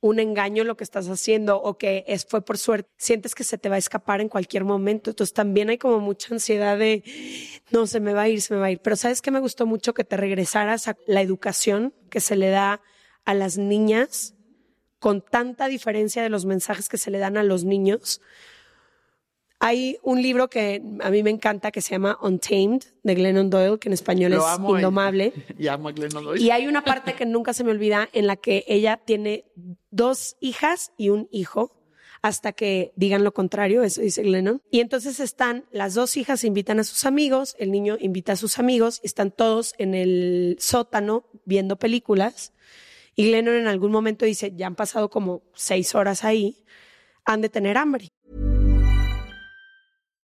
un 0.00 0.18
engaño 0.18 0.64
lo 0.64 0.76
que 0.76 0.84
estás 0.84 1.08
haciendo 1.08 1.60
o 1.60 1.76
que 1.76 2.04
es, 2.06 2.24
fue 2.24 2.42
por 2.42 2.56
suerte, 2.56 2.88
sientes 2.96 3.34
que 3.34 3.44
se 3.44 3.58
te 3.58 3.68
va 3.68 3.74
a 3.74 3.78
escapar 3.78 4.20
en 4.20 4.28
cualquier 4.28 4.64
momento. 4.64 5.10
Entonces 5.10 5.34
también 5.34 5.68
hay 5.68 5.78
como 5.78 6.00
mucha 6.00 6.32
ansiedad 6.32 6.78
de, 6.78 7.04
no, 7.70 7.86
se 7.86 8.00
me 8.00 8.14
va 8.14 8.22
a 8.22 8.28
ir, 8.28 8.40
se 8.40 8.54
me 8.54 8.60
va 8.60 8.66
a 8.66 8.70
ir. 8.70 8.80
Pero 8.80 8.96
sabes 8.96 9.20
que 9.20 9.30
me 9.30 9.40
gustó 9.40 9.66
mucho 9.66 9.92
que 9.92 10.04
te 10.04 10.16
regresaras 10.16 10.88
a 10.88 10.96
la 11.06 11.20
educación 11.20 11.92
que 12.08 12.20
se 12.20 12.36
le 12.36 12.48
da 12.48 12.80
a 13.30 13.34
las 13.34 13.58
niñas 13.58 14.34
con 14.98 15.22
tanta 15.22 15.68
diferencia 15.68 16.20
de 16.20 16.28
los 16.28 16.46
mensajes 16.46 16.88
que 16.88 16.98
se 16.98 17.12
le 17.12 17.18
dan 17.18 17.36
a 17.36 17.44
los 17.44 17.62
niños. 17.62 18.20
Hay 19.60 19.98
un 20.02 20.20
libro 20.20 20.50
que 20.50 20.82
a 21.00 21.10
mí 21.10 21.22
me 21.22 21.30
encanta 21.30 21.70
que 21.70 21.80
se 21.80 21.90
llama 21.92 22.18
Untamed 22.20 22.82
de 23.04 23.14
Glennon 23.14 23.48
Doyle, 23.48 23.78
que 23.78 23.88
en 23.88 23.92
español 23.92 24.32
Lo 24.32 24.38
es 24.38 24.52
amo. 24.52 24.74
Indomable. 24.74 25.32
Y 25.58 25.68
amo 25.68 25.90
a 25.90 25.92
Glenn 25.92 26.10
Doyle. 26.10 26.42
Y 26.42 26.50
hay 26.50 26.66
una 26.66 26.82
parte 26.82 27.14
que 27.14 27.24
nunca 27.24 27.52
se 27.52 27.62
me 27.62 27.70
olvida 27.70 28.08
en 28.12 28.26
la 28.26 28.34
que 28.34 28.64
ella 28.66 28.96
tiene 28.96 29.44
dos 29.92 30.36
hijas 30.40 30.90
y 30.96 31.10
un 31.10 31.28
hijo 31.30 31.76
hasta 32.22 32.50
que 32.50 32.92
digan 32.96 33.22
lo 33.22 33.32
contrario, 33.32 33.84
eso 33.84 34.00
dice 34.00 34.22
Glennon. 34.22 34.60
Y 34.72 34.80
entonces 34.80 35.20
están, 35.20 35.66
las 35.70 35.94
dos 35.94 36.16
hijas 36.16 36.42
invitan 36.42 36.80
a 36.80 36.84
sus 36.84 37.04
amigos, 37.06 37.54
el 37.60 37.70
niño 37.70 37.96
invita 38.00 38.32
a 38.32 38.36
sus 38.36 38.58
amigos, 38.58 38.98
y 39.04 39.06
están 39.06 39.30
todos 39.30 39.74
en 39.78 39.94
el 39.94 40.56
sótano 40.58 41.24
viendo 41.44 41.76
películas. 41.76 42.52
Y 43.16 43.24
Glennon 43.24 43.56
en 43.56 43.66
algún 43.66 43.90
momento 43.90 44.24
dice, 44.24 44.52
ya 44.56 44.66
han 44.66 44.76
pasado 44.76 45.10
como 45.10 45.42
seis 45.54 45.94
horas 45.94 46.24
ahí, 46.24 46.56
han 47.26 47.40
de 47.40 47.48
tener 47.48 47.76
hambre. 47.76 48.08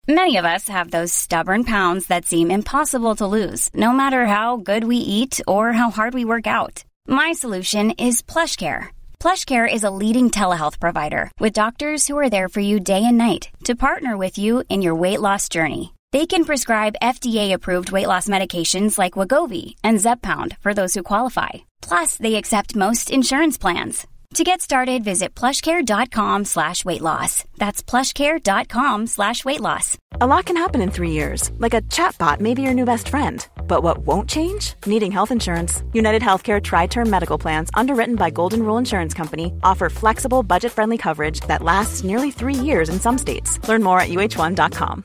Many 0.09 0.37
of 0.37 0.45
us 0.45 0.67
have 0.67 0.91
those 0.91 1.13
stubborn 1.13 1.63
pounds 1.63 2.09
that 2.09 2.25
seem 2.25 2.51
impossible 2.51 3.15
to 3.15 3.27
lose, 3.27 3.71
no 3.73 3.93
matter 3.93 4.27
how 4.27 4.57
good 4.57 4.83
we 4.83 4.97
eat 4.97 5.41
or 5.47 5.73
how 5.73 5.91
hard 5.91 6.13
we 6.13 6.25
work 6.25 6.49
out. 6.49 6.83
My 7.07 7.31
solution 7.31 7.93
is 7.93 8.21
PlushCare. 8.21 8.89
PlushCare 9.21 9.73
is 9.73 9.85
a 9.85 9.91
leading 9.93 10.29
telehealth 10.29 10.81
provider 10.81 11.31
with 11.39 11.53
doctors 11.53 12.09
who 12.09 12.19
are 12.19 12.29
there 12.29 12.49
for 12.49 12.59
you 12.59 12.81
day 12.81 13.05
and 13.05 13.17
night 13.17 13.51
to 13.63 13.77
partner 13.77 14.17
with 14.17 14.39
you 14.39 14.65
in 14.69 14.83
your 14.83 14.97
weight 14.97 15.21
loss 15.21 15.49
journey. 15.49 15.93
They 16.13 16.27
can 16.27 16.45
prescribe 16.45 17.01
FDA-approved 17.01 17.91
weight 17.91 18.07
loss 18.07 18.29
medications 18.29 18.99
like 18.99 19.15
Wagovi 19.15 19.77
and 19.83 19.97
Zepbound 19.99 20.59
for 20.59 20.75
those 20.75 20.93
who 20.93 21.03
qualify. 21.03 21.51
Plus, 21.81 22.19
they 22.19 22.35
accept 22.35 22.77
most 22.77 23.11
insurance 23.11 23.57
plans. 23.57 24.07
To 24.35 24.45
get 24.45 24.61
started, 24.63 25.05
visit 25.05 25.35
plushcare.com 25.35 26.45
slash 26.45 26.85
weight 26.85 27.01
loss. 27.01 27.45
That's 27.57 27.83
plushcare.com 27.83 29.07
slash 29.07 29.45
weight 29.45 29.61
loss. 29.61 29.97
A 30.21 30.27
lot 30.27 30.45
can 30.45 30.57
happen 30.57 30.83
in 30.83 30.91
three 30.91 31.13
years, 31.13 31.51
like 31.57 31.75
a 31.75 31.83
chatbot 31.83 32.41
may 32.41 32.53
be 32.55 32.63
your 32.63 32.75
new 32.75 32.87
best 32.87 33.09
friend. 33.09 33.47
But 33.67 33.83
what 33.83 33.99
won't 34.07 34.29
change? 34.29 34.75
Needing 34.87 35.13
health 35.13 35.31
insurance. 35.31 35.83
United 35.95 36.23
Healthcare 36.23 36.63
Tri 36.63 36.87
Term 36.89 37.09
Medical 37.09 37.39
Plans, 37.39 37.71
underwritten 37.73 38.17
by 38.17 38.29
Golden 38.31 38.63
Rule 38.63 38.79
Insurance 38.79 39.15
Company, 39.15 39.53
offer 39.63 39.89
flexible, 39.89 40.43
budget 40.43 40.73
friendly 40.73 40.99
coverage 40.99 41.41
that 41.43 41.63
lasts 41.63 42.05
nearly 42.05 42.31
three 42.31 42.55
years 42.55 42.91
in 42.91 43.01
some 43.01 43.17
states. 43.17 43.67
Learn 43.67 43.83
more 43.83 44.01
at 44.01 44.11
uh1.com. 44.11 45.05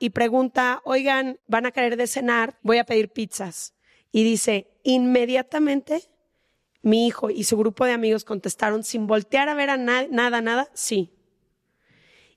y 0.00 0.10
pregunta, 0.10 0.80
oigan, 0.84 1.38
van 1.46 1.66
a 1.66 1.72
querer 1.72 1.98
de 1.98 2.06
cenar, 2.06 2.58
voy 2.62 2.78
a 2.78 2.84
pedir 2.84 3.12
pizzas. 3.12 3.74
Y 4.10 4.24
dice, 4.24 4.66
inmediatamente 4.82 6.10
mi 6.80 7.06
hijo 7.06 7.28
y 7.28 7.44
su 7.44 7.58
grupo 7.58 7.84
de 7.84 7.92
amigos 7.92 8.24
contestaron 8.24 8.82
sin 8.82 9.06
voltear 9.06 9.50
a 9.50 9.54
ver 9.54 9.68
a 9.68 9.76
nada, 9.76 10.40
nada, 10.40 10.68
sí. 10.72 11.12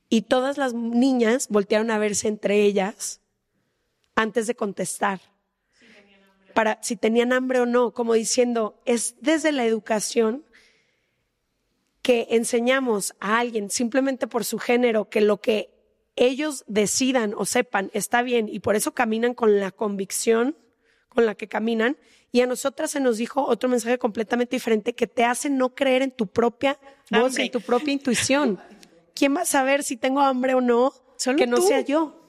Y 0.10 0.24
todas 0.24 0.58
las 0.58 0.74
niñas 0.74 1.48
voltearon 1.48 1.90
a 1.90 1.98
verse 1.98 2.28
entre 2.28 2.64
ellas 2.64 3.22
antes 4.14 4.46
de 4.46 4.56
contestar. 4.56 5.22
Para 6.54 6.84
si 6.84 6.98
tenían 6.98 7.32
hambre 7.32 7.62
o 7.62 7.66
no, 7.66 7.94
como 7.94 8.14
diciendo, 8.14 8.82
es 8.86 9.16
desde 9.22 9.54
la 9.54 9.66
educación 9.66 10.44
que 12.02 12.28
enseñamos 12.32 13.16
a 13.22 13.40
alguien 13.40 13.70
simplemente 13.70 14.28
por 14.28 14.44
su 14.44 14.60
género 14.60 15.10
que 15.10 15.22
lo 15.22 15.40
que 15.40 15.73
ellos 16.16 16.64
decidan 16.68 17.34
o 17.38 17.46
sepan 17.46 17.90
está 17.94 18.22
bien 18.22 18.48
y 18.50 18.60
por 18.60 18.76
eso 18.76 18.94
caminan 18.94 19.34
con 19.34 19.60
la 19.60 19.72
convicción 19.72 20.56
con 21.14 21.26
la 21.26 21.36
que 21.36 21.48
caminan. 21.48 21.98
Y 22.32 22.42
a 22.42 22.48
nosotras 22.48 22.92
se 22.92 23.00
nos 23.00 23.18
dijo 23.18 23.46
otro 23.46 23.70
mensaje 23.70 24.00
completamente 24.00 24.56
diferente 24.56 24.94
que 24.94 25.08
te 25.08 25.24
hace 25.24 25.50
no 25.50 25.76
creer 25.76 26.02
en 26.02 26.12
tu 26.12 26.28
propia 26.28 26.80
voz, 27.12 27.38
en 27.38 27.52
tu 27.52 27.62
propia 27.62 27.94
intuición. 27.94 28.60
¿Quién 29.14 29.36
va 29.36 29.42
a 29.42 29.46
saber 29.46 29.84
si 29.84 29.98
tengo 29.98 30.22
hambre 30.22 30.56
o 30.56 30.62
no? 30.62 30.94
que 31.38 31.48
no 31.48 31.62
sea 31.62 31.82
yo. 31.82 32.20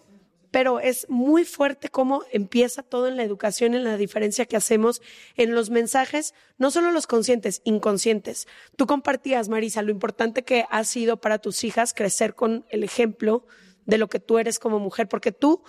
Pero 0.51 0.79
es 0.79 1.09
muy 1.09 1.44
fuerte 1.44 1.88
cómo 1.88 2.23
empieza 2.31 2.85
todo 2.85 3.09
en 3.09 3.16
la 3.16 3.25
educación, 3.25 3.75
en 3.75 3.83
la 3.83 3.97
diferencia 3.97 4.44
que 4.44 4.57
hacemos 4.57 5.03
en 5.37 5.53
los 5.53 5.70
mensajes, 5.70 6.33
no 6.59 6.70
solo 6.70 6.92
los 6.92 7.09
conscientes, 7.09 7.61
inconscientes. 7.64 8.47
Tú 8.77 8.87
compartías, 8.87 9.49
Marisa, 9.49 9.83
lo 9.83 9.90
importante 9.90 10.44
que 10.44 10.66
ha 10.70 10.85
sido 10.85 11.16
para 11.16 11.38
tus 11.38 11.64
hijas 11.64 11.92
crecer 11.92 12.35
con 12.37 12.66
el 12.68 12.85
ejemplo 12.85 13.44
de 13.87 13.99
lo 13.99 14.09
que 14.09 14.20
tú 14.20 14.38
eres 14.38 14.59
como 14.59 14.79
mujer, 14.79 15.09
porque 15.09 15.33
tú 15.33 15.62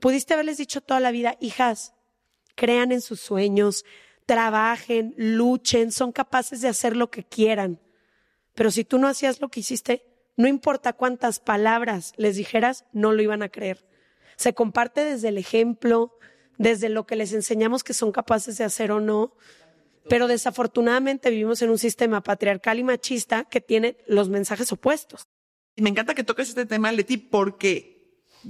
pudiste 0.00 0.34
haberles 0.34 0.58
dicho 0.58 0.80
toda 0.80 1.00
la 1.00 1.10
vida, 1.10 1.36
hijas, 1.40 1.94
crean 2.54 2.92
en 2.92 3.00
sus 3.00 3.20
sueños, 3.20 3.84
trabajen, 4.26 5.14
luchen, 5.16 5.92
son 5.92 6.12
capaces 6.12 6.60
de 6.60 6.68
hacer 6.68 6.96
lo 6.96 7.10
que 7.10 7.24
quieran. 7.24 7.80
Pero 8.54 8.70
si 8.70 8.84
tú 8.84 8.98
no 8.98 9.08
hacías 9.08 9.40
lo 9.40 9.48
que 9.48 9.60
hiciste, 9.60 10.04
no 10.36 10.48
importa 10.48 10.92
cuántas 10.92 11.40
palabras 11.40 12.12
les 12.16 12.36
dijeras, 12.36 12.84
no 12.92 13.12
lo 13.12 13.22
iban 13.22 13.42
a 13.42 13.48
creer. 13.48 13.86
Se 14.36 14.54
comparte 14.54 15.04
desde 15.04 15.28
el 15.28 15.38
ejemplo, 15.38 16.18
desde 16.58 16.88
lo 16.88 17.06
que 17.06 17.16
les 17.16 17.32
enseñamos 17.32 17.84
que 17.84 17.94
son 17.94 18.12
capaces 18.12 18.58
de 18.58 18.64
hacer 18.64 18.92
o 18.92 19.00
no. 19.00 19.36
Pero 20.08 20.26
desafortunadamente 20.26 21.30
vivimos 21.30 21.62
en 21.62 21.70
un 21.70 21.78
sistema 21.78 22.22
patriarcal 22.22 22.78
y 22.78 22.84
machista 22.84 23.44
que 23.44 23.60
tiene 23.60 23.96
los 24.06 24.28
mensajes 24.28 24.72
opuestos. 24.72 25.22
Me 25.76 25.90
encanta 25.90 26.14
que 26.14 26.24
toques 26.24 26.48
este 26.48 26.66
tema, 26.66 26.92
Leti, 26.92 27.16
porque 27.16 27.92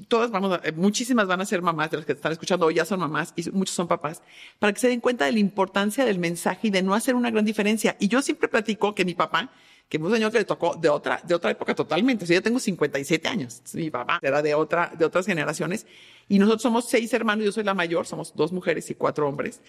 todas 0.09 0.31
vamos, 0.31 0.53
a, 0.53 0.63
muchísimas 0.75 1.27
van 1.27 1.41
a 1.41 1.45
ser 1.45 1.63
mamás 1.63 1.91
de 1.91 1.99
las 1.99 2.07
que 2.07 2.13
están 2.13 2.33
escuchando, 2.33 2.67
o 2.67 2.71
ya 2.71 2.85
son 2.85 3.01
mamás 3.01 3.33
y 3.37 3.49
muchos 3.51 3.75
son 3.75 3.89
papás, 3.89 4.23
para 4.59 4.73
que 4.73 4.81
se 4.81 4.89
den 4.89 5.01
cuenta 5.01 5.25
de 5.27 5.33
la 5.33 5.39
importancia 5.39 6.05
del 6.05 6.19
mensaje 6.19 6.69
y 6.69 6.71
de 6.71 6.83
no 6.83 6.95
hacer 6.95 7.15
una 7.15 7.31
gran 7.31 7.45
diferencia. 7.45 7.97
Y 8.01 8.09
yo 8.09 8.23
siempre 8.23 8.49
platico 8.49 8.95
que 8.95 9.05
mi 9.05 9.15
papá, 9.15 9.53
que 9.89 9.99
es 9.99 10.03
un 10.03 10.11
señor 10.11 10.33
que 10.33 10.39
le 10.39 10.45
tocó 10.45 10.75
de 10.75 10.89
otra, 10.89 11.21
de 11.23 11.35
otra 11.35 11.51
época 11.51 11.75
totalmente. 11.75 12.25
O 12.25 12.27
sea, 12.27 12.35
yo 12.35 12.43
tengo 12.43 12.59
57 12.59 13.29
años. 13.29 13.61
Mi 13.75 13.91
papá 13.91 14.19
era 14.23 14.41
de 14.41 14.55
otra, 14.55 14.91
de 14.97 15.05
otras 15.05 15.27
generaciones. 15.27 15.87
Y 16.29 16.39
nosotros 16.39 16.63
somos 16.63 16.89
seis 16.89 17.13
hermanos, 17.13 17.45
yo 17.45 17.53
soy 17.53 17.65
la 17.65 17.75
mayor, 17.75 18.07
somos 18.07 18.35
dos 18.35 18.53
mujeres 18.53 18.89
y 18.91 18.95
cuatro 18.95 19.29
hombres. 19.29 19.61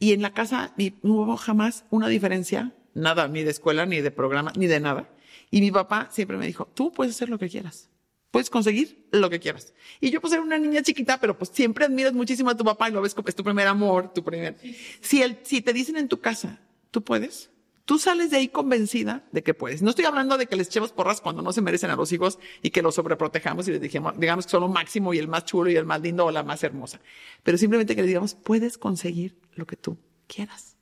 Y 0.00 0.14
en 0.14 0.22
la 0.22 0.34
casa 0.34 0.74
no 1.02 1.14
hubo 1.14 1.36
jamás 1.36 1.84
una 1.90 2.08
diferencia, 2.08 2.72
nada, 2.94 3.28
ni 3.28 3.44
de 3.44 3.52
escuela, 3.52 3.86
ni 3.86 4.00
de 4.00 4.10
programa, 4.10 4.52
ni 4.56 4.66
de 4.66 4.80
nada. 4.80 5.08
Y 5.50 5.60
mi 5.60 5.70
papá 5.70 6.08
siempre 6.10 6.36
me 6.36 6.46
dijo, 6.46 6.66
tú 6.74 6.92
puedes 6.92 7.14
hacer 7.14 7.28
lo 7.28 7.38
que 7.38 7.48
quieras. 7.48 7.88
Puedes 8.30 8.50
conseguir 8.50 9.08
lo 9.10 9.30
que 9.30 9.40
quieras. 9.40 9.72
Y 10.00 10.10
yo 10.10 10.20
pues 10.20 10.32
era 10.32 10.42
una 10.42 10.58
niña 10.58 10.82
chiquita, 10.82 11.18
pero 11.18 11.38
pues 11.38 11.50
siempre 11.50 11.86
admiras 11.86 12.12
muchísimo 12.12 12.50
a 12.50 12.56
tu 12.56 12.64
papá 12.64 12.90
y 12.90 12.92
lo 12.92 13.00
ves 13.00 13.14
como 13.14 13.28
es 13.28 13.34
tu 13.34 13.42
primer 13.42 13.66
amor, 13.66 14.12
tu 14.12 14.22
primer. 14.22 14.56
Si 15.00 15.22
el, 15.22 15.38
si 15.44 15.62
te 15.62 15.72
dicen 15.72 15.96
en 15.96 16.08
tu 16.08 16.20
casa, 16.20 16.60
tú 16.90 17.02
puedes, 17.02 17.50
tú 17.86 17.98
sales 17.98 18.30
de 18.30 18.36
ahí 18.36 18.48
convencida 18.48 19.26
de 19.32 19.42
que 19.42 19.54
puedes. 19.54 19.80
No 19.80 19.90
estoy 19.90 20.04
hablando 20.04 20.36
de 20.36 20.46
que 20.46 20.56
les 20.56 20.66
echemos 20.66 20.92
porras 20.92 21.22
cuando 21.22 21.40
no 21.40 21.54
se 21.54 21.62
merecen 21.62 21.90
a 21.90 21.96
los 21.96 22.12
hijos 22.12 22.38
y 22.60 22.68
que 22.68 22.82
los 22.82 22.96
sobreprotejamos 22.96 23.66
y 23.66 23.72
les 23.72 23.80
digamos, 23.80 24.20
digamos 24.20 24.44
que 24.44 24.50
son 24.50 24.60
lo 24.60 24.68
máximo 24.68 25.14
y 25.14 25.18
el 25.18 25.26
más 25.26 25.46
chulo 25.46 25.70
y 25.70 25.76
el 25.76 25.86
más 25.86 26.02
lindo 26.02 26.26
o 26.26 26.30
la 26.30 26.42
más 26.42 26.62
hermosa. 26.62 27.00
Pero 27.42 27.56
simplemente 27.56 27.96
que 27.96 28.02
les 28.02 28.08
digamos, 28.08 28.34
puedes 28.34 28.76
conseguir 28.76 29.38
lo 29.54 29.66
que 29.66 29.76
tú 29.76 29.96
quieras. 30.26 30.76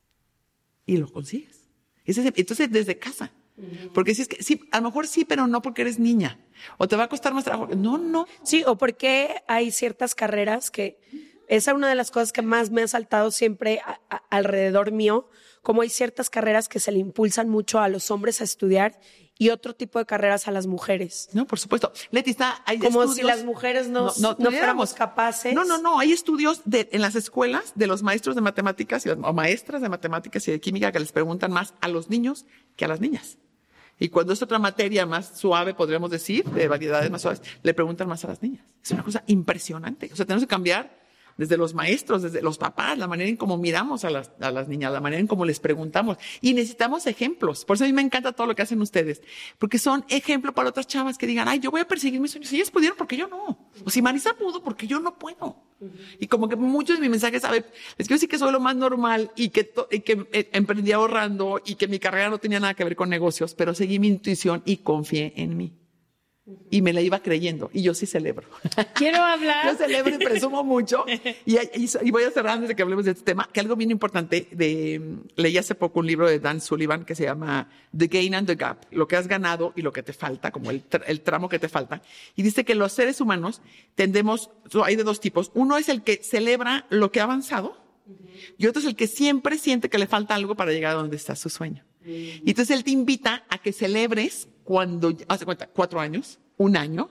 Y 0.84 0.96
lo 0.96 1.08
consigues. 1.08 1.68
Entonces, 2.04 2.70
desde 2.70 2.98
casa. 2.98 3.32
Porque 3.94 4.14
si 4.14 4.22
es 4.22 4.28
que, 4.28 4.42
sí, 4.42 4.60
a 4.70 4.80
lo 4.80 4.88
mejor 4.88 5.06
sí, 5.06 5.24
pero 5.24 5.46
no 5.46 5.62
porque 5.62 5.82
eres 5.82 5.98
niña. 5.98 6.38
O 6.78 6.88
te 6.88 6.96
va 6.96 7.04
a 7.04 7.08
costar 7.08 7.32
más 7.32 7.44
trabajo. 7.44 7.74
No, 7.74 7.98
no. 7.98 8.26
Sí, 8.42 8.64
o 8.66 8.76
porque 8.76 9.42
hay 9.48 9.70
ciertas 9.70 10.14
carreras 10.14 10.70
que, 10.70 10.98
esa 11.48 11.70
es 11.70 11.76
una 11.76 11.88
de 11.88 11.94
las 11.94 12.10
cosas 12.10 12.32
que 12.32 12.42
más 12.42 12.70
me 12.70 12.82
ha 12.82 12.88
saltado 12.88 13.30
siempre 13.30 13.80
alrededor 14.30 14.92
mío, 14.92 15.28
como 15.62 15.82
hay 15.82 15.88
ciertas 15.88 16.30
carreras 16.30 16.68
que 16.68 16.80
se 16.80 16.92
le 16.92 16.98
impulsan 16.98 17.48
mucho 17.48 17.78
a 17.80 17.88
los 17.88 18.10
hombres 18.10 18.40
a 18.40 18.44
estudiar 18.44 19.00
y 19.38 19.50
otro 19.50 19.74
tipo 19.74 19.98
de 19.98 20.06
carreras 20.06 20.48
a 20.48 20.50
las 20.50 20.66
mujeres. 20.66 21.28
No, 21.32 21.46
por 21.46 21.58
supuesto. 21.58 21.92
Leti, 22.10 22.30
está, 22.30 22.62
hay 22.64 22.78
Como 22.78 23.06
si 23.08 23.22
las 23.22 23.44
mujeres 23.44 23.88
no, 23.88 24.12
no, 24.18 24.36
no, 24.38 24.50
fuéramos 24.50 24.94
capaces. 24.94 25.54
No, 25.54 25.64
no, 25.64 25.78
no. 25.78 25.98
Hay 25.98 26.12
estudios 26.12 26.62
de, 26.64 26.88
en 26.92 27.02
las 27.02 27.14
escuelas 27.16 27.72
de 27.74 27.86
los 27.86 28.02
maestros 28.02 28.34
de 28.34 28.42
matemáticas 28.42 29.04
y 29.04 29.10
o 29.10 29.16
maestras 29.32 29.82
de 29.82 29.88
matemáticas 29.88 30.46
y 30.48 30.52
de 30.52 30.60
química 30.60 30.90
que 30.90 31.00
les 31.00 31.12
preguntan 31.12 31.52
más 31.52 31.74
a 31.80 31.88
los 31.88 32.08
niños 32.08 32.46
que 32.76 32.86
a 32.86 32.88
las 32.88 33.00
niñas. 33.00 33.38
Y 33.98 34.08
cuando 34.08 34.32
es 34.32 34.42
otra 34.42 34.58
materia 34.58 35.06
más 35.06 35.38
suave, 35.38 35.74
podríamos 35.74 36.10
decir, 36.10 36.44
de 36.44 36.68
variedades 36.68 37.10
más 37.10 37.22
suaves, 37.22 37.42
le 37.62 37.74
preguntan 37.74 38.08
más 38.08 38.24
a 38.24 38.28
las 38.28 38.42
niñas. 38.42 38.64
Es 38.82 38.90
una 38.90 39.02
cosa 39.02 39.24
impresionante. 39.26 40.10
O 40.12 40.16
sea, 40.16 40.26
tenemos 40.26 40.44
que 40.44 40.48
cambiar 40.48 41.05
desde 41.36 41.56
los 41.56 41.74
maestros, 41.74 42.22
desde 42.22 42.42
los 42.42 42.58
papás, 42.58 42.98
la 42.98 43.06
manera 43.06 43.28
en 43.28 43.36
cómo 43.36 43.56
miramos 43.58 44.04
a 44.04 44.10
las, 44.10 44.30
a 44.40 44.50
las 44.50 44.68
niñas, 44.68 44.92
la 44.92 45.00
manera 45.00 45.20
en 45.20 45.26
cómo 45.26 45.44
les 45.44 45.60
preguntamos. 45.60 46.16
Y 46.40 46.54
necesitamos 46.54 47.06
ejemplos. 47.06 47.64
Por 47.64 47.76
eso 47.76 47.84
a 47.84 47.86
mí 47.86 47.92
me 47.92 48.02
encanta 48.02 48.32
todo 48.32 48.46
lo 48.46 48.54
que 48.54 48.62
hacen 48.62 48.80
ustedes, 48.80 49.22
porque 49.58 49.78
son 49.78 50.04
ejemplo 50.08 50.52
para 50.52 50.68
otras 50.68 50.86
chavas 50.86 51.18
que 51.18 51.26
digan, 51.26 51.48
ay, 51.48 51.60
yo 51.60 51.70
voy 51.70 51.80
a 51.80 51.88
perseguir 51.88 52.20
mis 52.20 52.30
sueños. 52.30 52.48
Si 52.48 52.56
ellas 52.56 52.70
pudieron, 52.70 52.96
¿por 52.96 53.06
qué 53.06 53.16
yo 53.16 53.28
no? 53.28 53.70
O 53.84 53.90
si 53.90 54.02
Marisa 54.02 54.34
pudo, 54.34 54.62
¿por 54.62 54.76
qué 54.76 54.86
yo 54.86 55.00
no 55.00 55.18
puedo? 55.18 55.62
Y 56.18 56.26
como 56.26 56.48
que 56.48 56.56
muchos 56.56 56.96
de 56.96 57.02
mis 57.02 57.10
mensajes, 57.10 57.44
a 57.44 57.50
ver, 57.50 57.70
les 57.98 58.08
quiero 58.08 58.16
decir 58.16 58.28
que 58.28 58.38
soy 58.38 58.50
lo 58.50 58.60
más 58.60 58.76
normal 58.76 59.30
y 59.36 59.50
que, 59.50 59.72
y 59.90 60.00
que 60.00 60.26
eh, 60.32 60.48
emprendí 60.52 60.92
ahorrando 60.92 61.60
y 61.64 61.74
que 61.74 61.86
mi 61.86 61.98
carrera 61.98 62.30
no 62.30 62.38
tenía 62.38 62.60
nada 62.60 62.74
que 62.74 62.84
ver 62.84 62.96
con 62.96 63.10
negocios, 63.10 63.54
pero 63.54 63.74
seguí 63.74 63.98
mi 63.98 64.08
intuición 64.08 64.62
y 64.64 64.78
confié 64.78 65.34
en 65.36 65.56
mí. 65.56 65.85
Y 66.70 66.80
me 66.82 66.92
la 66.92 67.00
iba 67.00 67.18
creyendo. 67.20 67.70
Y 67.72 67.82
yo 67.82 67.92
sí 67.94 68.06
celebro. 68.06 68.46
Quiero 68.94 69.22
hablar. 69.22 69.66
yo 69.66 69.74
celebro 69.76 70.14
y 70.14 70.18
presumo 70.18 70.62
mucho. 70.62 71.04
Y, 71.44 71.56
y- 71.56 71.88
y 72.02 72.10
voy 72.10 72.22
a 72.22 72.30
cerrar 72.30 72.54
antes 72.54 72.68
de 72.68 72.76
que 72.76 72.82
hablemos 72.82 73.04
de 73.04 73.10
este 73.12 73.24
tema, 73.24 73.48
que 73.52 73.60
algo 73.60 73.74
bien 73.76 73.90
importante, 73.90 74.48
de, 74.52 75.16
leí 75.36 75.58
hace 75.58 75.74
poco 75.74 76.00
un 76.00 76.06
libro 76.06 76.28
de 76.28 76.38
Dan 76.38 76.60
Sullivan 76.60 77.04
que 77.04 77.14
se 77.14 77.24
llama 77.24 77.68
The 77.96 78.06
Gain 78.06 78.34
and 78.36 78.46
the 78.46 78.54
Gap, 78.54 78.84
lo 78.92 79.08
que 79.08 79.16
has 79.16 79.26
ganado 79.26 79.72
y 79.76 79.82
lo 79.82 79.92
que 79.92 80.02
te 80.02 80.12
falta, 80.12 80.50
como 80.52 80.70
el, 80.70 80.88
tr- 80.88 81.02
el 81.06 81.20
tramo 81.22 81.48
que 81.48 81.58
te 81.58 81.68
falta. 81.68 82.02
Y 82.36 82.42
dice 82.42 82.64
que 82.64 82.74
los 82.74 82.92
seres 82.92 83.20
humanos 83.20 83.60
tendemos, 83.96 84.50
hay 84.84 84.96
de 84.96 85.02
dos 85.04 85.20
tipos. 85.20 85.50
Uno 85.54 85.76
es 85.78 85.88
el 85.88 86.02
que 86.02 86.22
celebra 86.22 86.86
lo 86.90 87.10
que 87.10 87.20
ha 87.20 87.24
avanzado 87.24 87.76
y 88.56 88.66
otro 88.68 88.80
es 88.80 88.86
el 88.86 88.94
que 88.94 89.08
siempre 89.08 89.58
siente 89.58 89.88
que 89.90 89.98
le 89.98 90.06
falta 90.06 90.34
algo 90.36 90.54
para 90.54 90.70
llegar 90.70 90.92
a 90.92 90.94
donde 90.94 91.16
está 91.16 91.34
su 91.34 91.48
sueño. 91.50 91.84
Y 92.06 92.42
entonces 92.46 92.76
él 92.76 92.84
te 92.84 92.90
invita 92.90 93.44
a 93.48 93.58
que 93.58 93.72
celebres 93.72 94.48
cuando, 94.64 95.16
hace 95.28 95.44
cuenta, 95.44 95.68
cuatro 95.68 96.00
años, 96.00 96.38
un 96.56 96.76
año. 96.76 97.10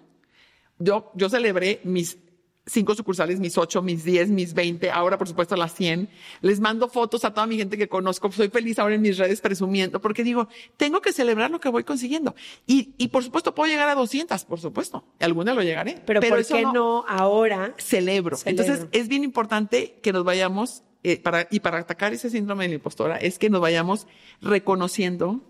Yo, 0.79 1.11
yo 1.15 1.29
celebré 1.29 1.81
mis 1.83 2.17
cinco 2.65 2.95
sucursales, 2.95 3.39
mis 3.39 3.57
ocho, 3.57 3.81
mis 3.81 4.03
diez, 4.03 4.29
mis 4.29 4.53
veinte, 4.53 4.89
ahora 4.89 5.17
por 5.17 5.27
supuesto 5.27 5.55
las 5.55 5.73
cien. 5.73 6.09
Les 6.41 6.59
mando 6.59 6.87
fotos 6.87 7.23
a 7.25 7.33
toda 7.33 7.47
mi 7.47 7.57
gente 7.57 7.77
que 7.77 7.87
conozco. 7.87 8.31
Soy 8.31 8.49
feliz 8.49 8.79
ahora 8.79 8.95
en 8.95 9.01
mis 9.01 9.17
redes 9.17 9.41
presumiendo 9.41 10.01
porque 10.01 10.23
digo, 10.23 10.47
tengo 10.77 11.01
que 11.01 11.13
celebrar 11.13 11.51
lo 11.51 11.59
que 11.59 11.69
voy 11.69 11.83
consiguiendo. 11.83 12.35
Y, 12.65 12.93
y 12.97 13.09
por 13.09 13.23
supuesto 13.23 13.53
puedo 13.53 13.71
llegar 13.71 13.89
a 13.89 13.95
200, 13.95 14.45
por 14.45 14.59
supuesto. 14.59 15.05
Alguna 15.19 15.53
lo 15.53 15.61
llegaré. 15.61 16.01
Pero, 16.05 16.21
¿por 16.21 16.39
eso 16.39 16.55
qué 16.55 16.63
no, 16.63 17.05
ahora? 17.07 17.73
celebro. 17.77 18.37
Celebro. 18.37 18.63
Entonces, 18.63 18.87
es 18.91 19.07
bien 19.07 19.23
importante 19.23 19.99
que 20.01 20.11
nos 20.11 20.23
vayamos, 20.23 20.83
eh, 21.11 21.19
para, 21.21 21.47
y 21.51 21.59
para 21.59 21.77
atacar 21.79 22.13
ese 22.13 22.29
síndrome 22.29 22.63
de 22.65 22.69
la 22.69 22.75
impostora, 22.75 23.17
es 23.17 23.37
que 23.37 23.49
nos 23.49 23.61
vayamos 23.61 24.07
reconociendo 24.41 25.41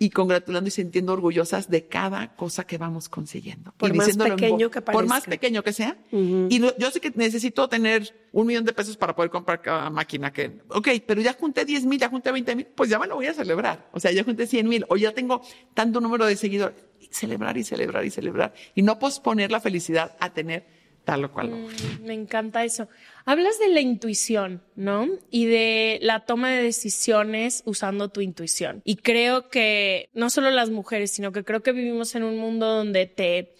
y 0.00 0.10
congratulando 0.10 0.68
y 0.68 0.70
sintiendo 0.70 1.12
orgullosas 1.12 1.68
de 1.70 1.86
cada 1.88 2.34
cosa 2.36 2.64
que 2.64 2.78
vamos 2.78 3.08
consiguiendo. 3.08 3.72
Por 3.76 3.92
Y 3.92 3.98
más 3.98 4.16
pequeño 4.16 4.70
que 4.70 4.80
Por 4.80 5.06
más 5.06 5.22
parezca. 5.24 5.30
pequeño 5.30 5.62
que 5.64 5.72
sea. 5.72 5.96
Y 6.12 6.58
no- 6.60 6.76
yo 6.78 6.90
sé 6.92 7.00
que 7.00 7.10
necesito 7.16 7.68
tener 7.68 8.14
un 8.30 8.46
millón 8.46 8.64
de 8.64 8.72
pesos 8.72 8.96
para 8.96 9.16
poder 9.16 9.30
comprar 9.30 9.60
cada 9.60 9.90
máquina 9.90 10.32
que, 10.32 10.60
ok, 10.68 10.88
pero 11.04 11.20
ya 11.20 11.32
junté 11.32 11.64
10 11.64 11.84
mil, 11.84 11.98
ya 11.98 12.08
junté 12.08 12.30
20 12.30 12.54
mil, 12.54 12.66
pues 12.66 12.90
ya 12.90 12.98
me 13.00 13.08
lo 13.08 13.16
voy 13.16 13.26
a 13.26 13.34
celebrar. 13.34 13.88
O 13.92 13.98
sea, 13.98 14.12
ya 14.12 14.22
junté 14.22 14.46
100 14.46 14.68
mil 14.68 14.84
o 14.88 14.96
ya 14.96 15.12
tengo 15.12 15.42
tanto 15.74 16.00
número 16.00 16.26
de 16.26 16.36
seguidores. 16.36 16.76
Celebrar 17.10 17.56
y 17.56 17.64
celebrar 17.64 18.04
y 18.04 18.10
celebrar. 18.10 18.52
Y 18.76 18.82
no 18.82 18.98
posponer 19.00 19.50
la 19.50 19.60
felicidad 19.60 20.16
a 20.20 20.32
tener 20.32 20.77
tal 21.08 21.24
o 21.24 21.32
cual. 21.32 21.48
logro. 21.48 21.74
Me 22.04 22.12
encanta 22.12 22.64
eso. 22.64 22.86
Hablas 23.24 23.58
de 23.58 23.70
la 23.70 23.80
intuición, 23.80 24.62
¿no? 24.76 25.08
Y 25.30 25.46
de 25.46 25.98
la 26.02 26.26
toma 26.26 26.50
de 26.50 26.62
decisiones 26.62 27.62
usando 27.64 28.10
tu 28.10 28.20
intuición. 28.20 28.82
Y 28.84 28.96
creo 28.96 29.48
que 29.48 30.10
no 30.12 30.28
solo 30.28 30.50
las 30.50 30.68
mujeres, 30.68 31.10
sino 31.10 31.32
que 31.32 31.44
creo 31.44 31.62
que 31.62 31.72
vivimos 31.72 32.14
en 32.14 32.24
un 32.24 32.36
mundo 32.36 32.66
donde 32.66 33.06
te 33.06 33.54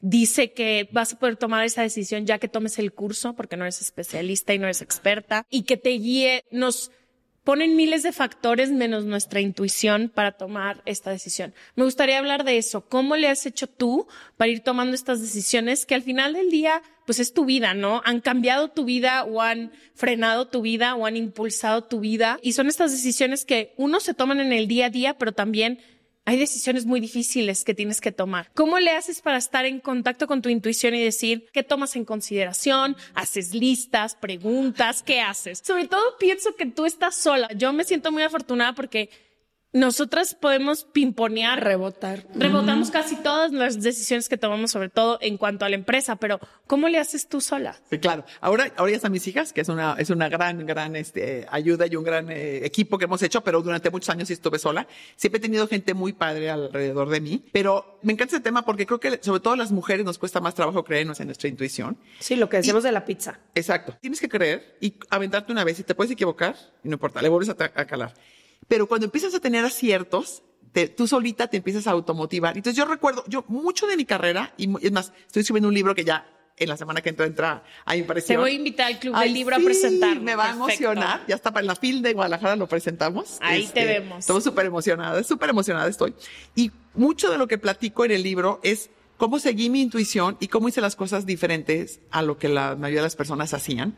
dice 0.00 0.54
que 0.54 0.88
vas 0.92 1.12
a 1.12 1.18
poder 1.18 1.36
tomar 1.36 1.62
esa 1.66 1.82
decisión 1.82 2.24
ya 2.24 2.38
que 2.38 2.48
tomes 2.48 2.78
el 2.78 2.94
curso, 2.94 3.34
porque 3.34 3.58
no 3.58 3.64
eres 3.64 3.82
especialista 3.82 4.54
y 4.54 4.58
no 4.58 4.64
eres 4.64 4.80
experta, 4.80 5.46
y 5.50 5.64
que 5.64 5.76
te 5.76 5.90
guíe, 5.90 6.44
nos 6.50 6.90
ponen 7.44 7.76
miles 7.76 8.02
de 8.02 8.12
factores 8.12 8.72
menos 8.72 9.04
nuestra 9.04 9.40
intuición 9.40 10.10
para 10.12 10.32
tomar 10.32 10.82
esta 10.86 11.10
decisión. 11.10 11.54
Me 11.76 11.84
gustaría 11.84 12.18
hablar 12.18 12.44
de 12.44 12.56
eso. 12.56 12.88
¿Cómo 12.88 13.16
le 13.16 13.28
has 13.28 13.44
hecho 13.44 13.66
tú 13.66 14.08
para 14.36 14.50
ir 14.50 14.60
tomando 14.60 14.94
estas 14.94 15.20
decisiones 15.20 15.84
que 15.84 15.94
al 15.94 16.02
final 16.02 16.32
del 16.32 16.50
día, 16.50 16.82
pues 17.04 17.20
es 17.20 17.34
tu 17.34 17.44
vida, 17.44 17.74
¿no? 17.74 18.00
Han 18.06 18.20
cambiado 18.20 18.68
tu 18.68 18.84
vida 18.84 19.24
o 19.24 19.42
han 19.42 19.72
frenado 19.94 20.48
tu 20.48 20.62
vida 20.62 20.94
o 20.94 21.04
han 21.04 21.16
impulsado 21.16 21.84
tu 21.84 22.00
vida. 22.00 22.38
Y 22.42 22.52
son 22.52 22.68
estas 22.68 22.90
decisiones 22.90 23.44
que 23.44 23.74
uno 23.76 24.00
se 24.00 24.14
toman 24.14 24.40
en 24.40 24.52
el 24.52 24.66
día 24.66 24.86
a 24.86 24.90
día, 24.90 25.18
pero 25.18 25.32
también 25.32 25.78
hay 26.26 26.38
decisiones 26.38 26.86
muy 26.86 27.00
difíciles 27.00 27.64
que 27.64 27.74
tienes 27.74 28.00
que 28.00 28.12
tomar. 28.12 28.50
¿Cómo 28.54 28.78
le 28.78 28.90
haces 28.92 29.20
para 29.20 29.36
estar 29.36 29.66
en 29.66 29.80
contacto 29.80 30.26
con 30.26 30.40
tu 30.40 30.48
intuición 30.48 30.94
y 30.94 31.02
decir 31.02 31.46
qué 31.52 31.62
tomas 31.62 31.96
en 31.96 32.04
consideración? 32.04 32.96
¿Haces 33.14 33.54
listas, 33.54 34.14
preguntas? 34.14 35.02
¿Qué 35.02 35.20
haces? 35.20 35.60
Sobre 35.64 35.86
todo 35.86 36.16
pienso 36.18 36.54
que 36.56 36.66
tú 36.66 36.86
estás 36.86 37.14
sola. 37.14 37.48
Yo 37.54 37.72
me 37.72 37.84
siento 37.84 38.10
muy 38.10 38.22
afortunada 38.22 38.74
porque 38.74 39.10
nosotras 39.74 40.34
podemos 40.34 40.84
pimponear, 40.84 41.62
Rebotar. 41.62 42.24
rebotamos 42.34 42.90
casi 42.92 43.16
todas 43.16 43.52
las 43.52 43.82
decisiones 43.82 44.28
que 44.28 44.38
tomamos, 44.38 44.70
sobre 44.70 44.88
todo 44.88 45.18
en 45.20 45.36
cuanto 45.36 45.64
a 45.64 45.68
la 45.68 45.74
empresa, 45.74 46.16
pero 46.16 46.38
¿cómo 46.68 46.88
le 46.88 46.98
haces 46.98 47.28
tú 47.28 47.40
sola? 47.40 47.76
Sí, 47.90 47.98
claro. 47.98 48.24
Ahora, 48.40 48.72
ahora 48.76 48.92
ya 48.92 48.96
están 48.96 49.10
mis 49.10 49.26
hijas, 49.26 49.52
que 49.52 49.60
es 49.62 49.68
una, 49.68 49.96
es 49.98 50.10
una 50.10 50.28
gran, 50.28 50.64
gran 50.64 50.94
este, 50.94 51.46
ayuda 51.50 51.86
y 51.88 51.96
un 51.96 52.04
gran 52.04 52.30
eh, 52.30 52.64
equipo 52.64 52.98
que 52.98 53.06
hemos 53.06 53.20
hecho, 53.22 53.42
pero 53.42 53.60
durante 53.62 53.90
muchos 53.90 54.08
años 54.10 54.28
sí 54.28 54.34
estuve 54.34 54.60
sola. 54.60 54.86
Siempre 55.16 55.38
he 55.38 55.42
tenido 55.42 55.66
gente 55.66 55.92
muy 55.92 56.12
padre 56.12 56.50
alrededor 56.50 57.08
de 57.08 57.20
mí, 57.20 57.44
pero 57.52 57.98
me 58.02 58.12
encanta 58.12 58.36
ese 58.36 58.44
tema 58.44 58.64
porque 58.64 58.86
creo 58.86 59.00
que 59.00 59.18
sobre 59.22 59.40
todo 59.40 59.54
a 59.54 59.56
las 59.56 59.72
mujeres 59.72 60.04
nos 60.06 60.18
cuesta 60.18 60.40
más 60.40 60.54
trabajo 60.54 60.84
creernos 60.84 61.18
en 61.18 61.26
nuestra 61.26 61.48
intuición. 61.48 61.98
Sí, 62.20 62.36
lo 62.36 62.48
que 62.48 62.58
decíamos 62.58 62.84
de 62.84 62.92
la 62.92 63.04
pizza. 63.04 63.40
Exacto. 63.56 63.96
Tienes 64.00 64.20
que 64.20 64.28
creer 64.28 64.76
y 64.80 64.94
aventarte 65.10 65.50
una 65.50 65.64
vez 65.64 65.80
y 65.80 65.82
te 65.82 65.96
puedes 65.96 66.12
equivocar 66.12 66.54
y 66.84 66.88
no 66.88 66.94
importa, 66.94 67.20
le 67.20 67.28
vuelves 67.28 67.48
a, 67.48 67.56
a 67.64 67.84
calar. 67.86 68.14
Pero 68.68 68.86
cuando 68.86 69.06
empiezas 69.06 69.34
a 69.34 69.40
tener 69.40 69.64
aciertos, 69.64 70.42
te- 70.72 70.88
tú 70.88 71.06
solita 71.06 71.46
te 71.48 71.56
empiezas 71.56 71.86
a 71.86 71.92
automotivar. 71.92 72.56
Entonces 72.56 72.76
yo 72.76 72.84
recuerdo, 72.84 73.24
yo 73.28 73.44
mucho 73.48 73.86
de 73.86 73.96
mi 73.96 74.04
carrera, 74.04 74.54
y 74.56 74.68
es 74.84 74.92
más, 74.92 75.12
estoy 75.26 75.40
escribiendo 75.42 75.68
un 75.68 75.74
libro 75.74 75.94
que 75.94 76.04
ya 76.04 76.26
en 76.56 76.68
la 76.68 76.76
semana 76.76 77.00
que 77.00 77.08
entra 77.08 77.26
entra 77.26 77.64
a 77.84 77.96
impresión. 77.96 78.36
Te 78.36 78.40
voy 78.40 78.52
a 78.52 78.54
invitar 78.54 78.86
al 78.86 79.00
Club 79.00 79.12
Ay, 79.16 79.28
del 79.28 79.34
Libro 79.34 79.56
sí, 79.56 79.62
a 79.62 79.64
presentarlo. 79.64 80.22
Me 80.22 80.36
va 80.36 80.44
a 80.44 80.46
Perfecto. 80.56 80.84
emocionar. 80.84 81.24
Ya 81.26 81.34
está 81.34 81.52
para 81.52 81.66
la 81.66 81.74
FIL 81.74 82.00
de 82.00 82.12
Guadalajara, 82.12 82.54
lo 82.54 82.68
presentamos. 82.68 83.32
Este, 83.32 83.44
Ahí 83.44 83.66
te 83.74 83.84
vemos. 83.84 84.20
Estamos 84.20 84.44
súper 84.44 84.66
emocionadas, 84.66 85.26
súper 85.26 85.50
emocionada 85.50 85.88
estoy. 85.88 86.14
Y 86.54 86.70
mucho 86.94 87.30
de 87.32 87.38
lo 87.38 87.48
que 87.48 87.58
platico 87.58 88.04
en 88.04 88.12
el 88.12 88.22
libro 88.22 88.60
es 88.62 88.90
cómo 89.16 89.40
seguí 89.40 89.68
mi 89.68 89.80
intuición 89.82 90.36
y 90.38 90.46
cómo 90.46 90.68
hice 90.68 90.80
las 90.80 90.94
cosas 90.94 91.26
diferentes 91.26 91.98
a 92.12 92.22
lo 92.22 92.38
que 92.38 92.48
la 92.48 92.76
mayoría 92.76 93.00
de 93.00 93.06
las 93.06 93.16
personas 93.16 93.52
hacían 93.52 93.96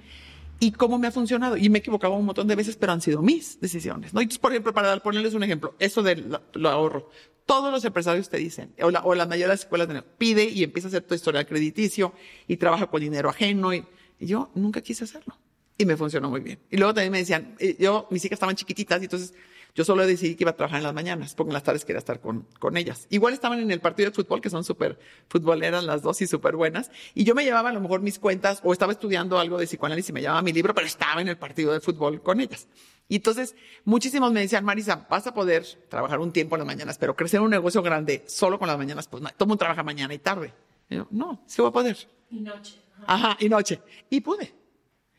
y 0.58 0.72
cómo 0.72 0.98
me 0.98 1.06
ha 1.06 1.12
funcionado. 1.12 1.56
Y 1.56 1.68
me 1.68 1.78
he 1.78 1.80
equivocado 1.80 2.14
un 2.14 2.24
montón 2.24 2.48
de 2.48 2.54
veces, 2.54 2.76
pero 2.76 2.92
han 2.92 3.00
sido 3.00 3.22
mis 3.22 3.60
decisiones. 3.60 4.14
¿no? 4.14 4.22
Y 4.22 4.26
por 4.26 4.52
ejemplo, 4.52 4.72
para 4.72 4.96
ponerles 4.98 5.34
un 5.34 5.42
ejemplo, 5.42 5.74
eso 5.78 6.02
del 6.02 6.38
lo 6.54 6.68
ahorro. 6.68 7.10
Todos 7.44 7.70
los 7.70 7.84
empresarios 7.84 8.28
te 8.28 8.38
dicen, 8.38 8.72
o 8.80 8.90
la, 8.90 9.04
o 9.04 9.14
la 9.14 9.24
mayoría 9.24 9.46
de 9.46 9.52
las 9.52 9.60
escuelas, 9.60 9.88
pide 10.18 10.44
y 10.44 10.64
empieza 10.64 10.88
a 10.88 10.90
hacer 10.90 11.02
tu 11.02 11.14
historial 11.14 11.46
crediticio 11.46 12.12
y 12.48 12.56
trabaja 12.56 12.88
con 12.88 13.00
dinero 13.00 13.28
ajeno. 13.28 13.72
Y, 13.72 13.84
y 14.18 14.26
yo 14.26 14.50
nunca 14.54 14.80
quise 14.80 15.04
hacerlo. 15.04 15.36
Y 15.78 15.84
me 15.84 15.96
funcionó 15.96 16.30
muy 16.30 16.40
bien. 16.40 16.58
Y 16.70 16.76
luego 16.78 16.94
también 16.94 17.12
me 17.12 17.18
decían, 17.18 17.54
eh, 17.58 17.76
yo, 17.78 18.08
mis 18.10 18.24
hijas 18.24 18.36
estaban 18.36 18.56
chiquititas 18.56 19.00
y 19.00 19.04
entonces 19.04 19.34
yo 19.76 19.84
solo 19.84 20.06
decidí 20.06 20.36
que 20.36 20.44
iba 20.44 20.52
a 20.52 20.56
trabajar 20.56 20.78
en 20.78 20.84
las 20.84 20.94
mañanas, 20.94 21.34
porque 21.34 21.50
en 21.50 21.54
las 21.54 21.62
tardes 21.62 21.84
quería 21.84 21.98
estar 21.98 22.18
con, 22.18 22.48
con 22.58 22.78
ellas. 22.78 23.06
Igual 23.10 23.34
estaban 23.34 23.60
en 23.60 23.70
el 23.70 23.80
partido 23.80 24.08
de 24.08 24.14
fútbol, 24.14 24.40
que 24.40 24.48
son 24.48 24.64
súper 24.64 24.98
futboleras 25.28 25.84
las 25.84 26.00
dos 26.00 26.22
y 26.22 26.26
súper 26.26 26.56
buenas. 26.56 26.90
Y 27.14 27.24
yo 27.24 27.34
me 27.34 27.44
llevaba 27.44 27.68
a 27.68 27.72
lo 27.74 27.80
mejor 27.80 28.00
mis 28.00 28.18
cuentas 28.18 28.60
o 28.64 28.72
estaba 28.72 28.92
estudiando 28.92 29.38
algo 29.38 29.58
de 29.58 29.66
psicoanálisis 29.66 30.08
y 30.08 30.12
me 30.14 30.22
llevaba 30.22 30.40
mi 30.40 30.54
libro, 30.54 30.74
pero 30.74 30.86
estaba 30.86 31.20
en 31.20 31.28
el 31.28 31.36
partido 31.36 31.74
de 31.74 31.80
fútbol 31.80 32.22
con 32.22 32.40
ellas. 32.40 32.68
Y 33.06 33.16
entonces 33.16 33.54
muchísimos 33.84 34.32
me 34.32 34.40
decían, 34.40 34.64
Marisa, 34.64 35.06
vas 35.10 35.26
a 35.26 35.34
poder 35.34 35.66
trabajar 35.90 36.20
un 36.20 36.32
tiempo 36.32 36.56
en 36.56 36.60
las 36.60 36.66
mañanas, 36.66 36.96
pero 36.96 37.14
crecer 37.14 37.42
un 37.42 37.50
negocio 37.50 37.82
grande 37.82 38.24
solo 38.26 38.58
con 38.58 38.68
las 38.68 38.78
mañanas, 38.78 39.06
pues 39.08 39.22
no, 39.22 39.28
todo 39.36 39.46
mundo 39.46 39.58
trabaja 39.58 39.82
mañana 39.82 40.14
y 40.14 40.18
tarde. 40.18 40.54
Y 40.88 40.96
yo, 40.96 41.06
no, 41.10 41.42
sí 41.46 41.60
voy 41.60 41.68
a 41.68 41.72
poder. 41.72 41.98
Y 42.30 42.40
noche. 42.40 42.80
Ajá, 43.06 43.36
y 43.38 43.50
noche. 43.50 43.82
Y 44.08 44.22
pude. 44.22 44.54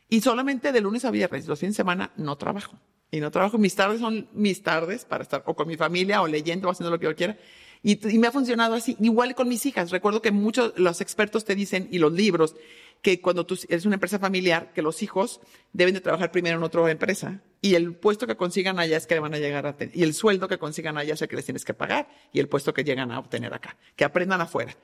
Y 0.10 0.20
solamente 0.22 0.72
de 0.72 0.82
lunes 0.82 1.06
a 1.06 1.12
viernes, 1.12 1.48
los 1.48 1.60
fines 1.60 1.76
de 1.76 1.78
semana, 1.78 2.12
no 2.18 2.36
trabajo. 2.38 2.76
Y 3.12 3.20
no 3.20 3.32
trabajo. 3.32 3.58
Mis 3.58 3.76
tardes 3.76 4.00
son 4.00 4.28
mis 4.34 4.62
tardes 4.64 5.06
para 5.06 5.24
estar 5.24 5.44
o 5.46 5.56
con 5.56 5.68
mi 5.68 5.78
familia 5.78 6.22
o 6.22 6.28
leyendo 6.28 6.68
o 6.68 6.72
haciendo 6.72 6.92
lo 6.92 7.00
que 7.00 7.06
yo 7.06 7.16
quiera. 7.16 7.38
Y, 7.84 8.14
y 8.14 8.18
me 8.18 8.28
ha 8.28 8.32
funcionado 8.32 8.76
así. 8.76 8.98
Igual 9.00 9.36
con 9.36 9.48
mis 9.48 9.66
hijas. 9.66 9.92
Recuerdo 9.92 10.22
que 10.22 10.32
muchos, 10.32 10.74
los 10.78 11.00
expertos 11.00 11.46
te 11.46 11.56
dicen, 11.56 11.88
y 11.92 12.00
los 12.00 12.12
libros, 12.12 12.56
que 13.02 13.22
cuando 13.22 13.46
tú 13.46 13.58
eres 13.70 13.86
una 13.86 13.96
empresa 13.96 14.20
familiar, 14.20 14.74
que 14.74 14.82
los 14.82 15.04
hijos 15.04 15.40
deben 15.74 15.94
de 15.94 16.02
trabajar 16.02 16.32
primero 16.32 16.58
en 16.58 16.64
otra 16.64 16.90
empresa. 16.92 17.42
Y 17.62 17.76
el 17.76 17.96
puesto 17.96 18.28
que 18.28 18.36
consigan 18.36 18.80
allá 18.80 18.98
es 18.98 19.08
que 19.08 19.16
le 19.16 19.22
van 19.22 19.34
a 19.34 19.40
llegar 19.40 19.66
a 19.66 19.78
tener. 19.78 19.96
Y 19.96 20.04
el 20.04 20.14
sueldo 20.14 20.48
que 20.48 20.58
consigan 20.58 20.98
allá 20.98 21.14
es 21.14 21.22
el 21.22 21.28
que 21.28 21.36
les 21.36 21.46
tienes 21.46 21.66
que 21.66 21.74
pagar. 21.74 22.10
Y 22.34 22.40
el 22.40 22.48
puesto 22.50 22.74
que 22.74 22.84
llegan 22.84 23.12
a 23.12 23.20
obtener 23.20 23.54
acá. 23.54 23.78
Que 23.96 24.04
aprendan 24.04 24.42
afuera. 24.42 24.76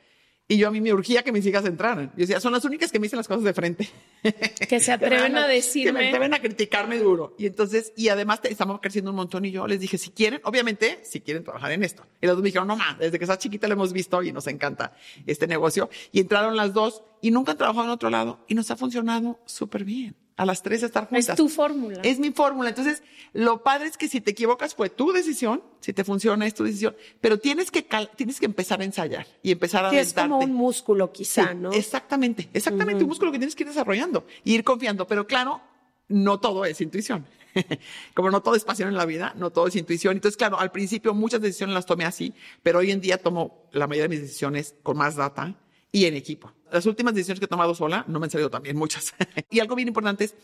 Y 0.45 0.57
yo 0.57 0.67
a 0.67 0.71
mí 0.71 0.81
me 0.81 0.91
urgía 0.93 1.23
que 1.23 1.31
mis 1.31 1.45
hijas 1.45 1.65
entraran. 1.65 2.09
Yo 2.17 2.21
decía, 2.21 2.39
son 2.41 2.51
las 2.51 2.65
únicas 2.65 2.91
que 2.91 2.99
me 2.99 3.05
dicen 3.05 3.15
las 3.17 3.27
cosas 3.29 3.43
de 3.43 3.53
frente. 3.53 3.89
Que 4.69 4.79
se 4.79 4.91
atreven 4.91 5.37
a 5.37 5.41
Que 5.43 5.47
me 5.47 5.53
decirme. 5.53 6.07
atreven 6.09 6.33
a 6.33 6.39
criticarme 6.41 6.97
duro. 6.99 7.33
Y 7.37 7.45
entonces, 7.45 7.93
y 7.95 8.09
además 8.09 8.41
te- 8.41 8.51
estamos 8.51 8.79
creciendo 8.81 9.11
un 9.11 9.15
montón 9.17 9.45
y 9.45 9.51
yo 9.51 9.65
les 9.67 9.79
dije, 9.79 9.97
si 9.97 10.09
quieren, 10.11 10.41
obviamente, 10.43 10.99
si 11.03 11.21
quieren 11.21 11.43
trabajar 11.43 11.71
en 11.71 11.83
esto. 11.83 12.05
Y 12.21 12.27
las 12.27 12.35
dos 12.35 12.43
me 12.43 12.47
dijeron, 12.49 12.67
no 12.67 12.75
más, 12.75 12.99
desde 12.99 13.17
que 13.17 13.23
estás 13.23 13.39
chiquita 13.39 13.67
lo 13.67 13.73
hemos 13.73 13.93
visto 13.93 14.21
y 14.21 14.31
nos 14.33 14.47
encanta 14.47 14.93
este 15.25 15.47
negocio. 15.47 15.89
Y 16.11 16.19
entraron 16.19 16.55
las 16.57 16.73
dos 16.73 17.03
y 17.21 17.31
nunca 17.31 17.53
han 17.53 17.57
trabajado 17.57 17.85
en 17.85 17.91
otro 17.91 18.09
lado 18.09 18.43
y 18.47 18.53
nos 18.55 18.69
ha 18.69 18.75
funcionado 18.75 19.39
súper 19.45 19.85
bien. 19.85 20.15
A 20.35 20.45
las 20.45 20.63
tres 20.63 20.81
estar 20.81 21.07
juntas. 21.07 21.29
Es 21.29 21.35
tu 21.35 21.47
fórmula. 21.47 21.99
Es 22.03 22.17
mi 22.19 22.31
fórmula. 22.31 22.69
Entonces, 22.69 23.03
lo 23.33 23.61
padre 23.61 23.87
es 23.87 23.97
que 23.97 24.07
si 24.09 24.19
te 24.19 24.31
equivocas 24.31 24.73
fue 24.73 24.89
tu 24.89 25.11
decisión, 25.11 25.61
si 25.79 25.93
te 25.93 26.03
funciona 26.03 26.47
es 26.47 26.55
tu 26.55 26.63
decisión, 26.63 26.95
pero 27.21 27.37
tienes 27.39 27.69
que 27.69 27.85
cal- 27.85 28.09
tienes 28.15 28.39
que 28.39 28.47
empezar 28.47 28.81
a 28.81 28.83
ensayar 28.83 29.27
y 29.43 29.51
empezar 29.51 29.85
a 29.85 29.91
Sí, 29.91 29.97
es 29.97 30.13
como 30.13 30.39
un 30.39 30.53
músculo 30.53 31.11
quizá, 31.11 31.49
Sí, 31.51 31.55
¿no? 31.57 31.71
Exactamente, 31.71 32.49
exactamente, 32.53 33.03
un 33.03 33.09
músculo 33.09 33.31
que 33.31 33.37
tienes 33.37 33.55
que 33.55 33.61
ir 33.63 33.69
desarrollando 33.69 34.25
y 34.43 34.55
ir 34.55 34.63
confiando, 34.63 35.05
pero 35.05 35.27
claro, 35.27 35.61
no 36.07 36.39
todo 36.39 36.65
es 36.65 36.81
intuición. 36.81 37.25
Como 38.15 38.31
no 38.31 38.41
todo 38.41 38.55
es 38.55 38.63
pasión 38.63 38.89
en 38.89 38.95
la 38.95 39.05
vida, 39.05 39.33
no 39.37 39.51
todo 39.51 39.67
es 39.67 39.75
intuición. 39.75 40.13
Entonces, 40.17 40.37
claro, 40.37 40.59
al 40.59 40.71
principio 40.71 41.13
muchas 41.13 41.39
decisiones 41.41 41.75
las 41.75 41.85
tomé 41.85 42.03
así, 42.05 42.33
pero 42.63 42.79
hoy 42.79 42.89
en 42.89 42.99
día 42.99 43.19
tomo 43.19 43.67
la 43.71 43.85
mayoría 43.85 44.03
de 44.05 44.09
mis 44.09 44.21
decisiones 44.21 44.75
con 44.81 44.97
más 44.97 45.15
data 45.15 45.55
y 45.93 46.05
en 46.05 46.15
equipo. 46.15 46.51
Las 46.71 46.87
últimas 46.87 47.13
decisiones 47.13 47.39
que 47.39 47.45
he 47.45 47.47
tomado 47.47 47.73
sola 47.75 48.03
no 48.07 48.19
me 48.19 48.25
han 48.25 48.31
salido 48.31 48.49
también 48.49 48.75
muchas. 48.75 49.13
y 49.49 49.59
algo 49.59 49.75
bien 49.75 49.87
importante 49.87 50.25
es 50.25 50.35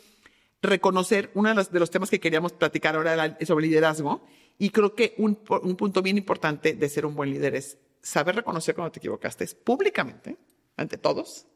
reconocer, 0.62 1.32
uno 1.34 1.50
de 1.50 1.80
los, 1.80 1.90
temas 1.90 2.10
que 2.10 2.20
queríamos 2.20 2.54
platicar 2.54 2.96
ahora 2.96 3.36
es 3.40 3.48
sobre 3.48 3.66
liderazgo. 3.66 4.22
Y 4.60 4.70
creo 4.70 4.94
que 4.94 5.16
un, 5.18 5.40
un 5.64 5.76
punto 5.76 6.02
bien 6.04 6.18
importante 6.18 6.74
de 6.74 6.90
ser 6.90 7.06
un 7.06 7.16
buen 7.16 7.32
líder 7.32 7.56
es 7.56 7.80
saber 8.02 8.36
reconocer 8.36 8.76
cuando 8.76 8.92
te 8.92 9.00
equivocaste 9.00 9.48
públicamente, 9.64 10.38
ante 10.78 10.98
todos, 10.98 11.48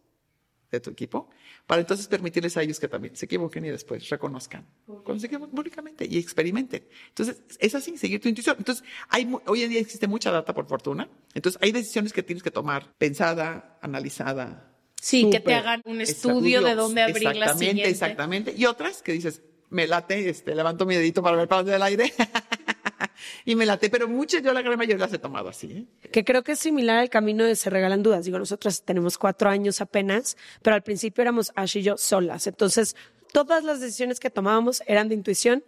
de 0.77 0.81
tu 0.81 0.89
equipo, 0.89 1.29
para 1.65 1.81
entonces 1.81 2.07
permitirles 2.07 2.57
a 2.57 2.63
ellos 2.63 2.79
que 2.79 2.87
también 2.87 3.15
se 3.15 3.25
equivoquen 3.25 3.65
y 3.65 3.69
después 3.69 4.07
reconozcan 4.09 4.65
cuando 4.85 5.19
se 5.19 5.27
equivoquen 5.27 5.55
públicamente 5.55 6.07
y 6.09 6.17
experimenten. 6.17 6.87
Entonces, 7.09 7.41
es 7.59 7.75
así, 7.75 7.97
seguir 7.97 8.21
tu 8.21 8.29
intuición. 8.29 8.55
Entonces, 8.57 8.83
hay, 9.09 9.31
hoy 9.45 9.63
en 9.63 9.69
día 9.69 9.79
existe 9.79 10.07
mucha 10.07 10.31
data, 10.31 10.53
por 10.53 10.67
fortuna. 10.67 11.09
Entonces, 11.33 11.61
hay 11.61 11.71
decisiones 11.71 12.13
que 12.13 12.23
tienes 12.23 12.43
que 12.43 12.51
tomar 12.51 12.93
pensada, 12.97 13.77
analizada. 13.81 14.71
Sí, 15.01 15.29
que 15.29 15.39
te 15.39 15.53
hagan 15.53 15.81
un 15.85 16.01
estudio 16.01 16.61
de 16.61 16.75
dónde 16.75 17.01
abrir 17.01 17.23
la 17.23 17.31
Exactamente, 17.31 17.89
exactamente. 17.89 18.53
Y 18.55 18.65
otras 18.65 19.01
que 19.01 19.11
dices, 19.11 19.41
me 19.69 19.87
late, 19.87 20.29
este, 20.29 20.55
levanto 20.55 20.85
mi 20.85 20.95
dedito 20.95 21.21
para 21.21 21.35
ver 21.35 21.47
para 21.47 21.59
dónde 21.59 21.73
del 21.73 21.83
aire. 21.83 22.13
y 23.45 23.55
me 23.55 23.65
late, 23.65 23.89
pero 23.89 24.07
muchas 24.07 24.41
yo 24.41 24.53
la 24.53 24.61
gran 24.61 24.77
mayoría 24.77 25.05
las 25.05 25.13
he 25.13 25.19
tomado 25.19 25.49
así. 25.49 25.87
¿eh? 26.03 26.09
Que 26.11 26.23
creo 26.23 26.43
que 26.43 26.53
es 26.53 26.59
similar 26.59 26.99
al 26.99 27.09
camino 27.09 27.43
de 27.43 27.55
Se 27.55 27.69
Regalan 27.69 28.03
Dudas. 28.03 28.25
Digo, 28.25 28.39
nosotros 28.39 28.83
tenemos 28.83 29.17
cuatro 29.17 29.49
años 29.49 29.81
apenas, 29.81 30.37
pero 30.61 30.75
al 30.75 30.83
principio 30.83 31.21
éramos 31.21 31.51
Ash 31.55 31.77
y 31.77 31.83
yo 31.83 31.97
solas. 31.97 32.47
Entonces, 32.47 32.95
todas 33.31 33.63
las 33.63 33.79
decisiones 33.79 34.19
que 34.19 34.29
tomábamos 34.29 34.83
eran 34.87 35.09
de 35.09 35.15
intuición 35.15 35.63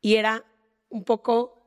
y 0.00 0.16
era 0.16 0.44
un 0.88 1.04
poco, 1.04 1.62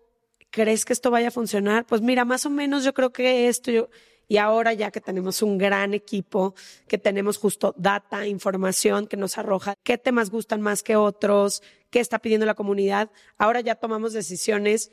¿crees 0.50 0.86
que 0.86 0.94
esto 0.94 1.12
vaya 1.12 1.30
a 1.30 1.32
funcionar? 1.32 1.86
Pues 1.86 2.02
mira, 2.02 2.26
más 2.26 2.46
o 2.46 2.50
menos 2.50 2.84
yo 2.84 2.94
creo 2.94 3.12
que 3.12 3.48
esto, 3.48 3.72
yo, 3.72 3.90
y 4.28 4.38
ahora 4.38 4.74
ya 4.74 4.92
que 4.92 5.02
tenemos 5.02 5.42
un 5.42 5.58
gran 5.58 5.94
equipo, 5.94 6.54
que 6.88 6.98
tenemos 6.98 7.38
justo 7.38 7.74
data, 7.78 8.28
información 8.28 9.08
que 9.08 9.18
nos 9.18 9.38
arroja 9.38 9.74
qué 9.84 9.98
temas 9.98 10.30
gustan 10.30 10.62
más 10.62 10.84
que 10.84 10.96
otros, 10.96 11.64
qué 11.90 12.00
está 12.00 12.20
pidiendo 12.20 12.46
la 12.46 12.54
comunidad, 12.54 13.10
ahora 13.38 13.62
ya 13.62 13.76
tomamos 13.76 14.14
decisiones 14.14 14.92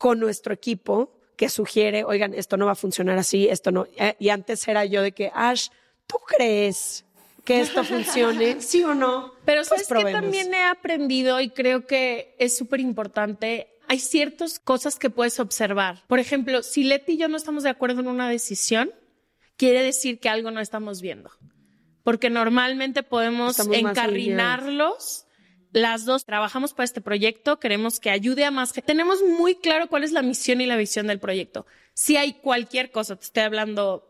con 0.00 0.18
nuestro 0.18 0.54
equipo 0.54 1.12
que 1.36 1.50
sugiere, 1.50 2.04
oigan, 2.04 2.32
esto 2.32 2.56
no 2.56 2.64
va 2.64 2.72
a 2.72 2.74
funcionar 2.74 3.18
así, 3.18 3.48
esto 3.48 3.70
no. 3.70 3.86
Eh, 3.98 4.16
y 4.18 4.30
antes 4.30 4.66
era 4.66 4.86
yo 4.86 5.02
de 5.02 5.12
que, 5.12 5.30
Ash, 5.34 5.68
¿tú 6.06 6.16
crees 6.26 7.04
que 7.44 7.60
esto 7.60 7.84
funcione? 7.84 8.60
¿Sí 8.62 8.82
o 8.82 8.94
no? 8.94 9.34
Pero 9.44 9.60
pues 9.68 9.86
sabes 9.86 10.06
que 10.06 10.10
también 10.10 10.54
he 10.54 10.62
aprendido 10.62 11.38
y 11.38 11.50
creo 11.50 11.86
que 11.86 12.34
es 12.38 12.56
súper 12.56 12.80
importante. 12.80 13.76
Hay 13.88 13.98
ciertas 13.98 14.58
cosas 14.58 14.98
que 14.98 15.10
puedes 15.10 15.38
observar. 15.38 16.02
Por 16.06 16.18
ejemplo, 16.18 16.62
si 16.62 16.82
Leti 16.82 17.12
y 17.12 17.18
yo 17.18 17.28
no 17.28 17.36
estamos 17.36 17.62
de 17.62 17.68
acuerdo 17.68 18.00
en 18.00 18.08
una 18.08 18.30
decisión, 18.30 18.90
quiere 19.58 19.82
decir 19.82 20.18
que 20.18 20.30
algo 20.30 20.50
no 20.50 20.60
estamos 20.60 21.02
viendo. 21.02 21.30
Porque 22.04 22.30
normalmente 22.30 23.02
podemos 23.02 23.58
encarrinarlos 23.58 25.26
las 25.72 26.04
dos 26.04 26.24
trabajamos 26.24 26.72
para 26.72 26.84
este 26.84 27.00
proyecto, 27.00 27.58
queremos 27.58 28.00
que 28.00 28.10
ayude 28.10 28.44
a 28.44 28.50
más 28.50 28.72
gente. 28.72 28.86
Tenemos 28.86 29.22
muy 29.22 29.54
claro 29.54 29.88
cuál 29.88 30.04
es 30.04 30.12
la 30.12 30.22
misión 30.22 30.60
y 30.60 30.66
la 30.66 30.76
visión 30.76 31.06
del 31.06 31.20
proyecto. 31.20 31.66
Si 31.94 32.16
hay 32.16 32.34
cualquier 32.34 32.90
cosa, 32.90 33.16
te 33.16 33.24
estoy 33.24 33.42
hablando 33.42 34.06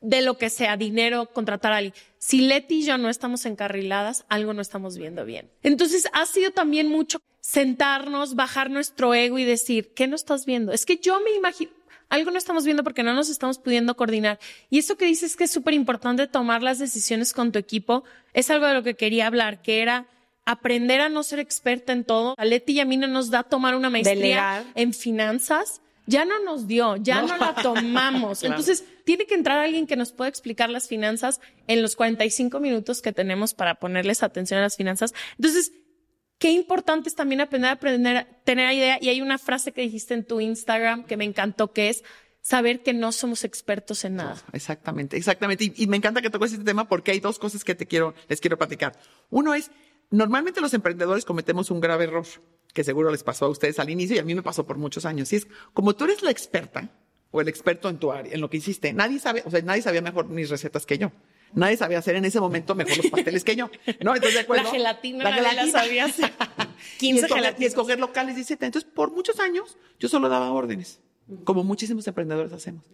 de 0.00 0.20
lo 0.22 0.36
que 0.36 0.50
sea, 0.50 0.76
dinero, 0.76 1.26
contratar 1.26 1.72
a 1.72 1.76
alguien. 1.76 1.94
Si 2.18 2.40
Leti 2.42 2.80
y 2.80 2.84
yo 2.84 2.98
no 2.98 3.08
estamos 3.08 3.46
encarriladas, 3.46 4.24
algo 4.28 4.52
no 4.52 4.60
estamos 4.60 4.98
viendo 4.98 5.24
bien. 5.24 5.50
Entonces 5.62 6.08
ha 6.12 6.26
sido 6.26 6.50
también 6.50 6.88
mucho 6.88 7.20
sentarnos, 7.40 8.34
bajar 8.34 8.70
nuestro 8.70 9.14
ego 9.14 9.38
y 9.38 9.44
decir, 9.44 9.92
¿qué 9.94 10.06
no 10.06 10.16
estás 10.16 10.44
viendo? 10.44 10.72
Es 10.72 10.86
que 10.86 10.96
yo 10.98 11.20
me 11.20 11.32
imagino, 11.32 11.72
algo 12.08 12.30
no 12.30 12.38
estamos 12.38 12.64
viendo 12.64 12.84
porque 12.84 13.02
no 13.02 13.14
nos 13.14 13.30
estamos 13.30 13.58
pudiendo 13.58 13.96
coordinar. 13.96 14.38
Y 14.70 14.78
eso 14.78 14.96
que 14.96 15.06
dices 15.06 15.36
que 15.36 15.44
es 15.44 15.50
súper 15.50 15.74
importante 15.74 16.26
tomar 16.26 16.62
las 16.62 16.78
decisiones 16.78 17.32
con 17.32 17.52
tu 17.52 17.58
equipo, 17.58 18.04
es 18.34 18.50
algo 18.50 18.66
de 18.66 18.74
lo 18.74 18.82
que 18.82 18.94
quería 18.94 19.26
hablar, 19.26 19.62
que 19.62 19.80
era 19.80 20.06
aprender 20.44 21.00
a 21.00 21.08
no 21.08 21.22
ser 21.22 21.38
experta 21.38 21.92
en 21.92 22.04
todo. 22.04 22.34
A 22.36 22.44
Leti 22.44 22.72
y 22.72 22.80
a 22.80 22.84
mí 22.84 22.96
no 22.96 23.06
nos 23.06 23.30
da 23.30 23.42
tomar 23.42 23.74
una 23.74 23.90
maestría 23.90 24.64
en 24.74 24.92
finanzas. 24.92 25.80
Ya 26.06 26.24
no 26.24 26.42
nos 26.42 26.66
dio, 26.66 26.96
ya 26.96 27.22
no, 27.22 27.36
la 27.36 27.54
tomamos. 27.54 28.42
Entonces, 28.42 28.84
tiene 29.04 29.24
que 29.26 29.34
entrar 29.34 29.58
alguien 29.58 29.86
que 29.86 29.96
nos 29.96 30.12
pueda 30.12 30.28
explicar 30.28 30.68
las 30.68 30.88
finanzas 30.88 31.40
en 31.68 31.80
los 31.80 31.94
45 31.94 32.58
minutos 32.58 33.02
que 33.02 33.12
tenemos 33.12 33.54
para 33.54 33.76
ponerles 33.76 34.24
atención 34.24 34.58
a 34.58 34.64
las 34.64 34.76
finanzas. 34.76 35.14
Entonces, 35.36 35.72
qué 36.38 36.50
importante 36.50 37.08
es 37.08 37.14
también 37.14 37.40
aprender 37.40 37.70
a 37.70 37.74
aprender, 37.74 38.26
tener 38.44 38.72
idea. 38.72 38.98
Y 39.00 39.10
hay 39.10 39.20
una 39.20 39.38
frase 39.38 39.70
que 39.70 39.82
dijiste 39.82 40.14
en 40.14 40.24
tu 40.24 40.40
Instagram 40.40 41.04
que 41.04 41.16
me 41.16 41.24
encantó, 41.24 41.72
que 41.72 41.88
es 41.88 42.02
saber 42.40 42.82
que 42.82 42.92
no 42.92 43.12
somos 43.12 43.44
expertos 43.44 44.04
en 44.04 44.16
nada. 44.16 44.42
Exactamente, 44.52 45.16
exactamente. 45.16 45.72
Y, 45.76 45.86
me 45.86 45.96
encanta 45.96 46.20
que 46.20 46.30
toques 46.30 46.52
este 46.52 46.64
tema 46.64 46.88
porque 46.88 47.12
hay 47.12 47.20
dos 47.20 47.38
cosas 47.38 47.62
que 47.62 47.76
te 47.76 47.86
quiero, 47.86 48.14
les 48.28 48.40
quiero 48.40 48.58
platicar. 48.58 48.98
Uno 49.30 49.54
es, 49.54 49.70
normalmente 50.12 50.60
los 50.60 50.72
emprendedores 50.74 51.24
cometemos 51.24 51.70
un 51.70 51.80
grave 51.80 52.04
error, 52.04 52.26
que 52.72 52.84
seguro 52.84 53.10
les 53.10 53.24
pasó 53.24 53.46
a 53.46 53.48
ustedes 53.48 53.80
al 53.80 53.90
inicio 53.90 54.14
y 54.14 54.18
a 54.20 54.24
mí 54.24 54.34
me 54.34 54.42
pasó 54.42 54.64
por 54.64 54.78
muchos 54.78 55.04
años. 55.04 55.32
Y 55.32 55.36
es, 55.36 55.48
como 55.74 55.94
tú 55.94 56.04
eres 56.04 56.22
la 56.22 56.30
experta 56.30 56.88
o 57.32 57.40
el 57.40 57.48
experto 57.48 57.88
en 57.88 57.98
tu 57.98 58.12
área, 58.12 58.32
en 58.32 58.40
lo 58.40 58.48
que 58.48 58.58
hiciste, 58.58 58.92
nadie 58.92 59.18
sabe, 59.18 59.42
o 59.44 59.50
sea, 59.50 59.60
nadie 59.62 59.82
sabía 59.82 60.00
mejor 60.00 60.28
mis 60.28 60.48
recetas 60.48 60.86
que 60.86 60.98
yo. 60.98 61.10
Nadie 61.54 61.76
sabía 61.76 61.98
hacer 61.98 62.16
en 62.16 62.24
ese 62.24 62.40
momento 62.40 62.74
mejor 62.74 62.96
los 62.96 63.08
pasteles 63.08 63.44
que 63.44 63.56
yo. 63.56 63.70
¿No? 64.00 64.14
Entonces, 64.14 64.34
de 64.34 64.40
acuerdo. 64.40 64.64
La 64.64 64.70
gelatina, 64.70 65.24
la 65.24 65.32
gelatina. 65.34 65.64
La 65.64 65.70
sabía 65.70 66.04
hacer. 66.06 66.32
15 66.98 67.26
y 67.58 67.64
escoger 67.66 67.98
locales, 68.00 68.38
etc. 68.38 68.62
Entonces, 68.62 68.90
por 68.90 69.10
muchos 69.10 69.38
años, 69.38 69.76
yo 69.98 70.08
solo 70.08 70.30
daba 70.30 70.50
órdenes 70.50 71.00
como 71.44 71.64
muchísimos 71.64 72.06
emprendedores 72.06 72.52
hacemos. 72.52 72.84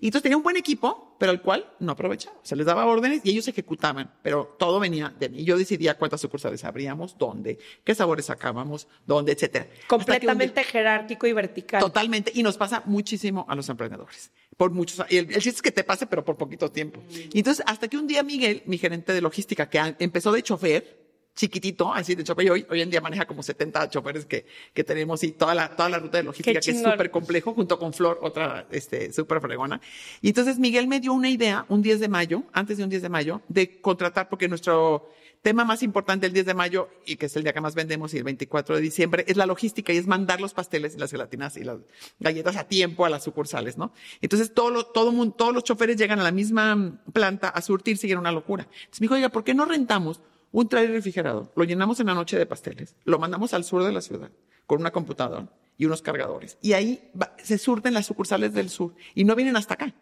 Y 0.00 0.06
entonces 0.06 0.22
tenía 0.22 0.36
un 0.36 0.42
buen 0.42 0.56
equipo, 0.56 1.16
pero 1.18 1.30
al 1.30 1.40
cual 1.40 1.70
no 1.78 1.92
aprovechaba. 1.92 2.36
Se 2.42 2.56
les 2.56 2.66
daba 2.66 2.86
órdenes 2.86 3.20
y 3.24 3.30
ellos 3.30 3.46
ejecutaban, 3.48 4.12
pero 4.22 4.56
todo 4.58 4.80
venía 4.80 5.14
de 5.18 5.28
mí. 5.28 5.44
Yo 5.44 5.56
decidía 5.56 5.96
cuántas 5.96 6.20
sucursales 6.20 6.64
abríamos, 6.64 7.16
dónde, 7.16 7.58
qué 7.84 7.94
sabores 7.94 8.26
sacábamos, 8.26 8.88
dónde, 9.06 9.32
etcétera. 9.32 9.66
Completamente 9.86 10.64
jerárquico 10.64 11.26
y 11.26 11.32
vertical. 11.32 11.80
Totalmente. 11.80 12.32
Y 12.34 12.42
nos 12.42 12.56
pasa 12.56 12.82
muchísimo 12.86 13.46
a 13.48 13.54
los 13.54 13.68
emprendedores. 13.68 14.30
Por 14.56 14.70
muchos, 14.70 15.04
el, 15.08 15.32
el 15.32 15.42
chiste 15.42 15.50
es 15.50 15.62
que 15.62 15.72
te 15.72 15.84
pase, 15.84 16.06
pero 16.06 16.24
por 16.24 16.36
poquito 16.36 16.70
tiempo. 16.70 17.02
Y 17.32 17.38
entonces, 17.38 17.64
hasta 17.66 17.88
que 17.88 17.96
un 17.96 18.06
día 18.06 18.22
Miguel, 18.22 18.62
mi 18.66 18.78
gerente 18.78 19.12
de 19.12 19.20
logística, 19.20 19.68
que 19.68 19.96
empezó 19.98 20.32
de 20.32 20.42
chofer, 20.42 21.03
chiquitito, 21.34 21.92
así 21.92 22.14
de 22.14 22.24
chofer. 22.24 22.46
Y 22.46 22.50
hoy, 22.50 22.66
hoy 22.70 22.80
en 22.80 22.90
día 22.90 23.00
maneja 23.00 23.26
como 23.26 23.42
70 23.42 23.90
choferes 23.90 24.24
que, 24.24 24.46
que 24.72 24.84
tenemos 24.84 25.22
y 25.24 25.32
toda 25.32 25.54
la, 25.54 25.74
toda 25.74 25.88
la 25.88 25.98
ruta 25.98 26.18
de 26.18 26.24
logística 26.24 26.60
que 26.60 26.70
es 26.70 26.82
súper 26.82 27.10
complejo, 27.10 27.54
junto 27.54 27.78
con 27.78 27.92
Flor, 27.92 28.18
otra, 28.22 28.66
este, 28.70 29.12
súper 29.12 29.40
fregona. 29.40 29.80
Y 30.20 30.28
entonces 30.28 30.58
Miguel 30.58 30.86
me 30.88 31.00
dio 31.00 31.12
una 31.12 31.28
idea 31.28 31.66
un 31.68 31.82
10 31.82 32.00
de 32.00 32.08
mayo, 32.08 32.44
antes 32.52 32.78
de 32.78 32.84
un 32.84 32.90
10 32.90 33.02
de 33.02 33.08
mayo, 33.08 33.42
de 33.48 33.80
contratar, 33.80 34.28
porque 34.28 34.48
nuestro 34.48 35.10
tema 35.42 35.64
más 35.64 35.82
importante 35.82 36.26
el 36.26 36.32
10 36.32 36.46
de 36.46 36.54
mayo, 36.54 36.88
y 37.04 37.16
que 37.16 37.26
es 37.26 37.36
el 37.36 37.42
día 37.42 37.52
que 37.52 37.60
más 37.60 37.74
vendemos, 37.74 38.14
y 38.14 38.18
el 38.18 38.24
24 38.24 38.76
de 38.76 38.80
diciembre, 38.80 39.24
es 39.28 39.36
la 39.36 39.44
logística 39.44 39.92
y 39.92 39.98
es 39.98 40.06
mandar 40.06 40.40
los 40.40 40.54
pasteles 40.54 40.94
y 40.94 40.98
las 40.98 41.10
gelatinas 41.10 41.56
y 41.58 41.64
las 41.64 41.78
galletas 42.18 42.56
a 42.56 42.64
tiempo 42.64 43.04
a 43.04 43.10
las 43.10 43.24
sucursales, 43.24 43.76
¿no? 43.76 43.92
Entonces 44.22 44.54
todo 44.54 44.86
todo 44.86 45.12
mundo, 45.12 45.34
todos 45.36 45.52
los 45.52 45.64
choferes 45.64 45.96
llegan 45.96 46.18
a 46.18 46.22
la 46.22 46.32
misma 46.32 46.98
planta 47.12 47.48
a 47.48 47.60
surtirse 47.60 48.06
y 48.06 48.12
era 48.12 48.20
una 48.20 48.32
locura. 48.32 48.62
Entonces 48.70 49.00
me 49.00 49.04
dijo, 49.04 49.14
oiga, 49.16 49.28
¿por 49.28 49.44
qué 49.44 49.52
no 49.52 49.66
rentamos 49.66 50.22
un 50.54 50.68
trailer 50.68 50.92
refrigerado, 50.92 51.52
lo 51.56 51.64
llenamos 51.64 51.98
en 51.98 52.06
la 52.06 52.14
noche 52.14 52.38
de 52.38 52.46
pasteles, 52.46 52.94
lo 53.02 53.18
mandamos 53.18 53.52
al 53.54 53.64
sur 53.64 53.82
de 53.82 53.90
la 53.90 54.00
ciudad 54.00 54.30
con 54.66 54.80
una 54.80 54.92
computadora 54.92 55.52
y 55.76 55.84
unos 55.84 56.00
cargadores. 56.00 56.58
Y 56.62 56.74
ahí 56.74 57.10
se 57.42 57.58
surten 57.58 57.92
las 57.92 58.06
sucursales 58.06 58.54
del 58.54 58.70
sur 58.70 58.94
y 59.16 59.24
no 59.24 59.34
vienen 59.34 59.56
hasta 59.56 59.74
acá. 59.74 59.92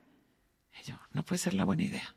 Y 0.78 0.90
yo, 0.90 0.96
no 1.12 1.24
puede 1.24 1.38
ser 1.38 1.54
la 1.54 1.64
buena 1.64 1.84
idea. 1.84 2.14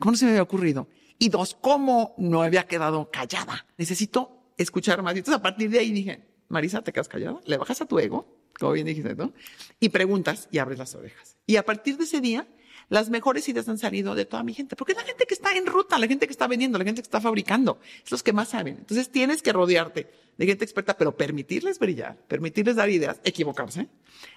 ¿Cómo 0.00 0.10
no 0.10 0.18
se 0.18 0.24
me 0.24 0.32
había 0.32 0.42
ocurrido? 0.42 0.88
Y 1.16 1.28
dos, 1.28 1.56
¿cómo 1.60 2.16
no 2.18 2.42
había 2.42 2.66
quedado 2.66 3.08
callada? 3.12 3.66
Necesito 3.78 4.50
escuchar 4.58 5.02
más. 5.02 5.14
Y 5.14 5.18
entonces 5.18 5.38
a 5.38 5.42
partir 5.42 5.70
de 5.70 5.78
ahí 5.78 5.92
dije, 5.92 6.26
Marisa, 6.48 6.82
¿te 6.82 6.92
quedas 6.92 7.06
callada? 7.06 7.38
Le 7.44 7.56
bajas 7.56 7.82
a 7.82 7.86
tu 7.86 8.00
ego, 8.00 8.26
como 8.58 8.72
bien 8.72 8.86
dijiste, 8.86 9.14
¿no? 9.14 9.32
Y 9.78 9.90
preguntas 9.90 10.48
y 10.50 10.58
abres 10.58 10.80
las 10.80 10.92
orejas. 10.96 11.36
Y 11.46 11.54
a 11.54 11.64
partir 11.64 11.98
de 11.98 12.02
ese 12.02 12.20
día 12.20 12.48
las 12.88 13.10
mejores 13.10 13.48
ideas 13.48 13.68
han 13.68 13.78
salido 13.78 14.14
de 14.14 14.24
toda 14.24 14.42
mi 14.42 14.54
gente, 14.54 14.76
porque 14.76 14.92
es 14.92 14.98
la 14.98 15.04
gente 15.04 15.26
que 15.26 15.34
está 15.34 15.52
en 15.52 15.66
ruta, 15.66 15.98
la 15.98 16.06
gente 16.06 16.26
que 16.26 16.32
está 16.32 16.46
vendiendo, 16.46 16.78
la 16.78 16.84
gente 16.84 17.02
que 17.02 17.06
está 17.06 17.20
fabricando, 17.20 17.78
es 18.04 18.10
los 18.10 18.22
que 18.22 18.32
más 18.32 18.50
saben. 18.50 18.76
Entonces 18.78 19.10
tienes 19.10 19.42
que 19.42 19.52
rodearte 19.52 20.08
de 20.36 20.46
gente 20.46 20.64
experta, 20.64 20.96
pero 20.96 21.16
permitirles 21.16 21.78
brillar, 21.78 22.16
permitirles 22.28 22.76
dar 22.76 22.90
ideas, 22.90 23.20
equivocarse, 23.24 23.88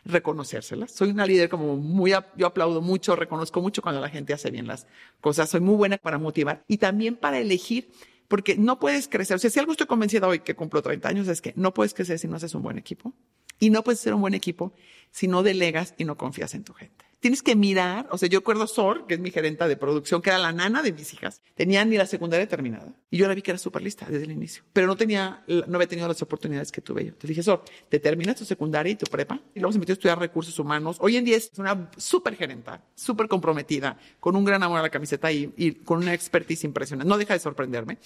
reconocérselas. 0.05 0.91
Soy 0.91 1.09
una 1.09 1.25
líder 1.25 1.49
como 1.49 1.75
muy, 1.77 2.13
yo 2.35 2.47
aplaudo 2.47 2.81
mucho, 2.81 3.15
reconozco 3.15 3.61
mucho 3.61 3.81
cuando 3.81 4.01
la 4.01 4.09
gente 4.09 4.33
hace 4.33 4.49
bien 4.49 4.67
las 4.67 4.87
cosas, 5.21 5.49
soy 5.49 5.59
muy 5.59 5.75
buena 5.75 5.97
para 5.97 6.17
motivar 6.17 6.63
y 6.67 6.77
también 6.77 7.15
para 7.15 7.39
elegir 7.39 7.91
porque 8.29 8.55
no 8.55 8.79
puedes 8.79 9.07
crecer. 9.09 9.35
O 9.35 9.39
sea, 9.39 9.49
si 9.49 9.59
algo 9.59 9.73
estoy 9.73 9.87
convencida 9.87 10.27
hoy 10.27 10.39
que 10.39 10.55
cumplo 10.55 10.81
30 10.81 11.09
años 11.09 11.27
es 11.27 11.41
que 11.41 11.53
no 11.55 11.73
puedes 11.73 11.93
crecer 11.93 12.19
si 12.19 12.27
no 12.27 12.37
haces 12.37 12.55
un 12.55 12.61
buen 12.61 12.77
equipo. 12.77 13.13
Y 13.59 13.71
no 13.71 13.83
puedes 13.83 13.99
ser 13.99 14.13
un 14.13 14.21
buen 14.21 14.35
equipo 14.35 14.71
si 15.11 15.27
no 15.27 15.43
delegas 15.43 15.93
y 15.97 16.05
no 16.05 16.15
confías 16.15 16.53
en 16.53 16.63
tu 16.63 16.73
gente. 16.73 17.08
Tienes 17.19 17.43
que 17.43 17.53
mirar, 17.53 18.07
o 18.11 18.17
sea, 18.17 18.29
yo 18.29 18.39
recuerdo 18.39 18.65
Sor, 18.65 19.05
que 19.05 19.15
es 19.15 19.19
mi 19.19 19.29
gerenta 19.29 19.67
de 19.67 19.75
producción, 19.75 20.21
que 20.21 20.29
era 20.29 20.39
la 20.39 20.53
nana 20.53 20.81
de 20.81 20.93
mis 20.93 21.13
hijas, 21.13 21.41
tenía 21.53 21.83
ni 21.83 21.97
la 21.97 22.05
secundaria 22.05 22.47
terminada. 22.47 22.93
Y 23.11 23.17
yo 23.17 23.27
la 23.27 23.33
vi 23.33 23.41
que 23.41 23.51
era 23.51 23.57
súper 23.57 23.81
lista 23.81 24.05
desde 24.07 24.23
el 24.23 24.31
inicio, 24.31 24.63
pero 24.71 24.87
no 24.87 24.95
tenía, 24.95 25.43
no 25.47 25.75
había 25.75 25.87
tenido 25.87 26.07
las 26.07 26.21
oportunidades 26.21 26.71
que 26.71 26.79
tuve 26.79 27.05
yo. 27.05 27.13
Te 27.15 27.27
dije, 27.27 27.43
Sor, 27.43 27.65
te 27.89 27.99
terminas 27.99 28.37
tu 28.37 28.45
secundaria 28.45 28.93
y 28.93 28.95
tu 28.95 29.05
prepa, 29.07 29.37
y 29.53 29.59
luego 29.59 29.73
se 29.73 29.79
metió 29.79 29.91
a 29.91 29.95
estudiar 29.95 30.17
recursos 30.17 30.57
humanos. 30.59 30.95
Hoy 31.01 31.17
en 31.17 31.25
día 31.25 31.35
es 31.35 31.51
una 31.57 31.91
súper 31.97 32.37
gerenta, 32.37 32.85
súper 32.95 33.27
comprometida, 33.27 33.97
con 34.21 34.37
un 34.37 34.45
gran 34.45 34.63
amor 34.63 34.79
a 34.79 34.83
la 34.83 34.89
camiseta 34.89 35.29
y, 35.29 35.53
y, 35.57 35.73
con 35.73 35.97
una 35.97 36.13
expertise 36.13 36.63
impresionante. 36.63 37.09
No 37.09 37.17
deja 37.17 37.33
de 37.33 37.41
sorprenderme. 37.41 37.97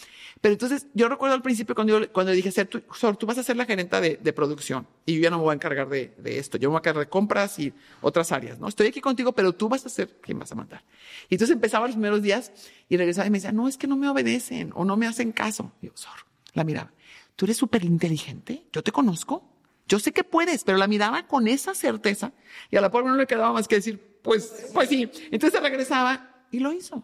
Pero 0.41 0.53
entonces, 0.53 0.87
yo 0.95 1.07
recuerdo 1.07 1.35
al 1.35 1.43
principio 1.43 1.75
cuando, 1.75 1.99
yo, 1.99 2.11
cuando 2.11 2.31
dije, 2.31 2.51
Sor, 2.51 2.65
tú, 2.65 2.81
Sor, 2.95 3.15
tú 3.15 3.27
vas 3.27 3.37
a 3.37 3.43
ser 3.43 3.57
la 3.57 3.65
gerenta 3.65 4.01
de, 4.01 4.17
de, 4.17 4.33
producción 4.33 4.87
y 5.05 5.17
yo 5.17 5.21
ya 5.21 5.29
no 5.29 5.37
me 5.37 5.43
voy 5.43 5.51
a 5.51 5.55
encargar 5.55 5.87
de, 5.87 6.15
de 6.17 6.39
esto, 6.39 6.57
yo 6.57 6.69
me 6.69 6.71
voy 6.71 6.77
a 6.77 6.79
encargar 6.79 7.05
de 7.05 7.09
compras 7.11 7.59
y 7.59 7.71
otras 8.01 8.31
áreas, 8.31 8.57
¿no? 8.57 8.67
Estoy 8.67 8.87
aquí 8.87 9.02
contigo, 9.03 9.33
pero 9.33 9.53
tú 9.53 9.69
vas 9.69 9.85
a 9.85 9.89
ser 9.89 10.19
quien 10.21 10.39
vas 10.39 10.51
a 10.51 10.55
mandar. 10.55 10.83
Y 11.29 11.35
entonces 11.35 11.53
empezaba 11.53 11.85
los 11.85 11.95
primeros 11.95 12.21
días 12.21 12.51
y 12.89 12.97
regresaba 12.97 13.27
y 13.27 13.29
me 13.29 13.37
decía, 13.37 13.51
no, 13.51 13.67
es 13.67 13.77
que 13.77 13.85
no 13.85 13.95
me 13.95 14.09
obedecen 14.09 14.71
o 14.73 14.85
no 14.85 14.97
me 14.97 15.05
hacen 15.05 15.31
caso. 15.31 15.71
Y 15.81 15.87
yo, 15.87 15.91
Sor, 15.95 16.25
la 16.53 16.63
miraba, 16.63 16.91
tú 17.35 17.45
eres 17.45 17.57
súper 17.57 17.83
inteligente, 17.83 18.65
yo 18.73 18.81
te 18.81 18.91
conozco, 18.91 19.47
yo 19.87 19.99
sé 19.99 20.11
que 20.11 20.23
puedes, 20.23 20.63
pero 20.63 20.77
la 20.77 20.87
miraba 20.87 21.27
con 21.27 21.47
esa 21.47 21.75
certeza 21.75 22.31
y 22.71 22.77
a 22.77 22.81
la 22.81 22.89
pobre 22.89 23.09
no 23.09 23.15
le 23.15 23.27
quedaba 23.27 23.53
más 23.53 23.67
que 23.67 23.75
decir, 23.75 24.19
pues, 24.23 24.69
pues 24.73 24.89
sí. 24.89 25.09
Entonces 25.29 25.61
regresaba 25.61 26.45
y 26.51 26.59
lo 26.59 26.71
hizo. 26.71 27.03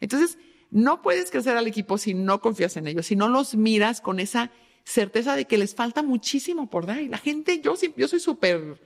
Entonces, 0.00 0.38
no 0.70 1.00
puedes 1.00 1.30
crecer 1.30 1.56
al 1.56 1.66
equipo 1.66 1.96
si 1.96 2.14
no 2.14 2.40
confías 2.40 2.76
en 2.76 2.88
ellos, 2.88 3.06
si 3.06 3.16
no 3.16 3.28
los 3.28 3.54
miras 3.54 4.00
con 4.00 4.18
esa 4.18 4.50
certeza 4.84 5.36
de 5.36 5.46
que 5.46 5.58
les 5.58 5.74
falta 5.74 6.02
muchísimo 6.02 6.68
por 6.68 6.86
dar. 6.86 7.00
Y 7.00 7.08
la 7.08 7.18
gente, 7.18 7.60
yo, 7.60 7.74
yo 7.96 8.08
soy 8.08 8.20
súper 8.20 8.80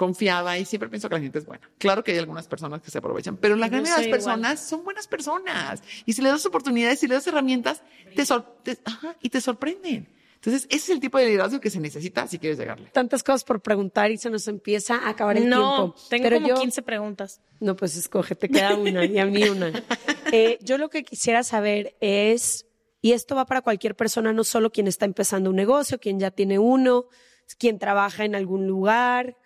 confiada 0.00 0.56
y 0.58 0.64
siempre 0.64 0.88
pienso 0.88 1.10
que 1.10 1.16
la 1.16 1.20
gente 1.20 1.38
es 1.38 1.44
buena. 1.44 1.70
Claro 1.76 2.02
que 2.02 2.12
hay 2.12 2.18
algunas 2.18 2.48
personas 2.48 2.80
que 2.80 2.90
se 2.90 2.96
aprovechan, 2.96 3.36
pero 3.36 3.54
la 3.54 3.68
gran 3.68 3.82
mayoría 3.82 4.02
de 4.02 4.08
las 4.08 4.18
personas 4.18 4.52
igual. 4.52 4.68
son 4.70 4.84
buenas 4.84 5.06
personas. 5.06 5.82
Y 6.06 6.14
si 6.14 6.22
le 6.22 6.30
das 6.30 6.46
oportunidades, 6.46 7.00
si 7.00 7.06
le 7.06 7.16
das 7.16 7.26
herramientas, 7.26 7.82
te, 8.16 8.24
te 8.62 8.78
ajá, 8.82 9.14
y 9.20 9.28
te 9.28 9.42
sorprenden. 9.42 10.08
Entonces, 10.36 10.64
ese 10.70 10.76
es 10.76 10.88
el 10.88 11.00
tipo 11.00 11.18
de 11.18 11.26
liderazgo 11.26 11.60
que 11.60 11.68
se 11.68 11.80
necesita 11.80 12.26
si 12.26 12.38
quieres 12.38 12.58
llegarle. 12.58 12.88
Tantas 12.94 13.22
cosas 13.22 13.44
por 13.44 13.60
preguntar 13.60 14.10
y 14.10 14.16
se 14.16 14.30
nos 14.30 14.48
empieza 14.48 14.96
a 14.96 15.10
acabar 15.10 15.36
el 15.36 15.50
no, 15.50 15.92
tiempo. 15.92 16.08
tengo 16.08 16.22
Pero 16.22 16.36
como 16.36 16.48
yo, 16.48 16.54
15 16.54 16.80
preguntas. 16.80 17.42
No, 17.60 17.76
pues 17.76 17.94
escoge, 17.94 18.34
te 18.34 18.48
queda 18.48 18.74
una 18.74 19.04
y 19.04 19.18
a 19.18 19.26
mí 19.26 19.44
una. 19.44 19.70
Eh, 20.32 20.58
yo 20.62 20.78
lo 20.78 20.90
que 20.90 21.02
quisiera 21.02 21.42
saber 21.42 21.96
es, 22.00 22.64
y 23.02 23.12
esto 23.12 23.34
va 23.34 23.46
para 23.46 23.62
cualquier 23.62 23.96
persona, 23.96 24.32
no 24.32 24.44
solo 24.44 24.70
quien 24.70 24.86
está 24.86 25.04
empezando 25.04 25.50
un 25.50 25.56
negocio, 25.56 25.98
quien 25.98 26.20
ya 26.20 26.30
tiene 26.30 26.60
uno, 26.60 27.06
quien 27.58 27.80
trabaja 27.80 28.24
en 28.24 28.36
algún 28.36 28.68
lugar, 28.68 29.36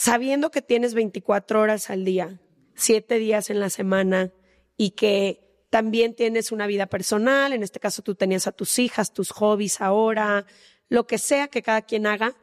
sabiendo 0.00 0.50
que 0.50 0.62
tienes 0.62 0.94
24 0.94 1.60
horas 1.60 1.90
al 1.90 2.06
día, 2.06 2.40
7 2.74 3.18
días 3.18 3.50
en 3.50 3.60
la 3.60 3.68
semana 3.68 4.32
y 4.78 4.92
que 4.92 5.66
también 5.68 6.14
tienes 6.14 6.52
una 6.52 6.66
vida 6.66 6.86
personal, 6.86 7.52
en 7.52 7.62
este 7.62 7.80
caso 7.80 8.00
tú 8.00 8.14
tenías 8.14 8.46
a 8.46 8.52
tus 8.52 8.78
hijas, 8.78 9.12
tus 9.12 9.30
hobbies 9.30 9.82
ahora, 9.82 10.46
lo 10.88 11.06
que 11.06 11.18
sea 11.18 11.48
que 11.48 11.60
cada 11.60 11.82
quien 11.82 12.06
haga, 12.06 12.34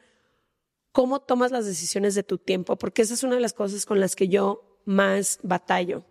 ¿cómo 0.91 1.19
tomas 1.19 1.49
las 1.49 1.65
decisiones 1.65 2.13
de 2.13 2.21
tu 2.21 2.37
tiempo? 2.37 2.75
Porque 2.75 3.01
esa 3.01 3.15
es 3.15 3.23
una 3.23 3.33
de 3.33 3.41
las 3.41 3.53
cosas 3.53 3.87
con 3.87 3.99
las 3.99 4.15
que 4.15 4.27
yo 4.27 4.79
más 4.85 5.39
batallo, 5.41 6.05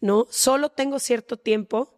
¿no? 0.00 0.26
Solo 0.30 0.70
tengo 0.70 0.98
cierto 0.98 1.36
tiempo. 1.36 1.95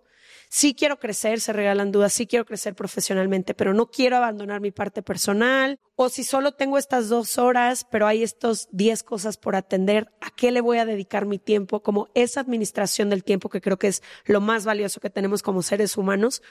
Sí 0.48 0.74
quiero 0.74 0.98
crecer, 0.98 1.40
se 1.40 1.52
regalan 1.52 1.92
dudas, 1.92 2.12
sí 2.12 2.26
quiero 2.26 2.44
crecer 2.44 2.74
profesionalmente, 2.74 3.54
pero 3.54 3.74
no 3.74 3.90
quiero 3.90 4.16
abandonar 4.16 4.60
mi 4.60 4.70
parte 4.70 5.02
personal. 5.02 5.78
O 5.94 6.08
si 6.08 6.24
solo 6.24 6.52
tengo 6.52 6.78
estas 6.78 7.08
dos 7.08 7.38
horas, 7.38 7.86
pero 7.90 8.06
hay 8.06 8.22
estos 8.22 8.68
diez 8.72 9.02
cosas 9.02 9.36
por 9.36 9.56
atender, 9.56 10.10
¿a 10.20 10.30
qué 10.30 10.50
le 10.50 10.60
voy 10.60 10.78
a 10.78 10.86
dedicar 10.86 11.26
mi 11.26 11.38
tiempo? 11.38 11.82
Como 11.82 12.08
esa 12.14 12.40
administración 12.40 13.10
del 13.10 13.24
tiempo 13.24 13.48
que 13.50 13.60
creo 13.60 13.78
que 13.78 13.88
es 13.88 14.02
lo 14.24 14.40
más 14.40 14.64
valioso 14.64 15.00
que 15.00 15.10
tenemos 15.10 15.42
como 15.42 15.62
seres 15.62 15.96
humanos, 15.96 16.42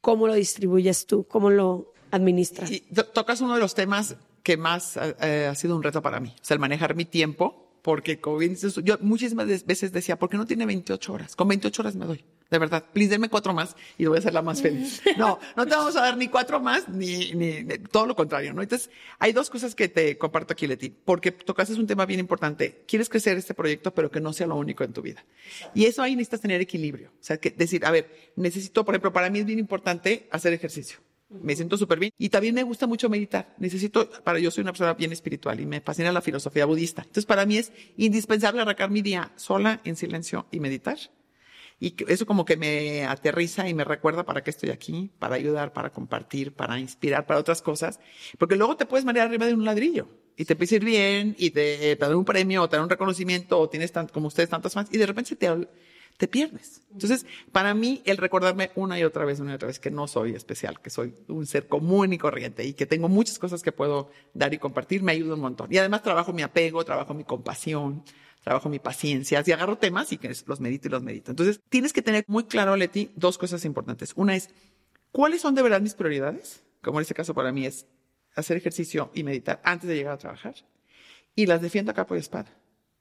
¿cómo 0.00 0.26
lo 0.26 0.34
distribuyes 0.34 1.06
tú? 1.06 1.26
¿Cómo 1.28 1.50
lo 1.50 1.92
administras? 2.10 2.70
Y 2.70 2.80
tocas 3.12 3.40
uno 3.40 3.54
de 3.54 3.60
los 3.60 3.74
temas 3.74 4.16
que 4.42 4.56
más 4.56 4.98
eh, 5.20 5.46
ha 5.48 5.54
sido 5.54 5.76
un 5.76 5.82
reto 5.82 6.02
para 6.02 6.18
mí, 6.18 6.34
o 6.36 6.52
el 6.52 6.58
manejar 6.58 6.96
mi 6.96 7.04
tiempo 7.04 7.62
porque 7.82 8.20
como 8.20 8.38
dices, 8.38 8.76
yo 8.84 8.96
muchísimas 9.00 9.46
veces 9.66 9.92
decía, 9.92 10.18
¿por 10.18 10.30
qué 10.30 10.36
no 10.36 10.46
tiene 10.46 10.66
28 10.66 11.12
horas? 11.12 11.36
Con 11.36 11.48
28 11.48 11.82
horas 11.82 11.96
me 11.96 12.06
doy, 12.06 12.24
de 12.52 12.58
verdad. 12.58 12.84
Please, 12.92 13.10
denme 13.10 13.30
cuatro 13.30 13.54
más 13.54 13.74
y 13.96 14.04
voy 14.04 14.18
a 14.18 14.20
ser 14.20 14.34
la 14.34 14.42
más 14.42 14.62
feliz. 14.62 15.02
No, 15.16 15.38
no 15.56 15.66
te 15.66 15.74
vamos 15.74 15.96
a 15.96 16.02
dar 16.02 16.16
ni 16.16 16.28
cuatro 16.28 16.60
más, 16.60 16.88
ni, 16.88 17.32
ni, 17.32 17.62
ni 17.62 17.78
todo 17.78 18.06
lo 18.06 18.14
contrario, 18.14 18.52
¿no? 18.52 18.62
Entonces, 18.62 18.90
hay 19.18 19.32
dos 19.32 19.50
cosas 19.50 19.74
que 19.74 19.88
te 19.88 20.18
comparto 20.18 20.52
aquí, 20.52 20.66
Leti, 20.66 20.90
porque 20.90 21.32
tocaste 21.32 21.74
un 21.74 21.86
tema 21.86 22.06
bien 22.06 22.20
importante. 22.20 22.84
Quieres 22.86 23.08
crecer 23.08 23.36
este 23.36 23.54
proyecto, 23.54 23.94
pero 23.94 24.10
que 24.10 24.20
no 24.20 24.32
sea 24.32 24.46
lo 24.46 24.56
único 24.56 24.84
en 24.84 24.92
tu 24.92 25.00
vida. 25.00 25.24
Y 25.74 25.86
eso 25.86 26.02
ahí 26.02 26.14
necesitas 26.14 26.40
tener 26.42 26.60
equilibrio. 26.60 27.10
O 27.10 27.22
sea, 27.22 27.38
que 27.38 27.50
decir, 27.50 27.84
a 27.86 27.90
ver, 27.90 28.32
necesito, 28.36 28.84
por 28.84 28.94
ejemplo, 28.94 29.12
para 29.12 29.30
mí 29.30 29.38
es 29.38 29.46
bien 29.46 29.58
importante 29.58 30.28
hacer 30.30 30.52
ejercicio. 30.52 30.98
Me 31.30 31.56
siento 31.56 31.78
súper 31.78 31.98
bien. 31.98 32.12
Y 32.18 32.28
también 32.28 32.54
me 32.54 32.62
gusta 32.62 32.86
mucho 32.86 33.08
meditar. 33.08 33.54
Necesito, 33.58 34.10
para 34.22 34.38
yo 34.38 34.50
soy 34.50 34.62
una 34.62 34.72
persona 34.72 34.92
bien 34.94 35.12
espiritual 35.12 35.60
y 35.60 35.66
me 35.66 35.80
fascina 35.80 36.12
la 36.12 36.20
filosofía 36.20 36.66
budista. 36.66 37.02
Entonces, 37.02 37.24
para 37.24 37.46
mí 37.46 37.56
es 37.56 37.72
indispensable 37.96 38.60
arrancar 38.60 38.90
mi 38.90 39.00
día 39.00 39.32
sola, 39.36 39.80
en 39.84 39.96
silencio 39.96 40.46
y 40.50 40.60
meditar. 40.60 40.98
Y 41.82 41.96
eso 42.06 42.26
como 42.26 42.44
que 42.44 42.56
me 42.56 43.04
aterriza 43.06 43.68
y 43.68 43.74
me 43.74 43.82
recuerda 43.82 44.22
para 44.22 44.44
qué 44.44 44.50
estoy 44.50 44.70
aquí, 44.70 45.10
para 45.18 45.34
ayudar, 45.34 45.72
para 45.72 45.90
compartir, 45.90 46.52
para 46.52 46.78
inspirar, 46.78 47.26
para 47.26 47.40
otras 47.40 47.60
cosas. 47.60 47.98
Porque 48.38 48.54
luego 48.54 48.76
te 48.76 48.86
puedes 48.86 49.04
marear 49.04 49.26
arriba 49.26 49.46
de 49.46 49.54
un 49.54 49.64
ladrillo 49.64 50.06
y 50.36 50.44
te 50.44 50.54
a 50.54 50.76
ir 50.76 50.84
bien 50.84 51.34
y 51.40 51.50
te, 51.50 51.96
te 51.96 51.96
dan 51.96 52.14
un 52.14 52.24
premio 52.24 52.62
o 52.62 52.68
te 52.68 52.76
dan 52.76 52.84
un 52.84 52.88
reconocimiento 52.88 53.58
o 53.58 53.68
tienes 53.68 53.92
como 54.12 54.28
ustedes 54.28 54.48
tantos 54.48 54.74
fans 54.74 54.90
y 54.92 54.96
de 54.96 55.06
repente 55.06 55.34
te, 55.34 55.48
te 56.18 56.28
pierdes. 56.28 56.82
Entonces, 56.92 57.26
para 57.50 57.74
mí, 57.74 58.00
el 58.04 58.16
recordarme 58.16 58.70
una 58.76 58.96
y 58.96 59.02
otra 59.02 59.24
vez, 59.24 59.40
una 59.40 59.50
y 59.50 59.54
otra 59.56 59.66
vez, 59.66 59.80
que 59.80 59.90
no 59.90 60.06
soy 60.06 60.36
especial, 60.36 60.80
que 60.80 60.88
soy 60.88 61.16
un 61.26 61.46
ser 61.46 61.66
común 61.66 62.12
y 62.12 62.18
corriente 62.18 62.64
y 62.64 62.74
que 62.74 62.86
tengo 62.86 63.08
muchas 63.08 63.40
cosas 63.40 63.60
que 63.60 63.72
puedo 63.72 64.08
dar 64.34 64.54
y 64.54 64.58
compartir, 64.58 65.02
me 65.02 65.10
ayuda 65.10 65.34
un 65.34 65.40
montón. 65.40 65.66
Y 65.72 65.78
además 65.78 66.04
trabajo 66.04 66.32
mi 66.32 66.42
apego, 66.42 66.84
trabajo 66.84 67.12
mi 67.12 67.24
compasión, 67.24 68.04
trabajo 68.42 68.68
mi 68.68 68.78
paciencia, 68.78 69.42
y 69.44 69.52
agarro 69.52 69.78
temas 69.78 70.12
y 70.12 70.18
que 70.18 70.34
los 70.46 70.60
medito 70.60 70.88
y 70.88 70.90
los 70.90 71.02
medito. 71.02 71.30
Entonces, 71.30 71.60
tienes 71.68 71.92
que 71.92 72.02
tener 72.02 72.24
muy 72.26 72.44
claro, 72.44 72.76
Leti, 72.76 73.10
dos 73.14 73.38
cosas 73.38 73.64
importantes. 73.64 74.12
Una 74.16 74.34
es, 74.34 74.50
¿cuáles 75.12 75.40
son 75.40 75.54
de 75.54 75.62
verdad 75.62 75.80
mis 75.80 75.94
prioridades? 75.94 76.62
Como 76.82 76.98
en 76.98 77.02
este 77.02 77.14
caso 77.14 77.34
para 77.34 77.52
mí 77.52 77.66
es 77.66 77.86
hacer 78.34 78.56
ejercicio 78.56 79.10
y 79.14 79.22
meditar 79.22 79.60
antes 79.64 79.88
de 79.88 79.94
llegar 79.94 80.14
a 80.14 80.18
trabajar. 80.18 80.54
Y 81.34 81.46
las 81.46 81.62
defiendo 81.62 81.92
a 81.92 81.94
capa 81.94 82.16
y 82.16 82.18
espada. 82.18 82.54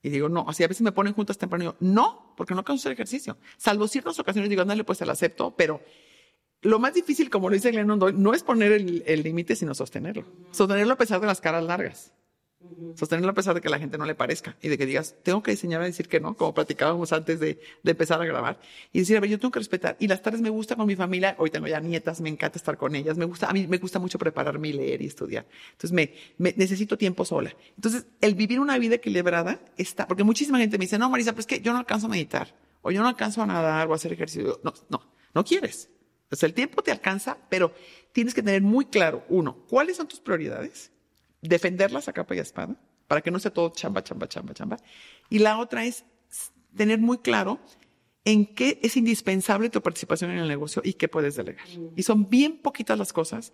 Y 0.04 0.10
digo, 0.10 0.30
no, 0.30 0.46
así 0.48 0.64
a 0.64 0.68
veces 0.68 0.82
me 0.82 0.92
ponen 0.92 1.14
juntas 1.14 1.38
temprano 1.38 1.64
y 1.64 1.68
digo, 1.68 1.78
no, 1.80 2.34
porque 2.38 2.56
no 2.56 2.64
canso 2.64 2.82
hacer 2.82 2.94
ejercicio. 2.94 3.38
Salvo 3.58 3.88
ciertas 3.88 4.18
ocasiones 4.20 4.50
digo, 4.50 4.62
ándale, 4.62 4.84
pues 4.84 4.98
se 5.00 5.06
lo 5.06 5.12
acepto, 5.12 5.56
pero 5.56 5.82
lo 6.62 6.80
más 6.80 6.94
difícil, 6.94 7.30
como 7.30 7.50
lo 7.50 7.56
dice 7.56 7.72
Glenn 7.72 7.90
Ondoy, 7.90 8.14
no 8.14 8.34
es 8.34 8.44
poner 8.44 8.72
el 8.72 9.24
límite, 9.24 9.56
sino 9.56 9.74
sostenerlo. 9.74 10.26
Sostenerlo 10.52 10.94
a 10.94 10.98
pesar 10.98 11.20
de 11.20 11.28
las 11.28 11.42
caras 11.42 11.64
largas. 11.64 12.14
Sostenerlo 12.96 13.32
a 13.32 13.34
pesar 13.34 13.54
de 13.54 13.62
que 13.62 13.70
la 13.70 13.80
gente 13.80 13.98
no 13.98 14.06
le 14.06 14.16
parezca 14.16 14.56
y 14.62 14.70
de 14.70 14.78
que 14.78 14.86
digas, 14.86 15.16
tengo 15.24 15.42
que 15.44 15.52
enseñar 15.52 15.82
a 15.82 15.86
decir 15.86 16.08
que 16.08 16.20
no, 16.20 16.36
como 16.36 16.54
platicábamos 16.54 17.14
antes 17.14 17.40
de, 17.40 17.60
de, 17.84 17.92
empezar 17.92 18.22
a 18.22 18.26
grabar. 18.26 18.60
Y 18.92 19.00
decir, 19.00 19.18
a 19.18 19.20
ver, 19.20 19.30
yo 19.30 19.40
tengo 19.40 19.52
que 19.52 19.60
respetar. 19.60 19.98
Y 20.00 20.08
las 20.08 20.22
tardes 20.22 20.42
me 20.42 20.50
gusta 20.50 20.76
con 20.76 20.88
mi 20.88 20.96
familia, 20.96 21.36
hoy 21.40 21.50
tengo 21.50 21.68
ya 21.68 21.80
nietas, 21.80 22.22
me 22.22 22.30
encanta 22.30 22.58
estar 22.58 22.78
con 22.78 22.96
ellas, 22.96 23.18
me 23.18 23.26
gusta, 23.26 23.50
a 23.50 23.54
mí 23.54 23.68
me 23.68 23.78
gusta 23.78 24.00
mucho 24.00 24.18
prepararme 24.20 24.70
y 24.70 24.74
leer 24.74 25.02
y 25.02 25.08
estudiar. 25.08 25.46
Entonces 25.72 25.92
me, 25.92 26.14
me 26.38 26.54
necesito 26.58 26.98
tiempo 26.98 27.26
sola. 27.26 27.56
Entonces, 27.76 28.06
el 28.20 28.36
vivir 28.36 28.60
una 28.60 28.78
vida 28.78 28.96
equilibrada 28.96 29.60
está, 29.78 30.08
porque 30.08 30.24
muchísima 30.24 30.58
gente 30.58 30.78
me 30.78 30.86
dice, 30.86 30.98
no, 30.98 31.10
Marisa, 31.10 31.34
pues 31.34 31.44
es 31.44 31.48
que 31.48 31.62
yo 31.62 31.74
no 31.74 31.80
alcanzo 31.80 32.08
a 32.08 32.10
meditar, 32.10 32.56
o 32.82 32.92
yo 32.92 33.02
no 33.02 33.08
alcanzo 33.08 33.42
a 33.42 33.46
nadar 33.46 33.88
o 33.88 33.94
a 33.94 33.96
hacer 33.96 34.14
ejercicio. 34.14 34.60
No, 34.64 34.74
no, 34.90 35.02
no 35.34 35.44
quieres. 35.44 35.90
O 36.32 36.36
sea, 36.36 36.48
el 36.48 36.54
tiempo 36.54 36.82
te 36.82 36.92
alcanza, 36.92 37.38
pero 37.50 37.74
tienes 38.14 38.34
que 38.34 38.42
tener 38.42 38.62
muy 38.62 38.86
claro, 38.86 39.26
uno, 39.30 39.66
¿cuáles 39.68 39.98
son 39.98 40.08
tus 40.08 40.20
prioridades? 40.20 40.92
Defenderlas 41.42 42.08
a 42.08 42.14
capa 42.14 42.36
y 42.36 42.40
a 42.40 42.44
espada, 42.44 42.76
para 43.08 43.22
que 43.22 43.32
no 43.32 43.40
sea 43.40 43.52
todo 43.52 43.70
chamba, 43.70 44.04
chamba, 44.04 44.28
chamba, 44.28 44.54
chamba. 44.54 44.78
Y 45.30 45.40
la 45.40 45.58
otra 45.58 45.86
es 45.86 46.06
tener 46.76 47.00
muy 47.00 47.18
claro 47.20 47.60
en 48.24 48.46
qué 48.46 48.80
es 48.84 48.98
indispensable 48.98 49.70
tu 49.70 49.82
participación 49.82 50.32
en 50.32 50.40
el 50.40 50.48
negocio 50.48 50.82
y 50.86 50.94
qué 50.94 51.08
puedes 51.08 51.36
delegar. 51.36 51.66
Y 51.96 52.04
son 52.04 52.30
bien 52.30 52.58
poquitas 52.58 52.98
las 52.98 53.14
cosas 53.14 53.54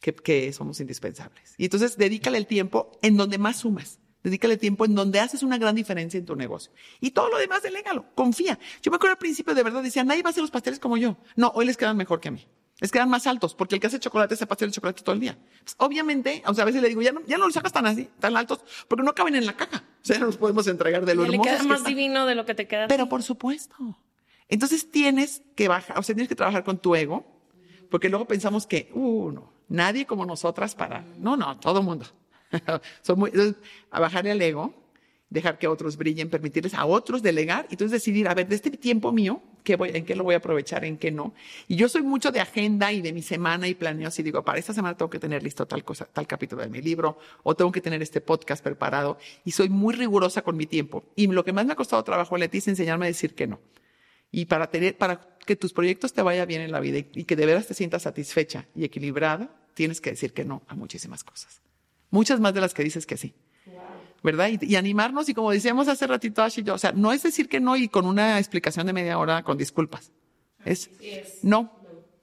que, 0.00 0.14
que 0.14 0.52
somos 0.52 0.80
indispensables. 0.80 1.54
Y 1.56 1.64
entonces 1.64 1.96
dedícale 1.96 2.38
el 2.38 2.46
tiempo 2.46 2.98
en 3.02 3.16
donde 3.16 3.38
más 3.38 3.58
sumas. 3.58 4.00
Dedícale 4.22 4.56
tiempo 4.56 4.84
en 4.84 4.94
donde 4.94 5.20
haces 5.20 5.42
una 5.44 5.58
gran 5.58 5.76
diferencia 5.76 6.18
en 6.18 6.26
tu 6.26 6.34
negocio. 6.34 6.72
Y 7.00 7.12
todo 7.12 7.28
lo 7.28 7.38
demás, 7.38 7.62
delégalo. 7.62 8.12
Confía. 8.14 8.58
Yo 8.82 8.90
me 8.90 8.96
acuerdo 8.96 9.12
al 9.12 9.18
principio 9.18 9.54
de 9.54 9.62
verdad, 9.62 9.82
decía, 9.82 10.02
nadie 10.02 10.22
va 10.22 10.30
a 10.30 10.32
hacer 10.32 10.42
los 10.42 10.50
pasteles 10.50 10.80
como 10.80 10.96
yo. 10.96 11.16
No, 11.36 11.52
hoy 11.54 11.66
les 11.66 11.76
quedan 11.76 11.96
mejor 11.96 12.20
que 12.20 12.28
a 12.28 12.32
mí. 12.32 12.46
Les 12.80 12.92
quedan 12.92 13.10
más 13.10 13.26
altos, 13.26 13.54
porque 13.54 13.74
el 13.74 13.80
que 13.80 13.88
hace 13.88 13.98
chocolate 13.98 14.36
se 14.36 14.46
pastel 14.46 14.68
de 14.68 14.74
chocolate 14.74 15.02
todo 15.02 15.14
el 15.14 15.20
día. 15.20 15.36
Pues, 15.64 15.74
obviamente, 15.78 16.42
o 16.46 16.54
sea, 16.54 16.62
a 16.62 16.64
veces 16.64 16.80
le 16.80 16.88
digo, 16.88 17.02
ya 17.02 17.12
no, 17.12 17.22
ya 17.26 17.36
no 17.36 17.46
los 17.46 17.54
sacas 17.54 17.72
tan 17.72 17.86
así, 17.86 18.08
tan 18.20 18.36
altos, 18.36 18.60
porque 18.86 19.02
no 19.02 19.14
caben 19.14 19.34
en 19.34 19.46
la 19.46 19.56
caja. 19.56 19.82
O 20.00 20.04
sea, 20.04 20.18
no 20.20 20.26
los 20.26 20.36
podemos 20.36 20.66
entregar 20.68 21.04
de 21.04 21.14
lo 21.14 21.24
y 21.24 21.28
le 21.28 21.32
hermosos 21.34 21.52
queda 21.52 21.62
que 21.62 21.68
más 21.68 21.84
divino 21.84 22.26
de 22.26 22.36
lo 22.36 22.46
que 22.46 22.54
te 22.54 22.68
queda. 22.68 22.86
Pero 22.86 23.08
por 23.08 23.22
supuesto. 23.22 23.74
Entonces 24.48 24.90
tienes 24.90 25.42
que 25.56 25.66
bajar, 25.66 25.98
o 25.98 26.02
sea, 26.02 26.14
tienes 26.14 26.28
que 26.28 26.36
trabajar 26.36 26.62
con 26.62 26.78
tu 26.78 26.94
ego, 26.94 27.26
porque 27.90 28.08
luego 28.08 28.26
pensamos 28.26 28.66
que, 28.66 28.90
uh, 28.94 29.32
no, 29.32 29.52
nadie 29.68 30.06
como 30.06 30.24
nosotras 30.24 30.74
para. 30.76 31.04
No, 31.18 31.36
no, 31.36 31.58
todo 31.58 31.82
mundo. 31.82 32.06
Son 33.02 33.18
muy, 33.18 33.30
entonces, 33.30 33.56
a 33.90 34.00
bajarle 34.00 34.30
al 34.30 34.40
ego 34.40 34.72
dejar 35.30 35.58
que 35.58 35.68
otros 35.68 35.96
brillen, 35.96 36.30
permitirles 36.30 36.74
a 36.74 36.86
otros 36.86 37.22
delegar 37.22 37.66
y 37.68 37.74
entonces 37.74 37.92
decidir, 37.92 38.28
a 38.28 38.34
ver, 38.34 38.48
de 38.48 38.54
este 38.54 38.70
tiempo 38.70 39.12
mío, 39.12 39.42
¿qué 39.62 39.76
voy, 39.76 39.90
¿en 39.92 40.04
qué 40.04 40.16
lo 40.16 40.24
voy 40.24 40.34
a 40.34 40.38
aprovechar, 40.38 40.84
en 40.84 40.96
qué 40.96 41.10
no? 41.10 41.34
Y 41.66 41.76
yo 41.76 41.88
soy 41.88 42.02
mucho 42.02 42.30
de 42.32 42.40
agenda 42.40 42.92
y 42.92 43.02
de 43.02 43.12
mi 43.12 43.22
semana 43.22 43.68
y 43.68 43.74
planeo 43.74 44.08
así, 44.08 44.22
digo, 44.22 44.42
para 44.42 44.58
esta 44.58 44.72
semana 44.72 44.96
tengo 44.96 45.10
que 45.10 45.18
tener 45.18 45.42
listo 45.42 45.66
tal 45.66 45.84
cosa, 45.84 46.06
tal 46.06 46.26
capítulo 46.26 46.62
de 46.62 46.68
mi 46.68 46.80
libro 46.80 47.18
o 47.42 47.54
tengo 47.54 47.70
que 47.72 47.80
tener 47.80 48.02
este 48.02 48.20
podcast 48.20 48.64
preparado 48.64 49.18
y 49.44 49.50
soy 49.50 49.68
muy 49.68 49.94
rigurosa 49.94 50.42
con 50.42 50.56
mi 50.56 50.66
tiempo. 50.66 51.04
Y 51.14 51.26
lo 51.26 51.44
que 51.44 51.52
más 51.52 51.66
me 51.66 51.72
ha 51.72 51.76
costado 51.76 52.02
trabajo, 52.04 52.36
Leti, 52.36 52.58
es 52.58 52.68
enseñarme 52.68 53.06
a 53.06 53.08
decir 53.08 53.34
que 53.34 53.46
no. 53.46 53.60
Y 54.30 54.46
para 54.46 54.70
tener, 54.70 54.96
para 54.96 55.36
que 55.46 55.56
tus 55.56 55.72
proyectos 55.72 56.12
te 56.12 56.22
vaya 56.22 56.44
bien 56.44 56.60
en 56.60 56.72
la 56.72 56.80
vida 56.80 56.98
y 56.98 57.24
que 57.24 57.36
de 57.36 57.46
veras 57.46 57.66
te 57.66 57.74
sientas 57.74 58.02
satisfecha 58.02 58.66
y 58.74 58.84
equilibrada, 58.84 59.50
tienes 59.74 60.00
que 60.00 60.10
decir 60.10 60.32
que 60.32 60.44
no 60.44 60.62
a 60.68 60.74
muchísimas 60.74 61.24
cosas. 61.24 61.62
Muchas 62.10 62.40
más 62.40 62.54
de 62.54 62.60
las 62.60 62.74
que 62.74 62.82
dices 62.82 63.06
que 63.06 63.16
sí. 63.16 63.34
¿Verdad? 64.22 64.50
Y, 64.60 64.76
animarnos 64.76 65.28
y 65.28 65.34
como 65.34 65.50
decíamos 65.50 65.88
hace 65.88 66.06
ratito 66.06 66.42
Ash 66.42 66.58
y 66.58 66.62
yo, 66.62 66.74
o 66.74 66.78
sea, 66.78 66.92
no 66.92 67.12
es 67.12 67.22
decir 67.22 67.48
que 67.48 67.60
no 67.60 67.76
y 67.76 67.88
con 67.88 68.06
una 68.06 68.38
explicación 68.38 68.86
de 68.86 68.92
media 68.92 69.18
hora 69.18 69.42
con 69.42 69.58
disculpas. 69.58 70.12
Es, 70.64 70.90
no, 71.42 71.72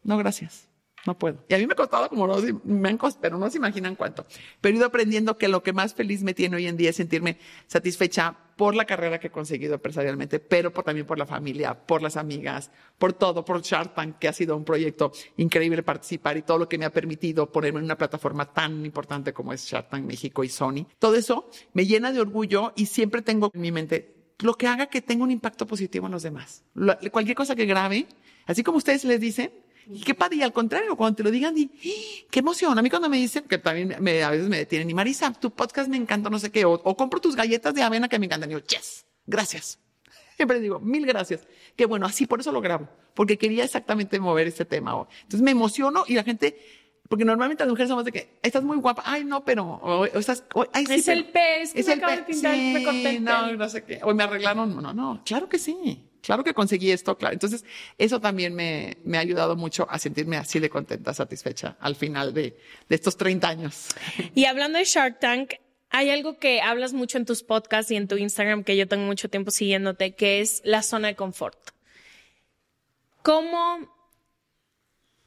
no, 0.04 0.18
gracias. 0.18 0.68
No 1.06 1.18
puedo. 1.18 1.44
Y 1.48 1.54
a 1.54 1.58
mí 1.60 1.68
me 1.68 1.74
ha 1.74 1.76
costado 1.76 2.10
como 2.10 2.26
no, 2.26 2.38
me 2.64 2.90
han 2.90 2.98
costado, 2.98 3.22
pero 3.22 3.38
no 3.38 3.50
se 3.50 3.58
imaginan 3.58 3.96
cuánto. 3.96 4.26
Pero 4.60 4.74
he 4.74 4.78
ido 4.78 4.88
aprendiendo 4.88 5.38
que 5.38 5.48
lo 5.48 5.62
que 5.62 5.72
más 5.72 5.94
feliz 5.94 6.24
me 6.24 6.34
tiene 6.34 6.56
hoy 6.56 6.68
en 6.68 6.78
día 6.78 6.90
es 6.90 6.96
sentirme 6.96 7.38
satisfecha 7.68 8.36
por 8.56 8.76
la 8.76 8.86
carrera 8.86 9.20
que 9.20 9.28
he 9.28 9.32
conseguido 9.32 9.76
empresarialmente, 9.76 10.40
pero 10.40 10.72
también 10.72 11.06
por 11.06 11.18
la 11.18 11.26
familia, 11.26 11.74
por 11.74 12.02
las 12.02 12.18
amigas, 12.18 12.72
por 12.98 13.14
todo, 13.14 13.44
por 13.44 13.62
Shark 13.62 13.94
Tank, 13.94 14.18
que 14.20 14.28
ha 14.28 14.34
sido 14.34 14.56
un 14.56 14.64
proyecto 14.64 15.12
increíble 15.38 15.84
participar 15.84 16.38
y 16.38 16.44
todo 16.44 16.60
lo 16.60 16.70
que 16.70 16.78
me 16.78 16.86
ha 16.86 16.92
permitido 16.92 17.52
ponerme 17.52 17.80
en 17.80 17.86
una 17.86 17.98
plataforma 17.98 18.52
tan 18.52 18.86
importante 18.86 19.34
como 19.34 19.54
es 19.54 19.66
Shark 19.66 19.90
Tank 19.90 20.06
México 20.06 20.44
y 20.44 20.50
Sony. 20.50 20.88
Todo 21.00 21.16
eso 21.16 21.50
me 21.74 21.86
llena 21.86 22.12
de 22.12 22.22
orgullo 22.22 22.74
y 22.76 22.86
siempre 22.86 23.22
tengo 23.22 23.52
en 23.54 23.62
mi 23.62 23.72
mente 23.72 24.16
lo 24.40 24.54
que 24.56 24.68
haga 24.68 24.88
que 24.88 25.02
tenga 25.02 25.24
un 25.24 25.32
impacto 25.32 25.66
positivo 25.66 26.08
en 26.08 26.14
los 26.14 26.24
demás. 26.24 26.64
cualquier 27.12 27.36
cosa 27.36 27.56
que 27.56 27.66
grabe, 27.66 28.08
así 28.46 28.64
como 28.64 28.78
ustedes 28.78 29.04
les 29.06 29.20
dicen, 29.20 29.52
y 29.88 30.02
qué 30.02 30.16
padre, 30.16 30.38
y 30.38 30.42
al 30.42 30.54
contrario, 30.54 30.96
cuando 30.96 31.18
te 31.18 31.24
lo 31.24 31.32
digan, 31.32 31.54
di, 31.54 31.70
¡Ah! 31.74 32.28
qué 32.32 32.40
emoción. 32.40 32.78
A 32.78 32.82
mí 32.82 32.90
cuando 32.90 33.10
me 33.10 33.18
dicen, 33.18 33.44
que 33.44 33.58
también 33.58 33.96
me, 34.00 34.24
a 34.24 34.32
veces 34.32 34.48
me 34.48 34.58
detienen, 34.58 34.90
y 34.90 34.94
Marisa, 34.94 35.32
tu 35.34 35.52
podcast 35.52 35.90
me 35.90 35.98
encanta, 35.98 36.30
no 36.30 36.40
sé 36.40 36.52
qué, 36.52 36.66
o, 36.66 36.80
compro 36.96 37.20
tus 37.22 37.36
galletas 37.36 37.74
de 37.74 37.84
avena 37.84 38.08
que 38.08 38.18
me 38.20 38.26
encantan. 38.26 38.50
Y 38.50 38.54
yo, 38.54 38.60
yes, 38.60 39.06
gracias. 39.26 39.80
Siempre 40.38 40.60
digo, 40.60 40.80
mil 40.80 41.06
gracias. 41.06 41.48
Qué 41.76 41.86
bueno, 41.86 42.06
así 42.06 42.26
por 42.26 42.40
eso 42.40 42.52
lo 42.52 42.62
grabo, 42.62 42.88
porque 43.14 43.38
quería 43.38 43.64
exactamente 43.64 44.20
mover 44.20 44.48
este 44.48 44.66
tema. 44.66 45.06
Entonces 45.24 45.42
me 45.42 45.52
emociono 45.52 46.04
y 46.08 46.16
la 46.16 46.24
gente, 46.24 46.58
porque 47.08 47.26
normalmente 47.26 47.64
las 47.64 47.70
mujeres 47.70 47.90
somos 47.90 48.06
de 48.06 48.12
que 48.12 48.40
estás 48.42 48.64
muy 48.64 48.78
guapa, 48.78 49.04
ay 49.06 49.24
no, 49.24 49.46
pero 49.46 49.66
o, 49.66 50.06
estás, 50.06 50.44
ay, 50.74 50.86
es 50.90 51.08
el 51.08 51.26
pez, 51.26 51.74
que 51.74 51.80
es 51.82 51.88
me 51.88 51.94
el 51.94 52.24
pintar, 52.26 52.34
sí, 52.34 53.20
No, 53.20 53.54
no 53.54 53.70
sé 53.70 53.84
qué, 53.84 54.00
hoy 54.04 54.16
me 54.16 54.24
arreglaron, 54.24 54.82
no, 54.82 54.94
no, 54.94 55.22
claro 55.26 55.48
que 55.48 55.60
sí. 55.60 56.10
Claro 56.26 56.44
que 56.44 56.54
conseguí 56.54 56.92
esto, 56.92 57.18
claro. 57.18 57.34
Entonces, 57.34 57.64
eso 57.98 58.20
también 58.20 58.56
me, 58.56 58.98
ha 59.14 59.20
ayudado 59.20 59.56
mucho 59.56 59.88
a 59.90 60.00
sentirme 60.00 60.38
así 60.38 60.60
de 60.60 60.70
contenta, 60.70 61.14
satisfecha 61.14 61.78
al 61.80 61.96
final 61.96 62.34
de, 62.34 62.58
de 62.90 62.96
estos 62.96 63.16
30 63.16 63.48
años. 63.48 63.90
Y 64.34 64.46
hablando 64.46 64.80
de 64.80 64.86
Shark 64.86 65.20
Tank, 65.20 65.54
hay 65.90 66.10
algo 66.10 66.40
que 66.40 66.62
hablas 66.62 66.94
mucho 66.94 67.20
en 67.20 67.26
tus 67.26 67.44
podcasts 67.44 67.92
y 67.92 67.96
en 67.96 68.08
tu 68.08 68.18
Instagram 68.18 68.64
que 68.64 68.76
yo 68.76 68.88
tengo 68.88 69.06
mucho 69.06 69.30
tiempo 69.30 69.52
siguiéndote, 69.52 70.16
que 70.16 70.42
es 70.42 70.62
la 70.66 70.82
zona 70.82 71.10
de 71.10 71.16
confort. 71.16 71.60
¿Cómo 73.22 73.96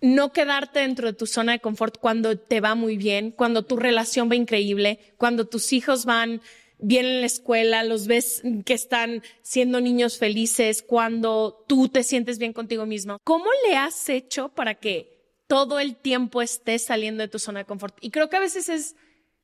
no 0.01 0.33
quedarte 0.33 0.81
dentro 0.81 1.07
de 1.07 1.13
tu 1.13 1.27
zona 1.27 1.53
de 1.53 1.61
confort 1.61 1.99
cuando 1.99 2.37
te 2.39 2.61
va 2.61 2.75
muy 2.75 2.97
bien, 2.97 3.31
cuando 3.31 3.65
tu 3.65 3.77
relación 3.77 4.31
va 4.31 4.37
increíble, 4.37 4.99
cuando 5.17 5.47
tus 5.47 5.73
hijos 5.73 6.05
van 6.05 6.41
bien 6.79 7.07
en 7.07 7.21
la 7.21 7.27
escuela, 7.27 7.85
los 7.85 8.07
ves 8.07 8.43
que 8.65 8.75
están 8.75 9.23
siendo 9.43 9.81
niños 9.81 10.19
felices, 10.19 10.83
cuando 10.83 11.65
tú 11.67 11.89
te 11.89 12.03
sientes 12.03 12.39
bien 12.39 12.53
contigo 12.53 12.87
mismo. 12.87 13.19
¿Cómo 13.25 13.47
le 13.69 13.77
has 13.77 14.09
hecho 14.09 14.51
para 14.51 14.75
que 14.75 15.19
todo 15.47 15.79
el 15.81 15.97
tiempo 15.97 16.43
estés 16.43 16.85
saliendo 16.85 17.23
de 17.23 17.29
tu 17.29 17.39
zona 17.39 17.61
de 17.61 17.67
confort? 17.67 17.97
Y 18.01 18.11
creo 18.11 18.29
que 18.29 18.37
a 18.37 18.41
veces 18.41 18.69
es 18.69 18.97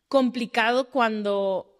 complicado 0.08 0.90
cuando 0.90 1.70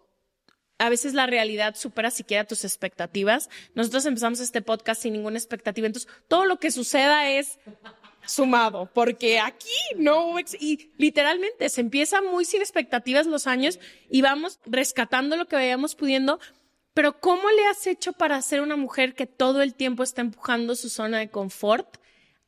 a 0.77 0.89
veces 0.89 1.13
la 1.13 1.25
realidad 1.25 1.75
supera 1.75 2.11
siquiera 2.11 2.43
tus 2.43 2.65
expectativas. 2.65 3.49
Nosotros 3.75 4.05
empezamos 4.05 4.39
este 4.39 4.61
podcast 4.61 5.01
sin 5.01 5.13
ninguna 5.13 5.37
expectativa, 5.37 5.87
entonces 5.87 6.11
todo 6.27 6.45
lo 6.45 6.59
que 6.59 6.71
suceda 6.71 7.29
es 7.29 7.59
sumado, 8.27 8.89
porque 8.93 9.39
aquí 9.39 9.69
no, 9.97 10.35
y 10.59 10.91
literalmente 10.97 11.69
se 11.69 11.81
empieza 11.81 12.21
muy 12.21 12.45
sin 12.45 12.61
expectativas 12.61 13.27
los 13.27 13.47
años 13.47 13.79
y 14.09 14.21
vamos 14.21 14.59
rescatando 14.65 15.37
lo 15.37 15.47
que 15.47 15.55
vayamos 15.55 15.95
pudiendo, 15.95 16.39
pero 16.93 17.19
¿cómo 17.19 17.49
le 17.49 17.65
has 17.67 17.87
hecho 17.87 18.13
para 18.13 18.41
ser 18.41 18.61
una 18.61 18.77
mujer 18.77 19.15
que 19.15 19.27
todo 19.27 19.61
el 19.61 19.75
tiempo 19.75 20.03
está 20.03 20.21
empujando 20.21 20.75
su 20.75 20.89
zona 20.89 21.19
de 21.19 21.29
confort, 21.29 21.97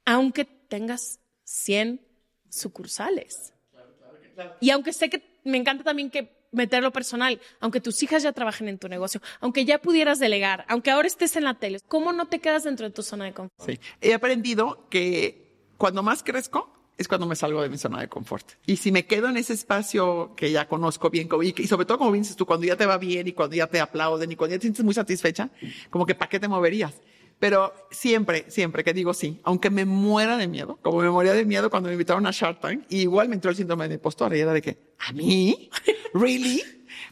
aunque 0.06 0.46
tengas 0.46 1.20
100 1.44 2.02
sucursales? 2.50 3.54
Y 4.62 4.70
aunque 4.70 4.94
sé 4.94 5.10
que 5.10 5.24
me 5.44 5.58
encanta 5.58 5.84
también 5.84 6.10
que 6.10 6.38
meterlo 6.52 6.92
personal, 6.92 7.40
aunque 7.60 7.82
tus 7.82 8.02
hijas 8.04 8.24
ya 8.24 8.32
trabajen 8.32 8.68
en 8.68 8.78
tu 8.78 8.88
negocio, 8.88 9.22
aunque 9.40 9.66
ya 9.66 9.80
pudieras 9.80 10.20
delegar, 10.20 10.66
aunque 10.68 10.92
ahora 10.92 11.08
estés 11.08 11.36
en 11.36 11.44
la 11.44 11.56
tele, 11.56 11.80
¿cómo 11.88 12.14
no 12.14 12.28
te 12.28 12.40
quedas 12.40 12.64
dentro 12.64 12.88
de 12.88 12.94
tu 12.94 13.04
zona 13.04 13.26
de 13.26 13.34
confort? 13.34 13.70
Sí, 13.70 13.80
he 14.02 14.14
aprendido 14.14 14.88
que 14.90 15.47
cuando 15.78 16.04
más 16.04 16.24
crezco 16.24 16.74
es 16.98 17.08
cuando 17.08 17.28
me 17.28 17.36
salgo 17.36 17.62
de 17.62 17.70
mi 17.70 17.78
zona 17.78 18.02
de 18.02 18.10
confort. 18.10 18.54
Y 18.66 18.78
si 18.78 18.92
me 18.92 19.06
quedo 19.06 19.30
en 19.30 19.38
ese 19.38 19.54
espacio 19.54 20.34
que 20.36 20.52
ya 20.52 20.68
conozco 20.68 21.10
bien, 21.10 21.30
y, 21.44 21.68
sobre 21.68 21.86
todo 21.86 22.00
como 22.00 22.12
dices 22.14 22.36
tú, 22.36 22.46
cuando 22.46 22.66
ya 22.66 22.76
te 22.76 22.86
va 22.86 22.98
bien 22.98 23.28
y 23.28 23.34
cuando 23.34 23.56
ya 23.56 23.68
te 23.68 23.80
aplauden 23.80 24.32
y 24.32 24.36
cuando 24.36 24.56
ya 24.56 24.60
te 24.60 24.64
sientes 24.64 24.84
muy 24.84 24.94
satisfecha, 24.94 25.52
como 25.90 26.06
que 26.06 26.16
¿para 26.16 26.30
qué 26.30 26.40
te 26.40 26.48
moverías? 26.48 26.96
Pero 27.40 27.72
siempre, 27.92 28.46
siempre 28.50 28.84
que 28.84 28.94
digo 28.94 29.14
sí, 29.14 29.40
aunque 29.44 29.70
me 29.70 29.86
muera 29.86 30.38
de 30.38 30.48
miedo, 30.48 30.80
como 30.82 31.02
me 31.02 31.10
moría 31.12 31.34
de 31.34 31.46
miedo 31.46 31.70
cuando 31.70 31.88
me 31.88 31.94
invitaron 31.94 32.26
a 32.26 32.32
Shark 32.32 32.60
Tank, 32.62 32.86
igual 32.90 33.30
me 33.30 33.36
entró 33.36 33.52
el 33.52 33.58
síndrome 33.58 33.88
de 33.88 33.96
impostor 33.96 34.36
y 34.36 34.40
era 34.40 34.54
de 34.54 34.62
que, 34.64 34.80
¿a 34.98 35.14
mí? 35.14 35.70
¿Really? 36.16 36.64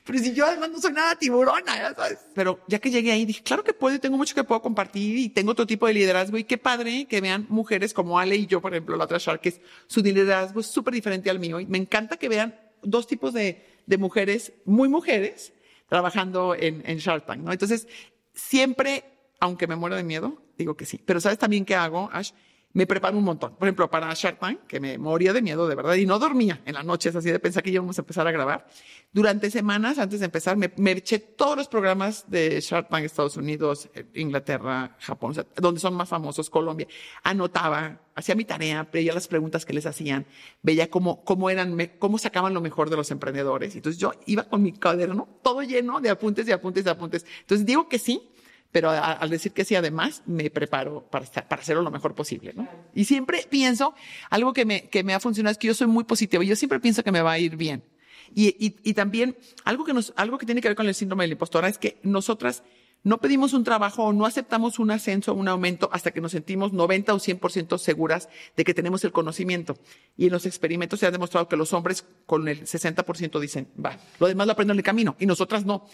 Pero 0.04 0.20
si 0.20 0.34
yo 0.34 0.46
además 0.46 0.70
no 0.70 0.80
soy 0.80 0.94
nada 0.94 1.16
tiburona, 1.16 1.76
ya 1.76 1.94
sabes. 1.94 2.20
Pero 2.34 2.60
ya 2.68 2.80
que 2.80 2.92
llegué 2.92 3.12
ahí, 3.12 3.26
dije, 3.26 3.44
claro 3.44 3.64
que 3.64 3.74
puedo 3.74 3.96
y 3.96 4.00
tengo 4.00 4.18
mucho 4.18 4.36
que 4.36 4.44
puedo 4.44 4.62
compartir 4.62 5.18
y 5.18 5.30
tengo 5.30 5.52
otro 5.52 5.66
tipo 5.66 5.88
de 5.88 5.94
liderazgo 5.94 6.38
y 6.38 6.44
qué 6.44 6.58
padre 6.58 7.06
que 7.06 7.22
vean 7.22 7.46
mujeres 7.50 7.94
como 7.94 8.20
Ale 8.20 8.36
y 8.36 8.46
yo, 8.46 8.62
por 8.62 8.74
ejemplo, 8.74 8.96
la 8.96 9.06
otra 9.06 9.18
Shark, 9.18 9.42
que 9.42 9.50
es, 9.50 9.62
su 9.88 10.02
liderazgo 10.02 10.60
es 10.60 10.68
súper 10.68 10.94
diferente 10.94 11.30
al 11.30 11.40
mío 11.40 11.60
y 11.60 11.66
me 11.66 11.78
encanta 11.78 12.18
que 12.18 12.30
vean 12.30 12.60
dos 12.82 13.08
tipos 13.08 13.34
de, 13.34 13.66
de 13.86 13.98
mujeres, 13.98 14.54
muy 14.66 14.90
mujeres, 14.90 15.54
trabajando 15.88 16.56
en, 16.56 16.84
en 16.86 16.98
Shark 16.98 17.26
Tank, 17.26 17.42
¿no? 17.42 17.52
Entonces, 17.52 17.88
siempre, 18.34 19.04
aunque 19.40 19.68
me 19.68 19.76
muero 19.76 19.96
de 19.96 20.04
miedo, 20.04 20.42
digo 20.58 20.76
que 20.76 20.86
sí. 20.86 21.02
Pero 21.06 21.20
¿sabes 21.20 21.38
también 21.38 21.66
qué 21.66 21.76
hago, 21.76 22.10
Ash? 22.12 22.32
Me 22.76 22.86
preparo 22.86 23.18
un 23.18 23.24
montón. 23.24 23.56
Por 23.56 23.70
ejemplo, 23.70 23.90
para 23.90 24.14
Shark 24.14 24.38
Tank, 24.38 24.68
que 24.68 24.82
me 24.82 24.98
moría 24.98 25.32
de 25.32 25.42
miedo, 25.42 25.66
de 25.66 25.76
verdad, 25.76 25.96
y 25.96 26.06
no 26.06 26.20
dormía 26.20 26.62
en 26.66 26.74
las 26.74 26.84
noches, 26.84 27.16
así 27.16 27.32
de 27.32 27.40
pensar 27.40 27.64
que 27.64 27.70
íbamos 27.70 27.98
a 27.98 28.02
empezar 28.02 28.28
a 28.28 28.32
grabar. 28.32 28.68
Durante 29.14 29.50
semanas, 29.50 29.98
antes 29.98 30.20
de 30.20 30.26
empezar, 30.26 30.58
me, 30.58 30.92
eché 30.92 31.20
todos 31.20 31.56
los 31.56 31.70
programas 31.70 32.30
de 32.30 32.60
Shark 32.60 32.90
Tank, 32.90 33.06
Estados 33.06 33.38
Unidos, 33.38 33.90
Inglaterra, 34.14 34.98
Japón, 35.00 35.34
donde 35.56 35.80
son 35.80 35.94
más 35.94 36.10
famosos, 36.10 36.50
Colombia. 36.50 36.86
Anotaba, 37.24 37.98
hacía 38.14 38.36
mi 38.36 38.44
tarea, 38.44 38.86
veía 38.92 39.14
las 39.14 39.30
preguntas 39.30 39.66
que 39.66 39.72
les 39.72 39.86
hacían, 39.86 40.26
veía 40.62 40.90
cómo, 40.90 41.24
cómo 41.24 41.50
eran, 41.50 41.78
cómo 41.98 42.18
sacaban 42.18 42.54
lo 42.54 42.60
mejor 42.60 42.90
de 42.90 42.98
los 42.98 43.10
emprendedores. 43.10 43.74
Entonces 43.74 44.02
yo 44.02 44.12
iba 44.26 44.44
con 44.44 44.62
mi 44.62 44.74
cuaderno 44.74 45.30
todo 45.42 45.62
lleno 45.62 46.02
de 46.02 46.10
apuntes 46.10 46.46
y 46.50 46.52
apuntes 46.52 46.86
y 46.86 46.90
apuntes. 46.90 47.26
Entonces 47.40 47.66
digo 47.66 47.88
que 47.88 48.00
sí, 48.00 48.32
pero 48.76 48.90
al 48.90 49.30
decir 49.30 49.54
que 49.54 49.64
sí, 49.64 49.74
además, 49.74 50.22
me 50.26 50.50
preparo 50.50 51.08
para, 51.10 51.26
para 51.26 51.62
hacerlo 51.62 51.82
lo 51.82 51.92
mejor 51.92 52.14
posible, 52.14 52.52
¿no? 52.54 52.68
Y 52.94 53.06
siempre 53.06 53.48
pienso, 53.50 53.96
algo 54.30 54.52
que 54.52 54.66
me, 54.66 54.90
que 54.90 55.02
me 55.02 55.14
ha 55.14 55.22
funcionado 55.22 55.54
es 55.54 55.58
que 55.58 55.68
yo 55.68 55.74
soy 55.74 55.88
muy 55.88 56.04
positiva 56.04 56.44
y 56.44 56.48
yo 56.48 56.58
siempre 56.58 56.82
pienso 56.82 57.02
que 57.02 57.14
me 57.14 57.22
va 57.22 57.32
a 57.32 57.40
ir 57.40 57.56
bien. 57.56 57.86
Y, 58.34 58.48
y, 58.48 58.76
y 58.84 58.94
también, 58.94 59.38
algo 59.64 59.86
que 59.86 59.94
nos, 59.94 60.12
algo 60.18 60.38
que 60.38 60.46
tiene 60.46 60.60
que 60.60 60.68
ver 60.68 60.76
con 60.76 60.88
el 60.88 60.94
síndrome 60.94 61.24
de 61.24 61.30
la 61.30 61.32
impostora 61.36 61.70
es 61.70 61.78
que 61.78 62.00
nosotras 62.04 62.64
no 63.02 63.20
pedimos 63.20 63.54
un 63.54 63.64
trabajo 63.64 64.04
o 64.04 64.12
no 64.12 64.26
aceptamos 64.26 64.78
un 64.78 64.92
ascenso 64.92 65.32
o 65.32 65.36
un 65.36 65.48
aumento 65.48 65.88
hasta 65.94 66.12
que 66.12 66.20
nos 66.20 66.34
sentimos 66.34 66.74
90 66.74 67.14
o 67.14 67.18
100% 67.18 67.78
seguras 67.78 68.28
de 68.58 68.66
que 68.66 68.74
tenemos 68.74 69.06
el 69.06 69.14
conocimiento. 69.14 69.78
Y 70.18 70.26
en 70.26 70.34
los 70.34 70.46
experimentos 70.46 71.00
se 71.00 71.06
ha 71.06 71.12
demostrado 71.12 71.48
que 71.48 71.56
los 71.56 71.72
hombres 71.72 72.04
con 72.26 72.50
el 72.50 72.66
60% 72.66 73.40
dicen, 73.40 73.70
va, 73.80 73.98
lo 74.20 74.28
demás 74.28 74.48
lo 74.48 74.52
aprendo 74.52 74.74
en 74.74 74.80
el 74.80 74.84
camino 74.84 75.16
y 75.18 75.28
nosotras 75.28 75.66
no. 75.66 75.88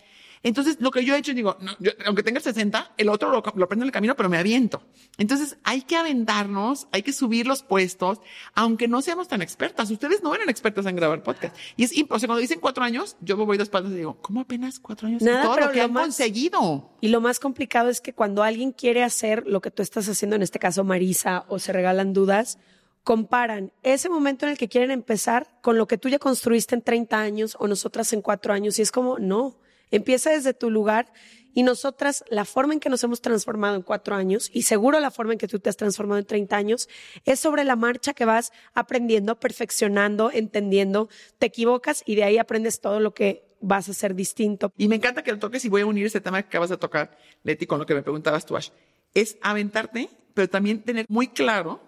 Entonces, 0.43 0.77
lo 0.79 0.89
que 0.89 1.05
yo 1.05 1.13
he 1.13 1.19
hecho, 1.19 1.33
digo, 1.35 1.55
no, 1.61 1.73
aunque 2.05 2.23
tenga 2.23 2.39
60, 2.39 2.93
el 2.97 3.09
otro 3.09 3.29
lo, 3.29 3.43
lo 3.55 3.67
prendo 3.67 3.83
en 3.83 3.87
el 3.89 3.91
camino, 3.91 4.15
pero 4.15 4.27
me 4.27 4.37
aviento. 4.39 4.81
Entonces, 5.19 5.57
hay 5.63 5.83
que 5.83 5.95
aventarnos, 5.97 6.87
hay 6.91 7.03
que 7.03 7.13
subir 7.13 7.45
los 7.45 7.61
puestos, 7.61 8.19
aunque 8.55 8.87
no 8.87 9.01
seamos 9.03 9.27
tan 9.27 9.41
expertas. 9.43 9.91
Ustedes 9.91 10.23
no 10.23 10.33
eran 10.33 10.49
expertas 10.49 10.85
en 10.87 10.95
grabar 10.95 11.21
podcast. 11.21 11.55
Y 11.77 11.83
es 11.83 11.95
imposible. 11.95 12.27
Cuando 12.29 12.41
dicen 12.41 12.59
cuatro 12.59 12.83
años, 12.83 13.17
yo 13.21 13.37
me 13.37 13.45
voy 13.45 13.57
de 13.57 13.63
espaldas 13.63 13.91
y 13.91 13.97
digo, 13.97 14.17
¿cómo 14.21 14.41
apenas 14.41 14.79
cuatro 14.79 15.07
años? 15.07 15.21
Nada, 15.21 15.43
todo 15.43 15.53
pero 15.55 15.67
lo 15.67 15.71
que 15.73 15.77
lo 15.79 15.83
han 15.85 15.93
más- 15.93 16.03
conseguido. 16.05 16.89
Y 17.01 17.09
lo 17.09 17.21
más 17.21 17.39
complicado 17.39 17.89
es 17.89 18.01
que 18.01 18.13
cuando 18.13 18.41
alguien 18.41 18.71
quiere 18.71 19.03
hacer 19.03 19.43
lo 19.45 19.61
que 19.61 19.69
tú 19.69 19.83
estás 19.83 20.09
haciendo, 20.09 20.35
en 20.35 20.41
este 20.41 20.57
caso 20.57 20.83
Marisa, 20.83 21.45
o 21.49 21.59
se 21.59 21.71
regalan 21.71 22.13
dudas, 22.13 22.57
comparan 23.03 23.71
ese 23.83 24.09
momento 24.09 24.45
en 24.45 24.51
el 24.53 24.57
que 24.57 24.69
quieren 24.69 24.91
empezar 24.91 25.47
con 25.61 25.77
lo 25.77 25.87
que 25.87 25.97
tú 25.97 26.09
ya 26.09 26.19
construiste 26.19 26.75
en 26.75 26.81
30 26.81 27.19
años 27.19 27.55
o 27.59 27.67
nosotras 27.67 28.13
en 28.13 28.21
cuatro 28.21 28.53
años. 28.53 28.77
Y 28.79 28.81
es 28.83 28.91
como, 28.91 29.17
no, 29.19 29.55
Empieza 29.91 30.31
desde 30.31 30.53
tu 30.53 30.71
lugar 30.71 31.11
y 31.53 31.63
nosotras, 31.63 32.23
la 32.29 32.45
forma 32.45 32.73
en 32.73 32.79
que 32.79 32.89
nos 32.89 33.03
hemos 33.03 33.21
transformado 33.21 33.75
en 33.75 33.81
cuatro 33.81 34.15
años, 34.15 34.49
y 34.53 34.63
seguro 34.63 34.99
la 34.99 35.11
forma 35.11 35.33
en 35.33 35.39
que 35.39 35.47
tú 35.47 35.59
te 35.59 35.69
has 35.69 35.77
transformado 35.77 36.19
en 36.19 36.25
30 36.25 36.55
años, 36.55 36.89
es 37.25 37.39
sobre 37.39 37.63
la 37.65 37.75
marcha 37.75 38.13
que 38.13 38.25
vas 38.25 38.51
aprendiendo, 38.73 39.39
perfeccionando, 39.39 40.31
entendiendo, 40.31 41.09
te 41.39 41.47
equivocas 41.47 42.03
y 42.05 42.15
de 42.15 42.23
ahí 42.23 42.37
aprendes 42.37 42.79
todo 42.79 42.99
lo 42.99 43.13
que 43.13 43.43
vas 43.59 43.87
a 43.87 43.91
hacer 43.91 44.15
distinto. 44.15 44.71
Y 44.77 44.87
me 44.87 44.95
encanta 44.95 45.23
que 45.23 45.31
lo 45.31 45.39
toques 45.39 45.63
y 45.65 45.69
voy 45.69 45.81
a 45.81 45.85
unir 45.85 46.05
este 46.05 46.21
tema 46.21 46.41
que 46.41 46.47
acabas 46.47 46.69
de 46.69 46.77
tocar, 46.77 47.17
Leti, 47.43 47.65
con 47.65 47.79
lo 47.79 47.85
que 47.85 47.93
me 47.93 48.01
preguntabas 48.01 48.45
tú, 48.45 48.55
Ash. 48.55 48.69
Es 49.13 49.37
aventarte, 49.41 50.09
pero 50.33 50.49
también 50.49 50.81
tener 50.81 51.05
muy 51.09 51.27
claro 51.27 51.81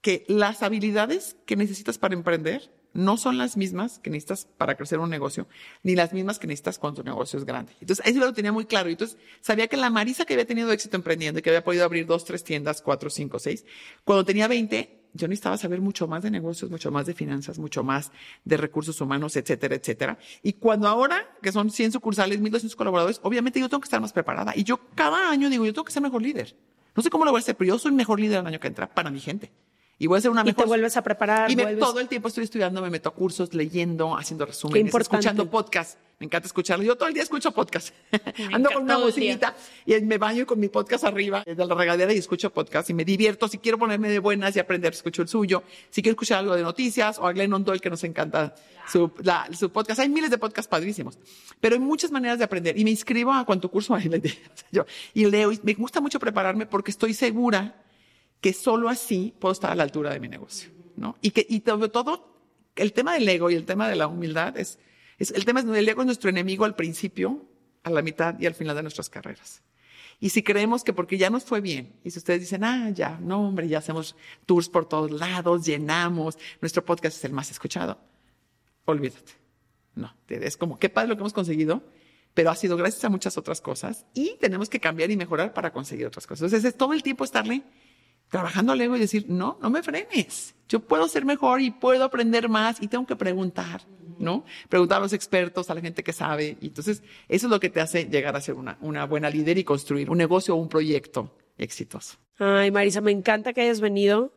que 0.00 0.24
las 0.28 0.62
habilidades 0.62 1.36
que 1.46 1.56
necesitas 1.56 1.98
para 1.98 2.14
emprender 2.14 2.70
no 2.94 3.16
son 3.16 3.36
las 3.36 3.56
mismas 3.56 3.98
que 3.98 4.10
necesitas 4.10 4.46
para 4.56 4.76
crecer 4.76 4.98
un 5.00 5.10
negocio, 5.10 5.46
ni 5.82 5.94
las 5.94 6.12
mismas 6.12 6.38
que 6.38 6.46
necesitas 6.46 6.78
cuando 6.78 7.02
tu 7.02 7.08
negocio 7.08 7.38
es 7.38 7.44
grande. 7.44 7.72
Entonces, 7.80 8.06
eso 8.06 8.20
lo 8.20 8.32
tenía 8.32 8.52
muy 8.52 8.64
claro. 8.64 8.88
Y 8.88 8.92
entonces, 8.92 9.18
sabía 9.40 9.66
que 9.66 9.76
la 9.76 9.90
Marisa 9.90 10.24
que 10.24 10.34
había 10.34 10.46
tenido 10.46 10.72
éxito 10.72 10.96
emprendiendo 10.96 11.40
y 11.40 11.42
que 11.42 11.50
había 11.50 11.64
podido 11.64 11.84
abrir 11.84 12.06
dos, 12.06 12.24
tres 12.24 12.44
tiendas, 12.44 12.80
cuatro, 12.80 13.10
cinco, 13.10 13.38
seis, 13.38 13.64
cuando 14.04 14.24
tenía 14.24 14.48
20, 14.48 15.04
yo 15.12 15.28
necesitaba 15.28 15.56
saber 15.56 15.80
mucho 15.80 16.08
más 16.08 16.22
de 16.22 16.30
negocios, 16.30 16.70
mucho 16.70 16.90
más 16.90 17.06
de 17.06 17.14
finanzas, 17.14 17.58
mucho 17.58 17.84
más 17.84 18.10
de 18.44 18.56
recursos 18.56 19.00
humanos, 19.00 19.36
etcétera, 19.36 19.76
etcétera. 19.76 20.18
Y 20.42 20.54
cuando 20.54 20.88
ahora, 20.88 21.36
que 21.40 21.52
son 21.52 21.70
100 21.70 21.92
sucursales, 21.92 22.40
1200 22.40 22.74
colaboradores, 22.76 23.20
obviamente 23.22 23.60
yo 23.60 23.68
tengo 23.68 23.80
que 23.80 23.86
estar 23.86 24.00
más 24.00 24.12
preparada. 24.12 24.52
Y 24.56 24.64
yo 24.64 24.80
cada 24.94 25.30
año 25.30 25.48
digo, 25.50 25.64
yo 25.64 25.72
tengo 25.72 25.84
que 25.84 25.92
ser 25.92 26.02
mejor 26.02 26.22
líder. 26.22 26.56
No 26.96 27.02
sé 27.02 27.10
cómo 27.10 27.24
lo 27.24 27.30
voy 27.30 27.38
a 27.38 27.42
hacer, 27.42 27.56
pero 27.56 27.68
yo 27.68 27.78
soy 27.78 27.92
mejor 27.92 28.20
líder 28.20 28.40
el 28.40 28.46
año 28.46 28.60
que 28.60 28.68
entra 28.68 28.92
para 28.92 29.10
mi 29.10 29.20
gente. 29.20 29.52
Y 29.98 30.08
voy 30.08 30.18
a 30.18 30.20
ser 30.20 30.30
una 30.32 30.40
y 30.42 30.46
mejor. 30.46 30.64
te 30.64 30.68
vuelves 30.68 30.96
a 30.96 31.02
preparar. 31.02 31.50
Y 31.50 31.56
me- 31.56 31.62
vuelves- 31.62 31.78
todo 31.80 32.00
el 32.00 32.08
tiempo 32.08 32.28
estoy 32.28 32.44
estudiando, 32.44 32.82
me 32.82 32.90
meto 32.90 33.08
a 33.08 33.14
cursos, 33.14 33.54
leyendo, 33.54 34.16
haciendo 34.16 34.44
resúmenes, 34.44 34.92
escuchando 34.94 35.48
podcasts. 35.50 35.98
Me 36.18 36.26
encanta 36.26 36.46
escucharlo. 36.46 36.84
Yo 36.84 36.96
todo 36.96 37.08
el 37.08 37.14
día 37.14 37.22
escucho 37.24 37.50
podcasts. 37.52 37.92
Ando 38.52 38.70
con 38.70 38.82
una 38.84 38.96
bocinita 38.98 39.54
y 39.84 40.00
me 40.02 40.16
baño 40.18 40.46
con 40.46 40.58
mi 40.60 40.68
podcast 40.68 41.04
arriba 41.04 41.42
de 41.44 41.54
la 41.56 41.74
regadera 41.74 42.12
y 42.12 42.18
escucho 42.18 42.50
podcast 42.52 42.88
y 42.90 42.94
me 42.94 43.04
divierto. 43.04 43.48
Si 43.48 43.58
quiero 43.58 43.78
ponerme 43.78 44.08
de 44.08 44.18
buenas 44.20 44.54
y 44.56 44.60
aprender, 44.60 44.92
escucho 44.94 45.22
el 45.22 45.28
suyo. 45.28 45.62
Si 45.90 46.02
quiero 46.02 46.14
escuchar 46.14 46.38
algo 46.38 46.54
de 46.56 46.62
noticias 46.62 47.18
o 47.18 47.26
a 47.26 47.32
Glennon 47.32 47.64
Doyle 47.64 47.80
que 47.80 47.90
nos 47.90 48.02
encanta 48.04 48.54
su, 48.90 49.12
la- 49.22 49.48
su 49.56 49.70
podcast. 49.70 50.00
Hay 50.00 50.08
miles 50.08 50.30
de 50.30 50.38
podcasts 50.38 50.68
padrísimos, 50.68 51.18
pero 51.60 51.74
hay 51.74 51.80
muchas 51.80 52.10
maneras 52.12 52.38
de 52.38 52.44
aprender. 52.44 52.78
Y 52.78 52.84
me 52.84 52.90
inscribo 52.90 53.32
a 53.32 53.44
cuanto 53.44 53.68
curso 53.70 53.94
hay. 53.94 54.08
Yo- 54.72 54.86
y 55.14 55.26
leo 55.26 55.50
y 55.52 55.60
me 55.62 55.74
gusta 55.74 56.00
mucho 56.00 56.18
prepararme 56.20 56.66
porque 56.66 56.90
estoy 56.92 57.12
segura 57.14 57.83
que 58.44 58.52
solo 58.52 58.90
así 58.90 59.32
puedo 59.38 59.52
estar 59.52 59.70
a 59.70 59.74
la 59.74 59.84
altura 59.84 60.12
de 60.12 60.20
mi 60.20 60.28
negocio, 60.28 60.68
¿no? 60.96 61.16
Y 61.22 61.30
que, 61.30 61.46
y 61.48 61.62
sobre 61.64 61.88
todo, 61.88 62.42
el 62.76 62.92
tema 62.92 63.14
del 63.14 63.26
ego 63.26 63.48
y 63.48 63.54
el 63.54 63.64
tema 63.64 63.88
de 63.88 63.96
la 63.96 64.06
humildad 64.06 64.58
es, 64.58 64.78
es 65.18 65.30
el 65.30 65.46
tema 65.46 65.60
es, 65.60 65.66
el 65.66 65.88
ego 65.88 66.02
es 66.02 66.06
nuestro 66.06 66.28
enemigo 66.28 66.66
al 66.66 66.76
principio, 66.76 67.48
a 67.84 67.88
la 67.88 68.02
mitad 68.02 68.38
y 68.38 68.44
al 68.44 68.54
final 68.54 68.76
de 68.76 68.82
nuestras 68.82 69.08
carreras. 69.08 69.62
Y 70.20 70.28
si 70.28 70.42
creemos 70.42 70.84
que 70.84 70.92
porque 70.92 71.16
ya 71.16 71.30
nos 71.30 71.44
fue 71.44 71.62
bien, 71.62 71.98
y 72.04 72.10
si 72.10 72.18
ustedes 72.18 72.40
dicen, 72.40 72.64
ah, 72.64 72.90
ya, 72.90 73.18
no, 73.18 73.48
hombre, 73.48 73.66
ya 73.66 73.78
hacemos 73.78 74.14
tours 74.44 74.68
por 74.68 74.86
todos 74.86 75.10
lados, 75.10 75.64
llenamos, 75.64 76.36
nuestro 76.60 76.84
podcast 76.84 77.16
es 77.16 77.24
el 77.24 77.32
más 77.32 77.50
escuchado, 77.50 77.98
olvídate. 78.84 79.32
No, 79.94 80.14
es 80.28 80.58
como, 80.58 80.78
qué 80.78 80.90
padre 80.90 81.08
lo 81.08 81.16
que 81.16 81.20
hemos 81.20 81.32
conseguido, 81.32 81.82
pero 82.34 82.50
ha 82.50 82.56
sido 82.56 82.76
gracias 82.76 83.02
a 83.06 83.08
muchas 83.08 83.38
otras 83.38 83.62
cosas 83.62 84.04
y 84.12 84.36
tenemos 84.38 84.68
que 84.68 84.80
cambiar 84.80 85.10
y 85.10 85.16
mejorar 85.16 85.54
para 85.54 85.72
conseguir 85.72 86.06
otras 86.06 86.26
cosas. 86.26 86.42
Entonces 86.42 86.68
es 86.68 86.76
todo 86.76 86.92
el 86.92 87.02
tiempo 87.02 87.24
estarle 87.24 87.62
trabajando 88.28 88.72
al 88.72 88.80
ego 88.80 88.96
y 88.96 89.00
decir, 89.00 89.26
no, 89.28 89.58
no 89.60 89.70
me 89.70 89.82
frenes. 89.82 90.54
Yo 90.68 90.80
puedo 90.80 91.08
ser 91.08 91.24
mejor 91.24 91.60
y 91.60 91.70
puedo 91.70 92.04
aprender 92.04 92.48
más 92.48 92.82
y 92.82 92.88
tengo 92.88 93.06
que 93.06 93.16
preguntar, 93.16 93.82
¿no? 94.18 94.44
Preguntar 94.68 94.98
a 94.98 95.00
los 95.02 95.12
expertos, 95.12 95.70
a 95.70 95.74
la 95.74 95.80
gente 95.80 96.02
que 96.02 96.12
sabe. 96.12 96.56
Y 96.60 96.68
entonces 96.68 97.02
eso 97.28 97.46
es 97.46 97.50
lo 97.50 97.60
que 97.60 97.70
te 97.70 97.80
hace 97.80 98.04
llegar 98.06 98.34
a 98.36 98.40
ser 98.40 98.54
una, 98.54 98.78
una 98.80 99.06
buena 99.06 99.30
líder 99.30 99.58
y 99.58 99.64
construir 99.64 100.10
un 100.10 100.18
negocio 100.18 100.54
o 100.54 100.58
un 100.58 100.68
proyecto 100.68 101.36
exitoso. 101.58 102.18
Ay, 102.38 102.70
Marisa, 102.70 103.00
me 103.00 103.12
encanta 103.12 103.52
que 103.52 103.60
hayas 103.60 103.80
venido. 103.80 104.32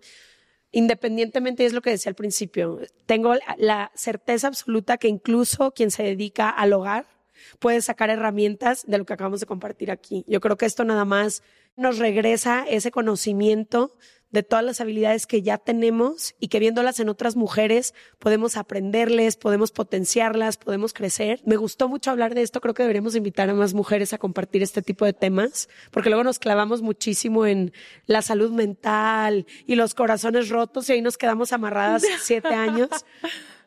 Independientemente, 0.71 1.65
es 1.65 1.73
lo 1.73 1.81
que 1.81 1.91
decía 1.91 2.09
al 2.09 2.15
principio, 2.15 2.81
tengo 3.05 3.33
la 3.57 3.91
certeza 3.95 4.47
absoluta 4.47 4.97
que 4.97 5.07
incluso 5.07 5.71
quien 5.71 5.91
se 5.91 6.03
dedica 6.03 6.49
al 6.49 6.73
hogar 6.73 7.16
puede 7.59 7.81
sacar 7.81 8.09
herramientas 8.09 8.85
de 8.87 8.97
lo 8.97 9.05
que 9.05 9.13
acabamos 9.13 9.39
de 9.39 9.45
compartir 9.45 9.91
aquí. 9.91 10.23
Yo 10.27 10.39
creo 10.41 10.57
que 10.57 10.65
esto 10.65 10.83
nada 10.83 11.05
más 11.05 11.43
nos 11.75 11.99
regresa 11.99 12.65
ese 12.67 12.91
conocimiento 12.91 13.93
de 14.31 14.43
todas 14.43 14.63
las 14.63 14.81
habilidades 14.81 15.25
que 15.25 15.41
ya 15.41 15.57
tenemos 15.57 16.35
y 16.39 16.49
que 16.49 16.59
viéndolas 16.59 16.99
en 16.99 17.07
otras 17.07 17.35
mujeres 17.35 17.93
podemos 18.19 18.57
aprenderles, 18.57 19.37
podemos 19.37 19.71
potenciarlas, 19.71 20.57
podemos 20.57 20.93
crecer. 20.93 21.41
Me 21.45 21.55
gustó 21.55 21.87
mucho 21.87 22.11
hablar 22.11 22.35
de 22.35 22.41
esto, 22.41 22.59
creo 22.59 22.73
que 22.73 22.83
deberíamos 22.83 23.15
invitar 23.15 23.49
a 23.49 23.53
más 23.53 23.73
mujeres 23.73 24.11
a 24.13 24.17
compartir 24.17 24.63
este 24.63 24.81
tipo 24.81 25.05
de 25.05 25.13
temas, 25.13 25.69
porque 25.91 26.09
luego 26.09 26.23
nos 26.23 26.39
clavamos 26.39 26.81
muchísimo 26.81 27.45
en 27.45 27.71
la 28.05 28.21
salud 28.21 28.51
mental 28.51 29.45
y 29.65 29.75
los 29.75 29.93
corazones 29.93 30.49
rotos 30.49 30.89
y 30.89 30.93
ahí 30.93 31.01
nos 31.01 31.17
quedamos 31.17 31.53
amarradas 31.53 32.03
siete 32.21 32.53
años. 32.53 32.89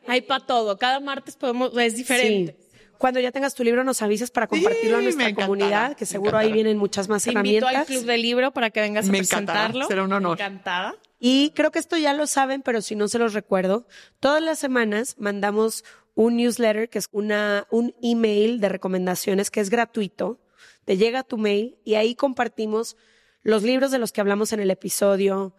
Hay 0.07 0.21
para 0.21 0.45
todo. 0.45 0.77
Cada 0.77 0.99
martes 0.99 1.35
podemos, 1.35 1.75
es 1.77 1.95
diferente. 1.95 2.55
Sí. 2.59 2.70
Cuando 3.01 3.19
ya 3.19 3.31
tengas 3.31 3.55
tu 3.55 3.63
libro 3.63 3.83
nos 3.83 4.01
avisas 4.03 4.29
para 4.29 4.45
compartirlo 4.47 4.97
a 4.97 4.99
Sí, 4.99 5.03
nuestra 5.05 5.23
me 5.25 5.29
encantará, 5.31 5.47
comunidad, 5.47 5.95
que 5.97 6.05
seguro 6.05 6.37
ahí 6.37 6.53
vienen 6.53 6.77
muchas 6.77 7.09
más 7.09 7.23
Te 7.23 7.31
invito 7.31 7.65
herramientas. 7.65 7.75
al 7.81 7.85
club 7.87 8.05
del 8.05 8.21
libro 8.21 8.51
para 8.51 8.69
que 8.69 8.79
vengas 8.81 9.09
a 9.09 9.11
Me 9.11 9.17
encantará, 9.17 9.59
presentarlo. 9.69 9.87
será 9.87 10.03
un 10.03 10.13
honor. 10.13 10.39
Encantada. 10.39 10.95
Y 11.19 11.51
creo 11.55 11.71
que 11.71 11.79
esto 11.79 11.97
ya 11.97 12.13
lo 12.13 12.27
saben, 12.27 12.61
pero 12.61 12.81
si 12.81 12.95
no 12.95 13.07
se 13.07 13.17
los 13.19 13.33
recuerdo, 13.33 13.87
todas 14.19 14.41
las 14.41 14.59
semanas 14.59 15.15
mandamos 15.17 15.83
un 16.13 16.35
newsletter 16.37 16.89
que 16.89 16.99
es 16.99 17.07
una, 17.11 17.65
un 17.71 17.95
email 18.03 18.59
de 18.59 18.69
recomendaciones 18.69 19.49
que 19.49 19.61
es 19.61 19.69
gratuito. 19.71 20.39
Te 20.85 20.97
llega 20.97 21.19
a 21.19 21.23
tu 21.23 21.37
mail 21.39 21.77
y 21.83 21.95
ahí 21.95 22.13
compartimos 22.15 22.97
los 23.43 23.63
libros 23.63 23.89
de 23.91 23.97
los 23.97 24.11
que 24.11 24.21
hablamos 24.21 24.53
en 24.53 24.59
el 24.59 24.69
episodio, 24.69 25.55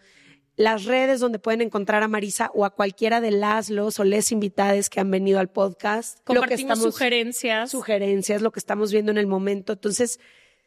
las 0.57 0.85
redes 0.85 1.21
donde 1.21 1.39
pueden 1.39 1.63
encontrar 1.63 2.03
a 2.03 2.09
Marisa 2.09 2.51
o 2.55 2.65
a 2.65 2.71
cualquiera 2.75 3.21
de 3.21 3.31
las, 3.31 3.71
los 3.71 3.99
o 3.99 4.05
les 4.05 4.33
invitades 4.33 4.91
que 4.91 5.01
han 5.01 5.11
venido 5.11 5.39
al 5.41 5.49
podcast. 5.49 6.19
Lo 6.29 6.35
que 6.35 6.41
Compartimos 6.41 6.61
estamos- 6.79 6.95
sugerencias. 6.95 7.71
sugerencias, 7.71 8.43
lo 8.43 8.53
que 8.53 8.59
estamos 8.61 8.93
viendo 8.93 9.11
en 9.13 9.19
el 9.19 9.27
momento. 9.27 9.73
Entonces, 9.73 10.21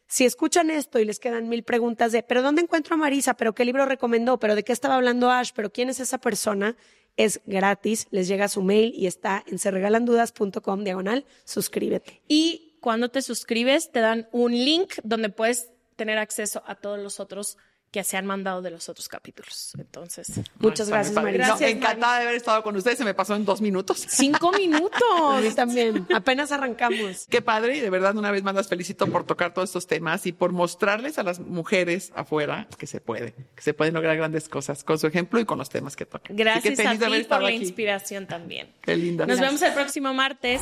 si 0.08 0.26
escuchan 0.26 0.70
esto 0.70 1.00
y 1.00 1.06
les 1.06 1.20
quedan 1.20 1.50
mil 1.50 1.64
preguntas 1.64 2.12
de, 2.12 2.24
¿pero 2.24 2.42
dónde 2.42 2.62
encuentro 2.62 2.96
a 2.96 2.98
Marisa? 2.98 3.36
¿Pero 3.36 3.54
qué 3.54 3.66
libro 3.66 3.86
recomendó? 3.86 4.40
¿Pero 4.40 4.56
de 4.56 4.64
qué 4.64 4.74
estaba 4.74 4.96
hablando 4.96 5.32
Ash? 5.32 5.52
¿Pero 5.56 5.72
quién 5.72 5.90
es 5.90 6.00
esa 6.00 6.18
persona? 6.20 6.76
Es 7.18 7.40
gratis, 7.46 8.08
les 8.12 8.28
llega 8.28 8.48
su 8.50 8.62
mail 8.62 8.94
y 8.96 9.08
está 9.08 9.44
en 9.48 9.58
serregalandudas.com 9.58 10.84
diagonal, 10.84 11.26
suscríbete. 11.46 12.22
Y 12.28 12.74
cuando 12.82 13.10
te 13.10 13.22
suscribes, 13.22 13.92
te 13.92 14.00
dan 14.02 14.28
un 14.32 14.52
link 14.52 14.96
donde 15.04 15.30
puedes 15.30 15.70
tener 15.96 16.18
acceso 16.18 16.62
a 16.66 16.76
todos 16.76 17.00
los 17.00 17.20
otros 17.20 17.58
que 17.92 18.04
se 18.04 18.18
han 18.18 18.26
mandado 18.26 18.62
de 18.62 18.72
los 18.72 18.90
otros 18.90 19.08
capítulos. 19.08 19.72
Entonces, 19.78 20.42
Muchas 20.60 20.88
muy 20.88 20.98
gracias. 20.98 21.16
Marisa. 21.16 21.38
No, 21.38 21.48
Gracias, 21.48 21.72
encantada 21.72 22.18
de 22.18 22.24
haber 22.24 22.36
estado 22.36 22.62
con 22.62 22.76
ustedes. 22.76 22.98
Se 22.98 23.06
me 23.06 23.14
pasó 23.14 23.36
en 23.36 23.46
dos 23.46 23.62
minutos. 23.62 24.06
cinco 24.10 24.52
minutos. 24.52 25.56
también, 25.56 26.06
apenas 26.14 26.52
arrancamos. 26.52 27.26
Qué 27.30 27.42
padre 27.42 27.78
y 27.78 27.80
de 27.80 27.90
verdad 27.90 28.16
una 28.18 28.32
vez 28.32 28.44
más 28.44 28.54
las 28.56 28.68
felicito 28.68 29.08
por 29.08 29.24
tocar 29.26 29.54
todos 29.54 29.70
estos 29.70 29.88
temas 29.88 30.26
y 30.26 30.34
por 30.34 30.52
mostrarles 30.52 31.18
a 31.20 31.24
las 31.24 31.40
mujeres 31.40 32.12
afuera 32.16 32.68
que 32.78 32.86
se 32.86 33.00
puede, 33.00 33.34
que 33.56 33.62
se 33.62 33.74
pueden 33.74 33.94
lograr 33.94 34.18
grandes 34.18 34.50
cosas 34.50 34.84
con 34.84 35.00
su 35.00 35.08
ejemplo 35.08 35.40
y 35.40 35.46
con 35.46 35.58
los 35.58 35.70
temas 35.70 35.96
que 35.96 36.06
tocan. 36.06 36.36
Que 36.36 36.44
Gracias 36.44 36.76
feliz 36.76 37.02
a 37.02 37.08
ti 37.10 37.24
por 37.24 37.42
la 37.42 37.48
aquí. 37.50 37.58
inspiración 37.58 38.28
también. 38.28 38.74
Qué 38.82 38.96
linda. 38.96 39.26
Nos 39.26 39.40
vemos 39.40 39.62
el 39.62 39.74
próximo 39.74 40.14
martes. 40.14 40.62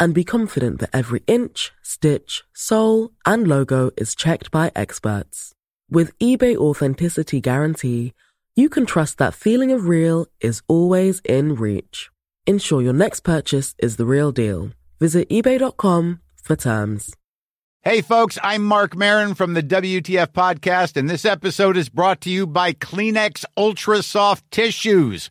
and 0.00 0.14
be 0.14 0.24
confident 0.24 0.80
that 0.80 0.90
every 0.92 1.22
inch, 1.26 1.70
stitch, 1.82 2.42
sole, 2.54 3.12
and 3.26 3.46
logo 3.46 3.90
is 3.96 4.14
checked 4.14 4.50
by 4.50 4.72
experts. 4.74 5.52
With 5.90 6.18
eBay 6.18 6.56
Authenticity 6.56 7.40
Guarantee, 7.40 8.14
you 8.56 8.68
can 8.68 8.86
trust 8.86 9.18
that 9.18 9.34
feeling 9.34 9.70
of 9.70 9.86
real 9.86 10.26
is 10.40 10.62
always 10.66 11.20
in 11.20 11.54
reach. 11.54 12.10
Ensure 12.46 12.82
your 12.82 12.94
next 12.94 13.20
purchase 13.20 13.74
is 13.78 13.96
the 13.96 14.06
real 14.06 14.32
deal. 14.32 14.70
Visit 14.98 15.28
eBay.com 15.28 16.20
for 16.42 16.56
terms. 16.56 17.14
Hey, 17.82 18.02
folks, 18.02 18.38
I'm 18.42 18.62
Mark 18.62 18.94
Marin 18.94 19.34
from 19.34 19.54
the 19.54 19.62
WTF 19.62 20.28
Podcast, 20.28 20.98
and 20.98 21.08
this 21.08 21.24
episode 21.24 21.78
is 21.78 21.88
brought 21.88 22.20
to 22.20 22.30
you 22.30 22.46
by 22.46 22.74
Kleenex 22.74 23.46
Ultra 23.56 24.02
Soft 24.02 24.50
Tissues, 24.50 25.30